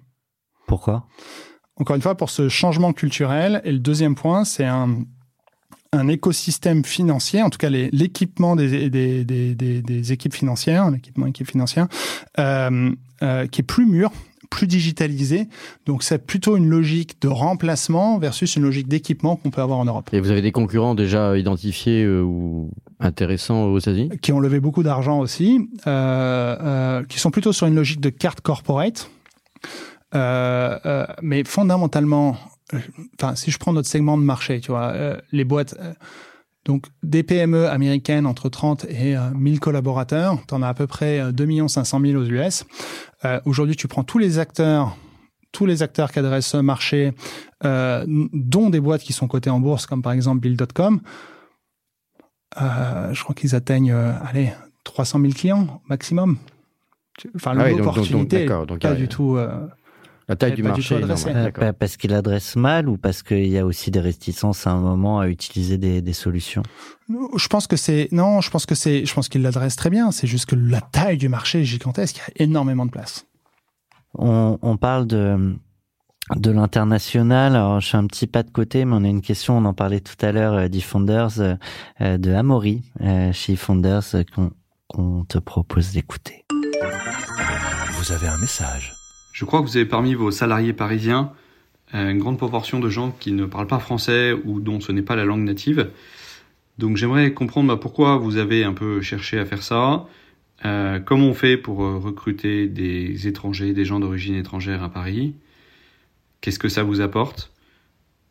Pourquoi? 0.66 1.06
Encore 1.76 1.96
une 1.96 2.02
fois, 2.02 2.16
pour 2.16 2.30
ce 2.30 2.48
changement 2.48 2.92
culturel. 2.92 3.60
Et 3.64 3.72
le 3.72 3.78
deuxième 3.78 4.14
point, 4.14 4.44
c'est 4.44 4.64
un 4.64 5.04
un 5.92 6.08
écosystème 6.08 6.84
financier, 6.84 7.42
en 7.42 7.50
tout 7.50 7.58
cas 7.58 7.70
l'équipement 7.70 8.56
des, 8.56 8.90
des, 8.90 9.24
des, 9.24 9.54
des, 9.54 10.12
équipes 10.12 10.34
financières, 10.34 10.90
l'équipement 10.90 11.26
équipe 11.26 11.50
financière, 11.50 11.86
euh, 12.38 12.90
euh, 13.22 13.46
qui 13.46 13.62
est 13.62 13.64
plus 13.64 13.86
mûr, 13.86 14.10
plus 14.50 14.66
digitalisé. 14.66 15.48
Donc 15.86 16.02
c'est 16.02 16.18
plutôt 16.18 16.56
une 16.56 16.68
logique 16.68 17.20
de 17.20 17.28
remplacement 17.28 18.18
versus 18.18 18.56
une 18.56 18.62
logique 18.62 18.88
d'équipement 18.88 19.36
qu'on 19.36 19.50
peut 19.50 19.62
avoir 19.62 19.78
en 19.78 19.84
Europe. 19.84 20.08
Et 20.12 20.20
vous 20.20 20.30
avez 20.30 20.42
des 20.42 20.52
concurrents 20.52 20.94
déjà 20.94 21.36
identifiés 21.36 22.04
euh, 22.04 22.22
ou 22.22 22.70
intéressants 23.00 23.64
aux 23.64 23.78
États-Unis? 23.78 24.10
Qui 24.20 24.32
ont 24.32 24.40
levé 24.40 24.60
beaucoup 24.60 24.82
d'argent 24.82 25.20
aussi, 25.20 25.68
euh, 25.86 26.56
euh, 26.60 27.04
qui 27.04 27.18
sont 27.18 27.30
plutôt 27.30 27.52
sur 27.52 27.66
une 27.66 27.74
logique 27.74 28.00
de 28.00 28.10
carte 28.10 28.40
corporate. 28.40 29.10
Mais 30.14 31.44
fondamentalement, 31.44 32.36
enfin 33.20 33.34
si 33.34 33.50
je 33.50 33.58
prends 33.58 33.72
notre 33.72 33.88
segment 33.88 34.16
de 34.16 34.22
marché, 34.22 34.60
tu 34.60 34.70
vois, 34.70 34.94
les 35.32 35.44
boîtes. 35.44 35.76
Donc, 36.68 36.84
des 37.02 37.22
PME 37.22 37.66
américaines 37.66 38.26
entre 38.26 38.50
30 38.50 38.84
et 38.84 39.16
euh, 39.16 39.30
1000 39.34 39.58
collaborateurs, 39.58 40.38
tu 40.46 40.54
en 40.54 40.62
as 40.62 40.68
à 40.68 40.74
peu 40.74 40.86
près 40.86 41.32
2 41.32 41.66
500 41.66 42.00
000 42.00 42.22
aux 42.22 42.26
US. 42.26 42.66
Euh, 43.24 43.40
Aujourd'hui, 43.46 43.74
tu 43.74 43.88
prends 43.88 44.04
tous 44.04 44.18
les 44.18 44.38
acteurs, 44.38 44.94
tous 45.50 45.64
les 45.64 45.82
acteurs 45.82 46.12
qui 46.12 46.18
adressent 46.18 46.48
ce 46.48 46.58
marché, 46.58 47.14
euh, 47.64 48.04
dont 48.06 48.68
des 48.68 48.80
boîtes 48.80 49.00
qui 49.00 49.14
sont 49.14 49.28
cotées 49.28 49.48
en 49.48 49.60
bourse, 49.60 49.86
comme 49.86 50.02
par 50.02 50.12
exemple 50.12 50.40
Bill.com. 50.40 51.00
Euh, 52.60 53.14
je 53.14 53.22
crois 53.22 53.34
qu'ils 53.34 53.54
atteignent, 53.54 53.92
euh, 53.92 54.12
allez, 54.28 54.52
300 54.84 55.20
000 55.20 55.32
clients 55.32 55.80
maximum. 55.88 56.36
Enfin, 57.34 57.54
ah 57.58 57.64
oui, 57.64 57.78
l'opportunité, 57.78 58.46
donc, 58.46 58.58
donc, 58.58 58.68
donc, 58.68 58.80
pas 58.80 58.94
du 58.94 59.08
tout. 59.08 59.38
La 60.28 60.36
taille 60.36 60.50
du 60.50 60.56
du 60.56 60.62
marché. 60.62 60.96
adressée. 60.96 61.30
énorme, 61.30 61.50
Euh, 61.62 61.72
parce 61.72 61.96
qu'il 61.96 62.12
adresse 62.12 62.54
mal 62.56 62.88
ou 62.88 62.96
parce 62.98 63.22
qu'il 63.22 63.46
y 63.46 63.58
a 63.58 63.64
aussi 63.64 63.90
des 63.90 64.00
réticences 64.00 64.66
à 64.66 64.70
un 64.72 64.80
moment 64.80 65.20
à 65.20 65.28
utiliser 65.28 65.78
des, 65.78 66.02
des 66.02 66.12
solutions 66.12 66.62
Je 67.08 67.48
pense 67.48 67.66
que 67.66 67.76
c'est 67.76 68.08
non, 68.12 68.40
je 68.42 68.50
pense 68.50 68.66
que 68.66 68.74
c'est, 68.74 69.06
je 69.06 69.14
pense 69.14 69.28
qu'il 69.28 69.42
l'adresse 69.42 69.76
très 69.76 69.88
bien. 69.90 70.10
C'est 70.10 70.26
juste 70.26 70.46
que 70.46 70.54
la 70.54 70.80
taille 70.82 71.16
du 71.16 71.28
marché 71.28 71.60
est 71.60 71.64
gigantesque. 71.64 72.16
Il 72.16 72.40
y 72.40 72.42
a 72.42 72.44
énormément 72.46 72.84
de 72.86 72.90
place. 72.90 73.26
on, 74.14 74.58
on 74.62 74.76
parle 74.76 75.06
de 75.06 75.54
de 76.36 76.50
l'international. 76.50 77.56
Alors, 77.56 77.80
je 77.80 77.88
fais 77.88 77.96
un 77.96 78.06
petit 78.06 78.26
pas 78.26 78.42
de 78.42 78.50
côté, 78.50 78.84
mais 78.84 78.94
on 78.94 79.02
a 79.04 79.08
une 79.08 79.22
question. 79.22 79.56
On 79.56 79.64
en 79.64 79.72
parlait 79.72 80.00
tout 80.00 80.16
à 80.20 80.30
l'heure 80.30 80.52
euh, 80.52 80.68
d'eFounders, 80.68 81.40
euh, 81.40 81.54
euh, 82.02 82.18
de 82.18 82.32
Amaury 82.32 82.82
euh, 83.00 83.32
chez 83.32 83.54
eFounders 83.54 84.02
euh, 84.14 84.24
qu'on 84.34 84.50
qu'on 84.88 85.24
te 85.24 85.38
propose 85.38 85.92
d'écouter. 85.92 86.44
Vous 87.92 88.12
avez 88.12 88.26
un 88.26 88.36
message. 88.38 88.97
Je 89.38 89.44
crois 89.44 89.60
que 89.60 89.66
vous 89.66 89.76
avez 89.76 89.86
parmi 89.86 90.14
vos 90.14 90.32
salariés 90.32 90.72
parisiens 90.72 91.30
euh, 91.94 92.10
une 92.10 92.18
grande 92.18 92.38
proportion 92.38 92.80
de 92.80 92.88
gens 92.88 93.12
qui 93.20 93.30
ne 93.30 93.44
parlent 93.44 93.68
pas 93.68 93.78
français 93.78 94.32
ou 94.32 94.58
dont 94.58 94.80
ce 94.80 94.90
n'est 94.90 95.02
pas 95.02 95.14
la 95.14 95.24
langue 95.24 95.44
native. 95.44 95.90
Donc 96.78 96.96
j'aimerais 96.96 97.32
comprendre 97.32 97.68
bah, 97.68 97.76
pourquoi 97.80 98.16
vous 98.16 98.36
avez 98.36 98.64
un 98.64 98.72
peu 98.72 99.00
cherché 99.00 99.38
à 99.38 99.44
faire 99.44 99.62
ça, 99.62 100.06
euh, 100.64 100.98
comment 100.98 101.26
on 101.26 101.34
fait 101.34 101.56
pour 101.56 101.84
euh, 101.84 101.98
recruter 101.98 102.66
des 102.66 103.28
étrangers, 103.28 103.74
des 103.74 103.84
gens 103.84 104.00
d'origine 104.00 104.34
étrangère 104.34 104.82
à 104.82 104.88
Paris, 104.88 105.36
qu'est-ce 106.40 106.58
que 106.58 106.68
ça 106.68 106.82
vous 106.82 107.00
apporte 107.00 107.52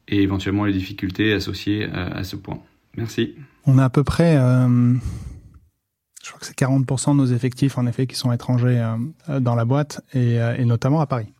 et 0.10 0.22
éventuellement 0.22 0.66
les 0.66 0.74
difficultés 0.74 1.32
associées 1.32 1.86
à, 1.86 2.26
ce 2.26 2.36
point. 2.36 2.60
Merci. 2.98 3.36
On 3.66 3.78
a 3.78 3.86
à 3.86 3.90
peu 3.90 4.04
près, 4.04 4.38
je 6.28 6.32
crois 6.34 6.40
que 6.42 6.46
c'est 6.46 6.58
40% 6.58 7.12
de 7.12 7.16
nos 7.18 7.26
effectifs 7.26 7.78
en 7.78 7.88
effet 7.88 8.06
qui 8.06 8.16
sont 8.18 8.34
étrangers 8.34 8.84
euh, 9.30 9.40
dans 9.40 9.56
la 9.56 9.64
boîte 9.64 10.02
et, 10.14 10.42
euh, 10.42 10.58
et 10.58 10.66
notamment 10.66 11.00
à 11.00 11.06
Paris. 11.08 11.34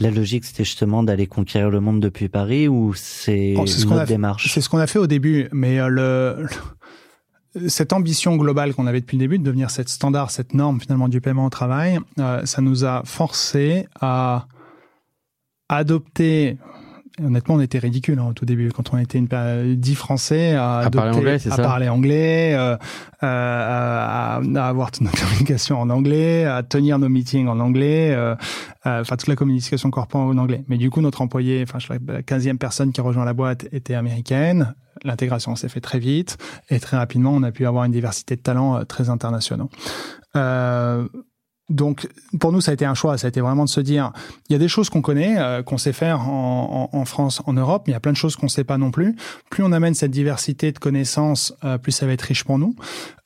La 0.00 0.10
logique, 0.10 0.44
c'était 0.44 0.64
justement 0.64 1.04
d'aller 1.04 1.28
conquérir 1.28 1.70
le 1.70 1.78
monde 1.78 2.00
depuis 2.00 2.28
Paris 2.28 2.66
ou 2.66 2.92
c'est 2.94 3.52
Bon, 3.54 3.66
ce 3.66 3.84
une 3.84 3.92
autre 3.92 4.06
démarche? 4.06 4.52
C'est 4.52 4.60
ce 4.60 4.68
qu'on 4.68 4.78
a 4.78 4.86
fait 4.88 4.98
au 4.98 5.06
début, 5.06 5.48
mais 5.52 5.78
euh, 5.78 5.88
le, 5.88 6.48
le- 7.54 7.68
cette 7.68 7.92
ambition 7.92 8.34
globale 8.36 8.74
qu'on 8.74 8.86
avait 8.88 9.00
depuis 9.00 9.16
le 9.16 9.20
début 9.20 9.38
de 9.38 9.44
devenir 9.44 9.70
cette 9.70 9.90
standard, 9.90 10.30
cette 10.32 10.54
norme 10.54 10.80
finalement 10.80 11.08
du 11.08 11.20
paiement 11.20 11.44
au 11.46 11.50
travail, 11.50 12.00
euh, 12.18 12.44
ça 12.46 12.62
nous 12.62 12.84
a 12.84 13.02
forcé 13.04 13.86
à 14.00 14.46
adopter. 15.68 16.56
Honnêtement, 17.22 17.56
on 17.56 17.60
était 17.60 17.78
ridicule 17.78 18.18
hein, 18.18 18.26
au 18.30 18.32
tout 18.32 18.46
début 18.46 18.70
quand 18.70 18.92
on 18.94 18.98
était 18.98 19.18
une, 19.18 19.28
pa- 19.28 19.62
10 19.64 19.94
Français 19.96 20.54
à, 20.54 20.78
À 20.78 20.90
parler 20.90 21.10
anglais, 21.18 21.34
à 21.34 21.38
ça 21.56 21.62
parler 21.62 21.88
anglais, 21.90 22.54
euh, 22.54 22.76
euh, 23.22 23.26
à, 23.26 24.36
à 24.36 24.68
avoir 24.68 24.90
toute 24.92 25.02
notre 25.06 25.20
communication 25.22 25.78
en 25.80 25.90
anglais, 25.90 26.44
à 26.46 26.62
tenir 26.62 26.98
nos 26.98 27.08
meetings 27.10 27.48
en 27.48 27.60
anglais, 27.60 28.12
euh, 28.14 28.34
euh, 28.86 29.00
enfin 29.02 29.16
toute 29.16 29.28
la 29.28 29.36
communication 29.36 29.90
corporelle 29.90 30.36
en 30.36 30.40
anglais. 30.42 30.64
Mais 30.68 30.78
du 30.78 30.88
coup, 30.90 31.00
notre 31.02 31.20
employé, 31.20 31.62
enfin 31.68 31.78
la 32.06 32.22
15e 32.22 32.56
personne 32.56 32.92
qui 32.92 33.00
rejoint 33.02 33.24
la 33.26 33.34
boîte 33.34 33.66
était 33.72 33.94
américaine. 33.94 34.74
L'intégration 35.04 35.56
s'est 35.56 35.68
fait 35.68 35.80
très 35.80 35.98
vite 35.98 36.38
et 36.70 36.78
très 36.80 36.96
rapidement, 36.96 37.32
on 37.32 37.42
a 37.42 37.50
pu 37.50 37.66
avoir 37.66 37.84
une 37.84 37.92
diversité 37.92 38.36
de 38.36 38.40
talents 38.40 38.76
euh, 38.76 38.84
très 38.84 39.10
internationaux. 39.10 39.68
Euh, 40.36 41.06
donc, 41.68 42.08
pour 42.38 42.52
nous, 42.52 42.60
ça 42.60 42.72
a 42.72 42.74
été 42.74 42.84
un 42.84 42.94
choix. 42.94 43.16
Ça 43.16 43.26
a 43.26 43.28
été 43.28 43.40
vraiment 43.40 43.64
de 43.64 43.70
se 43.70 43.80
dire, 43.80 44.12
il 44.48 44.52
y 44.52 44.56
a 44.56 44.58
des 44.58 44.68
choses 44.68 44.90
qu'on 44.90 45.00
connaît, 45.00 45.38
euh, 45.38 45.62
qu'on 45.62 45.78
sait 45.78 45.92
faire 45.92 46.28
en, 46.28 46.90
en, 46.92 46.98
en 46.98 47.04
France, 47.04 47.40
en 47.46 47.54
Europe, 47.54 47.84
mais 47.86 47.92
il 47.92 47.94
y 47.94 47.96
a 47.96 48.00
plein 48.00 48.12
de 48.12 48.16
choses 48.16 48.36
qu'on 48.36 48.48
sait 48.48 48.64
pas 48.64 48.78
non 48.78 48.90
plus. 48.90 49.16
Plus 49.50 49.62
on 49.62 49.72
amène 49.72 49.94
cette 49.94 50.10
diversité 50.10 50.72
de 50.72 50.78
connaissances, 50.78 51.54
euh, 51.64 51.78
plus 51.78 51.92
ça 51.92 52.04
va 52.06 52.12
être 52.12 52.22
riche 52.22 52.44
pour 52.44 52.58
nous. 52.58 52.74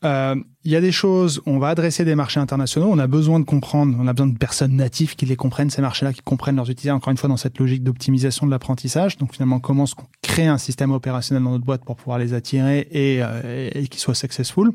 Euh, 0.04 0.36
il 0.64 0.70
y 0.70 0.76
a 0.76 0.80
des 0.80 0.92
choses, 0.92 1.40
on 1.46 1.58
va 1.58 1.68
adresser 1.68 2.04
des 2.04 2.14
marchés 2.14 2.38
internationaux, 2.38 2.88
on 2.90 2.98
a 2.98 3.06
besoin 3.06 3.40
de 3.40 3.44
comprendre, 3.44 3.96
on 3.98 4.06
a 4.06 4.12
besoin 4.12 4.28
de 4.28 4.38
personnes 4.38 4.76
natives 4.76 5.16
qui 5.16 5.26
les 5.26 5.36
comprennent, 5.36 5.70
ces 5.70 5.82
marchés-là, 5.82 6.12
qui 6.12 6.22
comprennent 6.22 6.56
leurs 6.56 6.70
utilisateurs, 6.70 6.96
encore 6.96 7.10
une 7.10 7.16
fois, 7.16 7.28
dans 7.28 7.36
cette 7.36 7.58
logique 7.58 7.82
d'optimisation 7.82 8.46
de 8.46 8.50
l'apprentissage. 8.50 9.16
Donc, 9.16 9.32
finalement, 9.32 9.60
comment 9.60 9.84
est-ce 9.84 9.94
qu'on 9.94 10.08
crée 10.22 10.46
un 10.46 10.58
système 10.58 10.92
opérationnel 10.92 11.42
dans 11.42 11.52
notre 11.52 11.64
boîte 11.64 11.84
pour 11.84 11.96
pouvoir 11.96 12.18
les 12.18 12.34
attirer 12.34 12.86
et, 12.90 13.22
euh, 13.22 13.70
et, 13.72 13.84
et 13.84 13.88
qu'ils 13.88 14.00
soient 14.00 14.14
successful? 14.14 14.72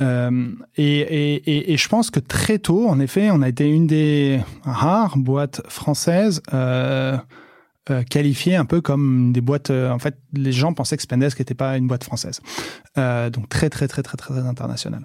Euh, 0.00 0.52
et, 0.76 1.00
et, 1.00 1.34
et, 1.34 1.72
et 1.72 1.76
je 1.76 1.88
pense 1.88 2.10
que 2.10 2.20
très 2.20 2.58
tôt, 2.58 2.88
en 2.88 3.00
effet, 3.00 3.30
on 3.30 3.42
a 3.42 3.48
été 3.48 3.68
une 3.68 3.86
des 3.86 4.40
rares 4.62 5.18
boîtes 5.18 5.60
françaises 5.68 6.42
euh, 6.54 7.18
euh, 7.90 8.02
qualifiées 8.04 8.56
un 8.56 8.64
peu 8.64 8.80
comme 8.80 9.32
des 9.32 9.40
boîtes. 9.40 9.70
euh, 9.70 9.90
en 9.90 9.98
fait, 9.98 10.16
les 10.32 10.52
gens 10.52 10.72
pensaient 10.72 10.96
que 10.96 11.02
Spendesk 11.02 11.38
n'était 11.38 11.54
pas 11.54 11.76
une 11.76 11.86
boîte 11.86 12.04
française, 12.04 12.40
euh, 12.98 13.30
donc 13.30 13.48
très 13.48 13.68
très 13.68 13.88
très 13.88 14.02
très 14.02 14.16
très 14.16 14.32
très 14.34 14.46
internationale. 14.46 15.02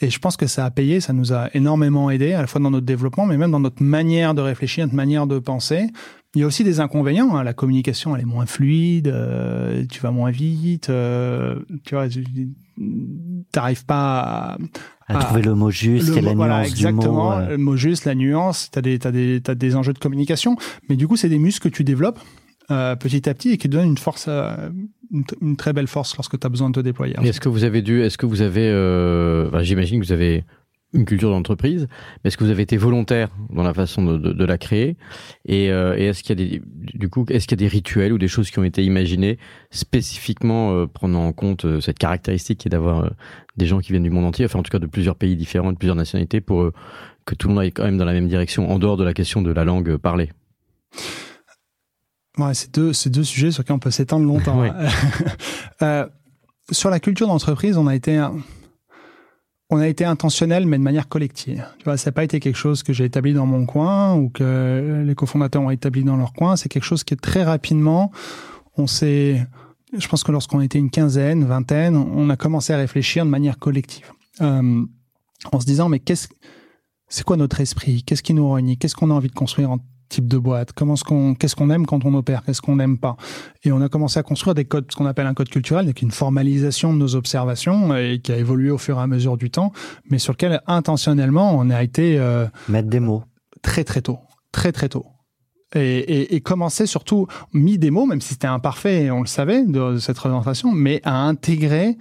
Et 0.00 0.10
je 0.10 0.18
pense 0.18 0.36
que 0.36 0.48
ça 0.48 0.64
a 0.64 0.70
payé, 0.70 1.00
ça 1.00 1.12
nous 1.12 1.32
a 1.32 1.48
énormément 1.54 2.10
aidé 2.10 2.32
à 2.32 2.40
la 2.40 2.46
fois 2.48 2.60
dans 2.60 2.70
notre 2.70 2.86
développement, 2.86 3.26
mais 3.26 3.36
même 3.36 3.52
dans 3.52 3.60
notre 3.60 3.82
manière 3.82 4.34
de 4.34 4.40
réfléchir, 4.40 4.84
notre 4.84 4.96
manière 4.96 5.28
de 5.28 5.38
penser. 5.38 5.86
Il 6.34 6.40
y 6.40 6.44
a 6.44 6.46
aussi 6.46 6.64
des 6.64 6.80
inconvénients. 6.80 7.36
hein. 7.36 7.44
La 7.44 7.52
communication, 7.52 8.14
elle 8.16 8.22
est 8.22 8.26
moins 8.26 8.46
fluide. 8.46 9.08
euh, 9.08 9.84
tu 9.90 10.00
vas 10.00 10.10
moins 10.10 10.30
vite. 10.30 10.88
euh, 10.90 11.56
tu 11.84 11.94
vois, 11.94 12.08
tu 12.08 12.24
n'arrives 13.54 13.84
pas 13.84 14.56
à, 15.06 15.16
À 15.18 15.18
trouver 15.24 15.42
le 15.42 15.54
mot 15.54 15.70
juste 15.70 16.08
le 16.08 16.18
et 16.18 16.20
la 16.22 16.34
voilà, 16.34 16.58
nuance 16.60 16.70
exactement, 16.70 17.02
du 17.02 17.08
mot. 17.08 17.30
euh. 17.46 17.50
le 17.50 17.58
mot 17.58 17.76
juste, 17.76 18.04
la 18.06 18.14
nuance. 18.14 18.70
T'as 18.70 18.80
des, 18.80 18.98
t'as 18.98 19.10
des, 19.10 19.40
t'as 19.42 19.54
des 19.54 19.76
enjeux 19.76 19.92
de 19.92 19.98
communication, 19.98 20.56
mais 20.88 20.96
du 20.96 21.06
coup, 21.06 21.16
c'est 21.16 21.28
des 21.28 21.38
muscles 21.38 21.68
que 21.70 21.74
tu 21.76 21.84
développes 21.84 22.18
euh, 22.70 22.96
petit 22.96 23.28
à 23.28 23.34
petit 23.34 23.50
et 23.50 23.58
qui 23.58 23.68
te 23.68 23.76
donnent 23.76 23.88
une 23.88 23.98
force, 23.98 24.26
euh, 24.28 24.70
une, 25.12 25.24
t- 25.24 25.36
une 25.42 25.56
très 25.56 25.72
belle 25.74 25.88
force 25.88 26.16
lorsque 26.16 26.38
tu 26.38 26.46
as 26.46 26.50
besoin 26.50 26.70
de 26.70 26.74
te 26.76 26.80
déployer. 26.80 27.14
Et 27.22 27.28
Est-ce 27.28 27.40
que 27.40 27.50
vous 27.50 27.64
avez 27.64 27.82
dû, 27.82 28.00
est-ce 28.00 28.16
que 28.16 28.24
vous 28.24 28.40
avez, 28.40 28.68
euh, 28.68 29.62
j'imagine 29.62 30.00
que 30.00 30.06
vous 30.06 30.12
avez 30.12 30.44
une 30.94 31.04
culture 31.06 31.30
d'entreprise, 31.30 31.88
mais 32.22 32.28
est-ce 32.28 32.36
que 32.36 32.44
vous 32.44 32.50
avez 32.50 32.62
été 32.62 32.76
volontaire 32.76 33.30
dans 33.50 33.62
la 33.62 33.72
façon 33.72 34.04
de, 34.04 34.18
de- 34.18 34.32
de 34.32 34.44
la 34.44 34.58
créer 34.58 34.96
Et, 35.46 35.70
euh, 35.70 35.96
et 35.96 36.04
est-ce 36.06 36.22
qu'il 36.22 36.38
y 36.38 36.42
a 36.44 36.48
des, 36.48 36.62
du 36.94 37.08
coup, 37.08 37.24
est-ce 37.30 37.46
qu'il 37.46 37.58
y 37.58 37.64
a 37.64 37.66
des 37.66 37.72
rituels 37.72 38.12
ou 38.12 38.18
des 38.18 38.28
choses 38.28 38.50
qui 38.50 38.58
ont 38.58 38.64
été 38.64 38.84
imaginées 38.84 39.38
spécifiquement 39.70 40.72
euh, 40.72 40.86
prenant 40.86 41.24
en 41.26 41.32
compte 41.32 41.64
euh, 41.64 41.80
cette 41.80 41.98
caractéristique 41.98 42.58
qui 42.58 42.68
est 42.68 42.70
d'avoir 42.70 43.10
des 43.56 43.66
gens 43.66 43.80
qui 43.80 43.92
viennent 43.92 44.02
du 44.02 44.10
monde 44.10 44.24
entier, 44.26 44.44
enfin 44.44 44.58
en 44.58 44.62
tout 44.62 44.70
cas 44.70 44.78
de 44.78 44.86
plusieurs 44.86 45.16
pays 45.16 45.34
différents, 45.36 45.72
de 45.72 45.78
plusieurs 45.78 45.96
nationalités, 45.96 46.40
pour 46.40 46.70
que 47.24 47.34
tout 47.34 47.48
le 47.48 47.54
monde 47.54 47.62
aille 47.62 47.72
quand 47.72 47.84
même 47.84 47.98
dans 47.98 48.04
la 48.04 48.12
même 48.12 48.28
direction, 48.28 48.70
en 48.70 48.78
dehors 48.78 48.96
de 48.96 49.04
la 49.04 49.14
question 49.14 49.40
de 49.42 49.50
la 49.52 49.64
langue 49.64 49.96
parlée? 49.96 50.30
Ouais, 52.38 52.54
c'est 52.54 52.74
deux, 52.74 52.92
c'est 52.92 53.10
deux 53.10 53.24
sujets 53.24 53.50
sur 53.50 53.62
lesquels 53.62 53.76
on 53.76 53.78
peut 53.78 53.90
s'étendre 53.90 54.26
longtemps. 54.26 54.60
Oui. 55.80 55.86
Sur 56.70 56.90
la 56.90 57.00
culture 57.00 57.26
d'entreprise, 57.26 57.76
on 57.76 57.86
a 57.88 57.94
été, 57.94 58.16
un- 58.16 58.36
on 59.72 59.78
a 59.78 59.88
été 59.88 60.04
intentionnel, 60.04 60.66
mais 60.66 60.76
de 60.76 60.82
manière 60.82 61.08
collective. 61.08 61.66
Tu 61.78 61.84
vois, 61.84 61.96
ça 61.96 62.10
n'a 62.10 62.12
pas 62.12 62.24
été 62.24 62.40
quelque 62.40 62.56
chose 62.56 62.82
que 62.82 62.92
j'ai 62.92 63.06
établi 63.06 63.32
dans 63.32 63.46
mon 63.46 63.64
coin 63.64 64.14
ou 64.14 64.28
que 64.28 65.02
les 65.06 65.14
cofondateurs 65.14 65.62
ont 65.62 65.70
établi 65.70 66.04
dans 66.04 66.16
leur 66.16 66.34
coin. 66.34 66.56
C'est 66.56 66.68
quelque 66.68 66.84
chose 66.84 67.04
qui 67.04 67.14
est 67.14 67.20
très 67.20 67.42
rapidement, 67.42 68.12
on 68.76 68.86
s'est, 68.86 69.46
je 69.96 70.08
pense 70.08 70.24
que 70.24 70.32
lorsqu'on 70.32 70.60
était 70.60 70.78
une 70.78 70.90
quinzaine, 70.90 71.44
vingtaine, 71.44 71.96
on 71.96 72.28
a 72.28 72.36
commencé 72.36 72.74
à 72.74 72.76
réfléchir 72.76 73.24
de 73.24 73.30
manière 73.30 73.58
collective, 73.58 74.12
euh, 74.42 74.84
en 75.50 75.60
se 75.60 75.64
disant 75.64 75.88
mais 75.88 76.00
qu'est-ce, 76.00 76.28
c'est 77.08 77.24
quoi 77.24 77.38
notre 77.38 77.60
esprit? 77.60 78.02
Qu'est-ce 78.02 78.22
qui 78.22 78.34
nous 78.34 78.50
réunit? 78.50 78.76
Qu'est-ce 78.76 78.94
qu'on 78.94 79.10
a 79.10 79.14
envie 79.14 79.28
de 79.28 79.34
construire 79.34 79.70
en 79.70 79.78
type 80.12 80.28
de 80.28 80.38
boîte 80.38 80.72
Comment 80.72 80.96
ce 80.96 81.04
qu'on, 81.04 81.34
qu'est-ce 81.34 81.56
qu'on 81.56 81.70
aime 81.70 81.86
quand 81.86 82.04
on 82.04 82.14
opère 82.14 82.42
Qu'est-ce 82.44 82.60
qu'on 82.60 82.76
n'aime 82.76 82.98
pas. 82.98 83.16
Et 83.64 83.72
on 83.72 83.80
a 83.80 83.88
commencé 83.88 84.18
à 84.18 84.22
construire 84.22 84.54
des 84.54 84.64
codes, 84.64 84.86
ce 84.90 84.96
qu'on 84.96 85.06
appelle 85.06 85.26
un 85.26 85.34
code 85.34 85.48
culturel, 85.48 85.86
donc 85.86 86.02
une 86.02 86.10
formalisation 86.10 86.92
de 86.92 86.98
nos 86.98 87.16
observations 87.16 87.96
et 87.96 88.20
qui 88.22 88.32
a 88.32 88.36
évolué 88.36 88.70
au 88.70 88.78
fur 88.78 88.98
et 88.98 89.02
à 89.02 89.06
mesure 89.06 89.36
du 89.36 89.50
temps, 89.50 89.72
mais 90.10 90.18
sur 90.18 90.34
lequel 90.34 90.60
intentionnellement 90.66 91.56
on 91.58 91.70
a 91.70 91.82
été 91.82 92.18
euh, 92.18 92.46
mettre 92.68 92.88
des 92.88 93.00
mots. 93.00 93.24
très 93.62 93.84
très 93.84 94.02
tôt, 94.02 94.18
très 94.52 94.72
très 94.72 94.88
tôt. 94.88 95.06
Et, 95.74 95.98
et, 95.98 96.34
et 96.34 96.40
commencer 96.42 96.84
surtout 96.84 97.26
mis 97.54 97.78
des 97.78 97.90
mots, 97.90 98.04
même 98.04 98.20
si 98.20 98.34
c'était 98.34 98.46
imparfait, 98.46 99.10
on 99.10 99.22
le 99.22 99.26
savait 99.26 99.64
de 99.64 99.96
cette 99.96 100.18
représentation, 100.18 100.70
mais 100.70 101.00
à 101.02 101.26
intégrer 101.26 101.96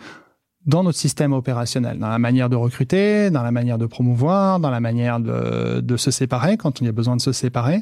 dans 0.66 0.84
notre 0.84 0.97
système 0.97 1.34
opérationnel, 1.34 1.97
dans 1.97 2.09
la 2.09 2.20
manière 2.20 2.49
de 2.49 2.55
recruter, 2.55 3.32
dans 3.32 3.41
la 3.41 3.51
manière 3.51 3.78
de 3.78 3.86
promouvoir, 3.86 4.59
dans 4.59 4.70
la 4.70 4.80
manière 4.80 5.20
de, 5.20 5.82
de 5.82 5.97
se 5.97 6.12
séparer 6.12 6.57
quand 6.57 6.82
il 6.82 6.86
y 6.86 6.88
a 6.88 6.91
besoin 6.91 7.16
de 7.16 7.22
se 7.22 7.32
séparer, 7.32 7.82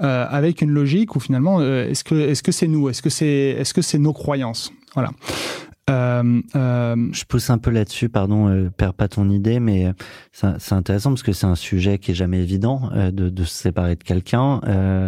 euh, 0.00 0.26
avec 0.28 0.60
une 0.60 0.70
logique 0.70 1.16
où 1.16 1.20
finalement, 1.20 1.60
euh, 1.60 1.88
est-ce 1.88 2.04
que 2.04 2.14
est-ce 2.14 2.42
que 2.42 2.52
c'est 2.52 2.68
nous, 2.68 2.88
est-ce 2.90 3.02
que 3.02 3.10
c'est 3.10 3.56
est-ce 3.58 3.72
que 3.72 3.82
c'est 3.82 3.98
nos 3.98 4.12
croyances, 4.12 4.70
voilà. 4.94 5.10
Euh, 5.90 6.40
euh, 6.54 6.96
Je 7.12 7.24
pousse 7.24 7.50
un 7.50 7.58
peu 7.58 7.70
là-dessus, 7.70 8.08
pardon, 8.08 8.48
euh, 8.48 8.70
perds 8.70 8.94
pas 8.94 9.08
ton 9.08 9.28
idée, 9.28 9.60
mais 9.60 9.86
euh, 9.86 9.92
c'est 10.32 10.72
intéressant 10.72 11.10
parce 11.10 11.22
que 11.22 11.32
c'est 11.32 11.46
un 11.46 11.56
sujet 11.56 11.98
qui 11.98 12.12
est 12.12 12.14
jamais 12.14 12.40
évident 12.40 12.90
de, 12.94 13.28
de 13.28 13.44
se 13.44 13.54
séparer 13.54 13.96
de 13.96 14.04
quelqu'un. 14.04 14.60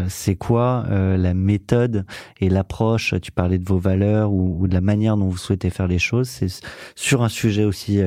C'est 0.09 0.37
quoi 0.37 0.87
la 0.91 1.35
méthode 1.35 2.05
et 2.41 2.49
l'approche? 2.49 3.15
Tu 3.23 3.31
parlais 3.33 3.59
de 3.59 3.65
vos 3.65 3.79
valeurs 3.79 4.33
ou, 4.33 4.57
ou 4.61 4.67
de 4.67 4.75
la 4.75 4.81
manière 4.81 5.17
dont 5.17 5.29
vous 5.29 5.39
souhaitez 5.39 5.71
faire 5.71 5.87
les 5.87 5.99
choses. 5.99 6.29
C'est 6.29 6.49
sur 6.95 7.23
un 7.23 7.29
sujet 7.29 7.65
aussi 7.65 8.01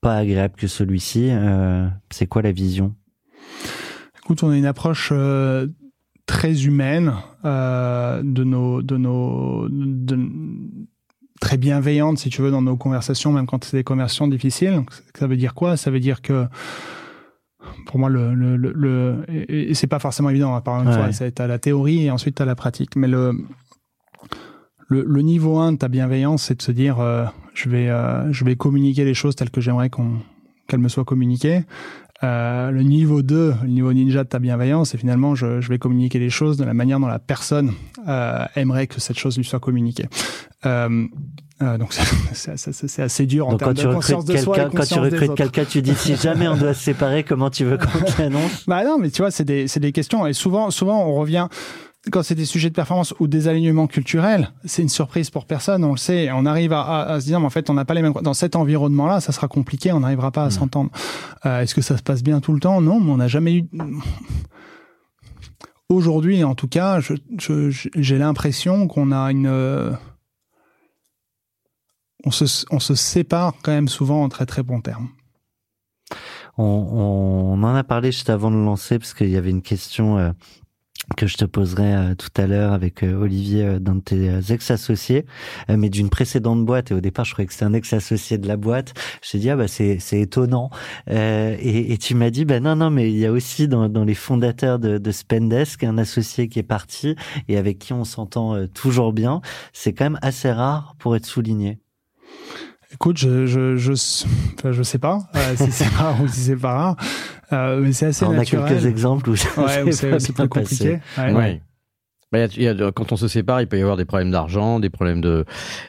pas 0.00 0.16
agréable 0.16 0.54
que 0.56 0.66
celui-ci. 0.66 1.30
c'est 2.10 2.26
quoi 2.26 2.42
la 2.42 2.52
vision? 2.52 2.94
Écoute, 4.22 4.42
on 4.42 4.50
a 4.50 4.56
une 4.56 4.66
approche 4.66 5.12
très 6.26 6.64
humaine 6.64 7.12
euh, 7.44 8.22
de 8.24 8.44
nos, 8.44 8.82
de 8.82 8.96
nos, 8.96 9.68
de, 9.68 10.16
très 11.44 11.58
bienveillante, 11.58 12.16
si 12.18 12.30
tu 12.30 12.40
veux, 12.40 12.50
dans 12.50 12.62
nos 12.62 12.76
conversations, 12.76 13.30
même 13.30 13.44
quand 13.44 13.62
c'est 13.64 13.76
des 13.76 13.84
conversations 13.84 14.26
difficiles. 14.26 14.82
Ça 15.18 15.26
veut 15.26 15.36
dire 15.36 15.52
quoi? 15.52 15.76
Ça 15.76 15.90
veut 15.90 16.00
dire 16.00 16.22
que 16.22 16.46
pour 17.84 17.98
moi, 17.98 18.08
le, 18.08 18.34
le, 18.34 18.56
le, 18.56 19.24
et, 19.28 19.74
c'est 19.74 19.86
pas 19.86 19.98
forcément 19.98 20.30
évident. 20.30 20.54
Hein, 20.54 20.62
par 20.62 20.82
une 20.82 20.90
fois, 20.90 21.12
c'est 21.12 21.40
à 21.40 21.46
la 21.46 21.58
théorie 21.58 22.06
et 22.06 22.10
ensuite 22.10 22.40
à 22.40 22.46
la 22.46 22.54
pratique. 22.54 22.96
Mais 22.96 23.08
le, 23.08 23.32
le, 24.88 25.04
le 25.06 25.20
niveau 25.20 25.58
1 25.58 25.72
de 25.72 25.76
ta 25.76 25.88
bienveillance, 25.88 26.44
c'est 26.44 26.56
de 26.56 26.62
se 26.62 26.72
dire, 26.72 26.98
euh, 27.00 27.26
je 27.52 27.68
vais, 27.68 27.90
euh, 27.90 28.32
je 28.32 28.42
vais 28.46 28.56
communiquer 28.56 29.04
les 29.04 29.14
choses 29.14 29.36
telles 29.36 29.50
que 29.50 29.60
j'aimerais 29.60 29.90
qu'on, 29.90 30.20
qu'elles 30.66 30.80
me 30.80 30.88
soient 30.88 31.04
communiquées. 31.04 31.60
Euh, 32.24 32.70
le 32.70 32.82
niveau 32.82 33.22
2, 33.22 33.54
le 33.62 33.68
niveau 33.68 33.92
ninja 33.92 34.24
de 34.24 34.28
ta 34.28 34.38
bienveillance, 34.38 34.90
c'est 34.90 34.98
finalement, 34.98 35.34
je, 35.34 35.60
je, 35.60 35.68
vais 35.68 35.78
communiquer 35.78 36.18
les 36.18 36.30
choses 36.30 36.56
de 36.56 36.64
la 36.64 36.72
manière 36.72 36.98
dont 36.98 37.06
la 37.06 37.18
personne 37.18 37.72
euh, 38.08 38.44
aimerait 38.56 38.86
que 38.86 38.98
cette 38.98 39.18
chose 39.18 39.36
lui 39.36 39.44
soit 39.44 39.60
communiquée. 39.60 40.06
Euh, 40.64 41.06
donc 41.60 41.92
c'est 42.32 43.02
assez 43.02 43.26
dur 43.26 43.48
en 43.48 43.56
termes 43.56 43.74
de 43.74 43.86
conscience 43.86 44.24
de 44.24 44.36
soi. 44.38 44.70
Quand 44.70 44.84
tu 44.84 44.98
recrutes 44.98 45.34
quelqu'un, 45.34 45.64
tu 45.64 45.82
dis 45.82 45.94
si 45.94 46.16
jamais 46.22 46.48
on 46.48 46.56
doit 46.56 46.72
se 46.72 46.82
séparer, 46.82 47.24
comment 47.24 47.50
tu 47.50 47.64
veux 47.64 47.76
qu'on 47.76 48.12
t'annonce 48.16 48.64
Bah 48.66 48.84
non, 48.84 48.96
mais 48.98 49.10
tu 49.10 49.20
vois, 49.20 49.30
c'est 49.30 49.44
des, 49.44 49.66
des 49.66 49.92
questions 49.92 50.26
et 50.26 50.32
souvent, 50.32 50.70
souvent 50.70 51.06
on 51.06 51.14
revient 51.14 51.48
quand 52.10 52.22
c'est 52.22 52.34
des 52.34 52.44
sujets 52.44 52.68
de 52.68 52.74
performance 52.74 53.14
ou 53.18 53.26
des 53.26 53.48
alignements 53.48 53.86
culturels, 53.86 54.52
c'est 54.64 54.82
une 54.82 54.88
surprise 54.88 55.30
pour 55.30 55.46
personne, 55.46 55.84
on 55.84 55.92
le 55.92 55.98
sait. 55.98 56.30
On 56.32 56.44
arrive 56.44 56.72
à, 56.72 57.02
à, 57.02 57.20
se 57.20 57.26
dire, 57.26 57.40
mais 57.40 57.46
en 57.46 57.50
fait, 57.50 57.70
on 57.70 57.74
n'a 57.74 57.84
pas 57.84 57.94
les 57.94 58.02
mêmes. 58.02 58.12
Dans 58.22 58.34
cet 58.34 58.56
environnement-là, 58.56 59.20
ça 59.20 59.32
sera 59.32 59.48
compliqué, 59.48 59.92
on 59.92 60.00
n'arrivera 60.00 60.30
pas 60.30 60.44
à 60.44 60.48
mmh. 60.48 60.52
s'entendre. 60.52 60.90
Euh, 61.46 61.60
Est-ce 61.60 61.74
que 61.74 61.82
ça 61.82 61.96
se 61.96 62.02
passe 62.02 62.22
bien 62.22 62.40
tout 62.40 62.52
le 62.52 62.60
temps? 62.60 62.80
Non, 62.80 63.00
mais 63.00 63.10
on 63.10 63.16
n'a 63.16 63.28
jamais 63.28 63.54
eu. 63.54 63.64
Aujourd'hui, 65.88 66.44
en 66.44 66.54
tout 66.54 66.68
cas, 66.68 67.00
j'ai 67.00 67.16
je, 67.38 68.14
l'impression 68.14 68.88
qu'on 68.88 69.12
a 69.12 69.30
une 69.30 69.96
on 72.24 72.30
se, 72.30 72.64
on 72.70 72.80
se 72.80 72.94
sépare 72.94 73.54
quand 73.62 73.72
même 73.72 73.88
souvent 73.88 74.24
en 74.24 74.28
très 74.28 74.46
très 74.46 74.62
bons 74.62 74.80
termes. 74.80 75.08
On, 76.56 76.64
on, 76.64 77.62
en 77.62 77.74
a 77.74 77.84
parlé 77.84 78.12
juste 78.12 78.30
avant 78.30 78.50
de 78.50 78.56
lancer 78.56 78.98
parce 78.98 79.14
qu'il 79.14 79.28
y 79.28 79.36
avait 79.36 79.50
une 79.50 79.62
question 79.62 80.18
euh, 80.18 80.30
que 81.16 81.26
je 81.26 81.36
te 81.36 81.44
poserai 81.44 81.94
euh, 81.94 82.14
tout 82.14 82.30
à 82.36 82.46
l'heure 82.46 82.72
avec 82.72 83.02
euh, 83.02 83.14
Olivier, 83.14 83.78
d'un 83.80 83.96
de 83.96 84.00
tes 84.00 84.52
ex-associés, 84.52 85.26
mais 85.68 85.88
d'une 85.88 86.10
précédente 86.10 86.64
boîte. 86.64 86.90
Et 86.90 86.94
au 86.94 87.00
départ, 87.00 87.24
je 87.24 87.32
croyais 87.32 87.46
que 87.46 87.52
c'était 87.52 87.64
un 87.64 87.72
ex-associé 87.72 88.38
de 88.38 88.48
la 88.48 88.56
boîte. 88.56 88.94
Je 89.22 89.32
t'ai 89.32 89.38
dit, 89.38 89.50
ah 89.50 89.56
bah 89.56 89.68
c'est, 89.68 89.98
étonnant. 90.12 90.70
Et, 91.08 91.92
et, 91.92 91.98
tu 91.98 92.14
m'as 92.14 92.30
dit, 92.30 92.44
bah 92.44 92.60
non, 92.60 92.76
non, 92.76 92.90
mais 92.90 93.10
il 93.10 93.18
y 93.18 93.26
a 93.26 93.32
aussi 93.32 93.68
dans, 93.68 93.88
dans 93.88 94.04
les 94.04 94.14
fondateurs 94.14 94.78
de, 94.78 94.98
de 94.98 95.10
Spendesk 95.10 95.84
un 95.84 95.98
associé 95.98 96.48
qui 96.48 96.58
est 96.58 96.64
parti 96.64 97.16
et 97.48 97.56
avec 97.56 97.78
qui 97.78 97.92
on 97.92 98.04
s'entend 98.04 98.66
toujours 98.68 99.12
bien. 99.12 99.40
C'est 99.72 99.92
quand 99.92 100.04
même 100.04 100.18
assez 100.22 100.50
rare 100.50 100.96
pour 100.98 101.16
être 101.16 101.26
souligné. 101.26 101.78
Écoute, 102.94 103.18
je 103.18 103.46
je 103.46 103.76
je, 103.76 103.92
enfin, 104.58 104.72
je 104.72 104.82
sais 104.82 104.98
pas 104.98 105.18
euh, 105.34 105.56
si 105.56 105.72
c'est 105.72 105.86
rare 105.86 106.20
ou 106.22 106.28
si 106.28 106.40
c'est 106.40 106.56
pas 106.56 106.74
rare, 106.74 106.96
euh, 107.52 107.80
mais 107.80 107.92
c'est 107.92 108.06
assez 108.06 108.24
on 108.24 108.32
naturel. 108.32 108.62
On 108.62 108.66
a 108.66 108.68
quelques 108.68 108.86
exemples 108.86 109.30
où, 109.30 109.32
ouais, 109.32 109.92
c'est 109.92 110.32
plus 110.32 110.48
compliqué. 110.48 111.00
Ouais. 111.18 111.32
ouais. 111.32 111.62
Bah, 112.30 112.38
y 112.38 112.42
a, 112.42 112.72
y 112.72 112.82
a, 112.82 112.92
quand 112.92 113.12
on 113.12 113.16
se 113.16 113.28
sépare, 113.28 113.60
il 113.60 113.68
peut 113.68 113.78
y 113.78 113.82
avoir 113.82 113.96
des 113.96 114.04
problèmes 114.04 114.30
d'argent, 114.30 114.80
des 114.80 114.90
problèmes 114.90 115.20
de, 115.20 115.44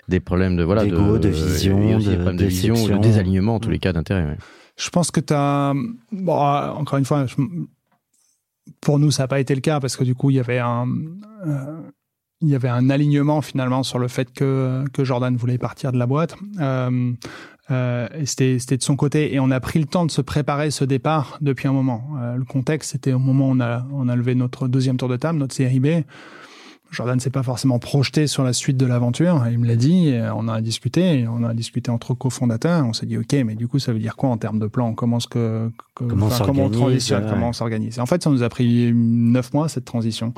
des 0.08 0.20
problèmes 0.20 0.56
de 0.56 0.64
voilà, 0.64 0.86
de, 0.86 1.18
de 1.18 1.30
vision, 1.30 1.96
aussi 1.96 2.08
de, 2.08 2.12
des 2.12 2.18
problèmes 2.18 2.38
de, 2.38 2.46
vision, 2.46 2.88
de 2.88 2.98
désalignement 2.98 3.56
en 3.56 3.60
tous 3.60 3.70
les 3.70 3.80
cas 3.80 3.94
d'intérêt. 3.94 4.38
Je 4.78 4.90
pense 4.90 5.12
que 5.12 5.20
tu 5.20 5.34
as, 5.34 5.74
bon, 6.12 6.34
encore 6.34 7.00
une 7.00 7.06
fois, 7.06 7.26
je, 7.26 7.36
pour 8.82 9.00
nous 9.00 9.12
ça 9.12 9.24
n'a 9.24 9.28
pas 9.28 9.40
été 9.40 9.56
le 9.56 9.62
cas 9.62 9.80
parce 9.80 9.96
que 9.96 10.04
du 10.04 10.16
coup 10.16 10.30
il 10.30 10.38
y 10.38 10.40
avait 10.40 10.60
un, 10.60 10.88
euh, 11.46 11.82
il 12.42 12.50
y 12.50 12.56
avait 12.56 12.70
un 12.70 12.90
alignement 12.90 13.42
finalement 13.42 13.84
sur 13.84 14.00
le 14.00 14.08
fait 14.08 14.32
que, 14.32 14.84
que 14.94 15.04
Jordan 15.04 15.36
voulait 15.36 15.58
partir 15.58 15.92
de 15.92 15.98
la 15.98 16.06
boîte. 16.06 16.36
Euh, 16.60 17.14
euh, 17.72 18.08
c'était 18.26 18.78
de 18.78 18.84
son 18.84 18.96
côté 18.96 19.34
et 19.34 19.40
on 19.40 19.50
a 19.50 19.60
pris 19.60 19.80
le 19.80 19.86
temps 19.86 20.06
de 20.06 20.12
se 20.12 20.22
préparer 20.22 20.70
ce 20.70 20.86
départ 20.86 21.38
depuis 21.42 21.68
un 21.68 21.74
moment. 21.74 22.04
Euh, 22.22 22.36
le 22.36 22.46
contexte, 22.46 22.92
c'était 22.92 23.14
au 23.14 23.20
moment 23.20 23.48
où 23.48 23.52
on 23.52 23.60
a, 23.60 23.86
on 23.92 24.08
a 24.10 24.16
levé 24.16 24.36
notre 24.36 24.68
deuxième 24.68 24.98
tour 24.98 25.10
de 25.10 25.18
table, 25.18 25.40
notre 25.40 25.56
série 25.56 25.80
B. 25.80 25.88
Jordan 26.92 27.20
s'est 27.20 27.32
pas 27.32 27.44
forcément 27.44 27.80
projeté 27.80 28.28
sur 28.28 28.44
la 28.44 28.54
suite 28.54 28.78
de 28.78 28.86
l'aventure. 28.86 29.44
Il 29.52 29.60
me 29.60 29.68
l'a 29.68 29.76
dit, 29.76 30.14
on 30.34 30.48
a 30.48 30.62
discuté, 30.62 31.28
on 31.28 31.44
a 31.44 31.54
discuté 31.54 31.92
entre 31.92 32.14
cofondateurs. 32.14 32.86
On 32.86 32.94
s'est 32.94 33.08
dit, 33.08 33.18
ok, 33.18 33.34
mais 33.44 33.56
du 33.56 33.68
coup, 33.68 33.80
ça 33.80 33.92
veut 33.92 34.00
dire 34.00 34.16
quoi 34.16 34.30
en 34.30 34.38
termes 34.38 34.60
de 34.60 34.68
plan? 34.68 34.94
Comment 34.94 35.20
ce 35.20 35.28
que, 35.28 35.70
comment, 35.94 36.30
comment 36.46 36.66
on 36.66 36.70
transitionne, 36.70 37.26
comment 37.28 37.50
on 37.50 37.54
s'organise? 37.54 38.00
En 38.00 38.06
fait, 38.06 38.24
ça 38.24 38.30
nous 38.30 38.44
a 38.44 38.50
pris 38.50 38.94
neuf 38.94 39.52
mois 39.52 39.68
cette 39.68 39.84
transition. 39.84 40.34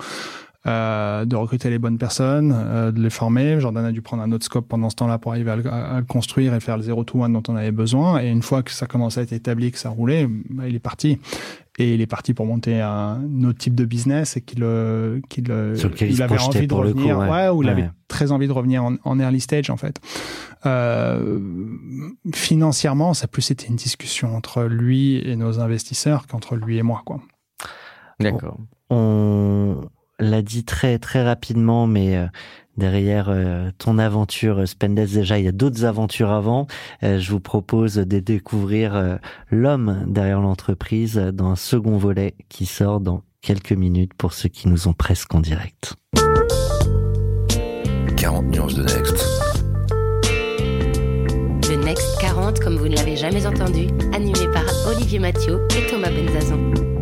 Euh, 0.68 1.24
de 1.24 1.36
recruter 1.36 1.70
les 1.70 1.80
bonnes 1.80 1.98
personnes, 1.98 2.54
euh, 2.54 2.92
de 2.92 3.02
les 3.02 3.10
former. 3.10 3.60
Jordan 3.60 3.86
a 3.86 3.92
dû 3.92 4.02
prendre 4.02 4.24
un 4.24 4.32
autre 4.34 4.44
scope 4.44 4.68
pendant 4.68 4.90
ce 4.90 4.96
temps-là 4.96 5.18
pour 5.18 5.32
arriver 5.32 5.52
à 5.52 5.56
le, 5.56 6.04
construire 6.04 6.54
et 6.54 6.60
faire 6.60 6.76
le 6.76 6.84
0 6.84 7.06
to 7.06 7.24
1 7.24 7.30
dont 7.30 7.44
on 7.48 7.56
avait 7.56 7.72
besoin. 7.72 8.22
Et 8.22 8.30
une 8.30 8.42
fois 8.42 8.64
que 8.64 8.72
ça 8.72 8.86
commençait 8.86 9.22
à 9.22 9.24
être 9.24 9.32
établi, 9.34 9.72
que 9.72 9.78
ça 9.78 9.90
roulait, 9.90 10.28
bah, 10.50 10.68
il 10.68 10.76
est 10.76 10.80
parti. 10.80 11.20
Et 11.78 11.94
il 11.94 12.02
est 12.02 12.08
parti 12.08 12.34
pour 12.34 12.46
monter 12.46 12.82
un 12.82 13.44
autre 13.46 13.60
type 13.60 13.76
de 13.76 13.86
business 13.86 14.36
et 14.36 14.42
qu'il 14.42 14.66
qu'il 15.30 15.48
il 15.48 16.22
avait 16.22 16.40
envie 16.40 16.68
de 16.68 16.74
revenir, 16.74 17.20
ouais. 17.20 17.50
ou 17.50 17.62
il 17.62 17.70
avait 17.70 17.92
très 18.08 18.32
envie 18.32 18.48
de 18.48 18.52
revenir 18.52 18.84
en, 18.84 18.96
en 19.04 19.20
early 19.20 19.40
stage 19.40 19.70
en 19.70 19.78
fait. 19.78 20.02
Euh, 20.66 21.40
financièrement, 22.34 23.14
ça 23.14 23.28
plus 23.28 23.52
été 23.52 23.68
une 23.68 23.76
discussion 23.76 24.36
entre 24.36 24.64
lui 24.64 25.18
et 25.18 25.36
nos 25.36 25.60
investisseurs 25.60 26.28
qu'entre 26.28 26.56
lui 26.56 26.78
et 26.78 26.84
moi, 26.84 27.04
quoi. 27.06 27.22
D'accord. 28.20 28.58
On, 28.90 29.82
l'a 30.20 30.42
dit 30.42 30.64
très 30.64 31.00
très 31.00 31.24
rapidement, 31.24 31.88
mais 31.88 32.18
euh, 32.18 32.28
derrière 32.78 33.28
euh, 33.30 33.70
ton 33.78 33.98
aventure 33.98 34.60
euh, 34.60 34.66
Spendes 34.66 34.96
déjà, 34.96 35.40
il 35.40 35.46
y 35.46 35.48
a 35.48 35.52
d'autres 35.52 35.86
aventures 35.86 36.32
avant. 36.32 36.68
je 37.02 37.32
vous 37.32 37.40
propose 37.40 37.96
de 37.96 38.20
découvrir 38.20 39.20
l'homme 39.52 40.04
derrière 40.08 40.42
l'entreprise 40.42 41.16
dans 41.16 41.52
un 41.52 41.56
second 41.56 41.98
volet 41.98 42.36
qui 42.50 42.66
sort 42.66 43.00
dans 43.00 43.22
quelques 43.42 43.74
minutes 43.74 44.14
pour 44.14 44.34
ceux 44.34 44.50
qui 44.50 44.68
nous 44.68 44.88
ont 44.88 44.94
presque 44.94 45.34
en 45.34 45.40
direct. 45.40 45.96
40 48.18 48.46
nuances 48.48 48.76
de 48.76 48.84
Next. 48.84 49.26
Le 51.70 51.84
Next 51.84 52.20
40, 52.20 52.60
comme 52.60 52.76
vous 52.78 52.88
ne 52.88 52.96
l'avez 52.96 53.16
jamais 53.16 53.46
entendu, 53.46 53.88
animé 54.14 54.48
par 54.54 54.66
Olivier 54.88 55.20
Mathieu 55.20 55.60
et 55.78 55.90
Thomas 55.90 56.10
Benzazon. 56.10 56.97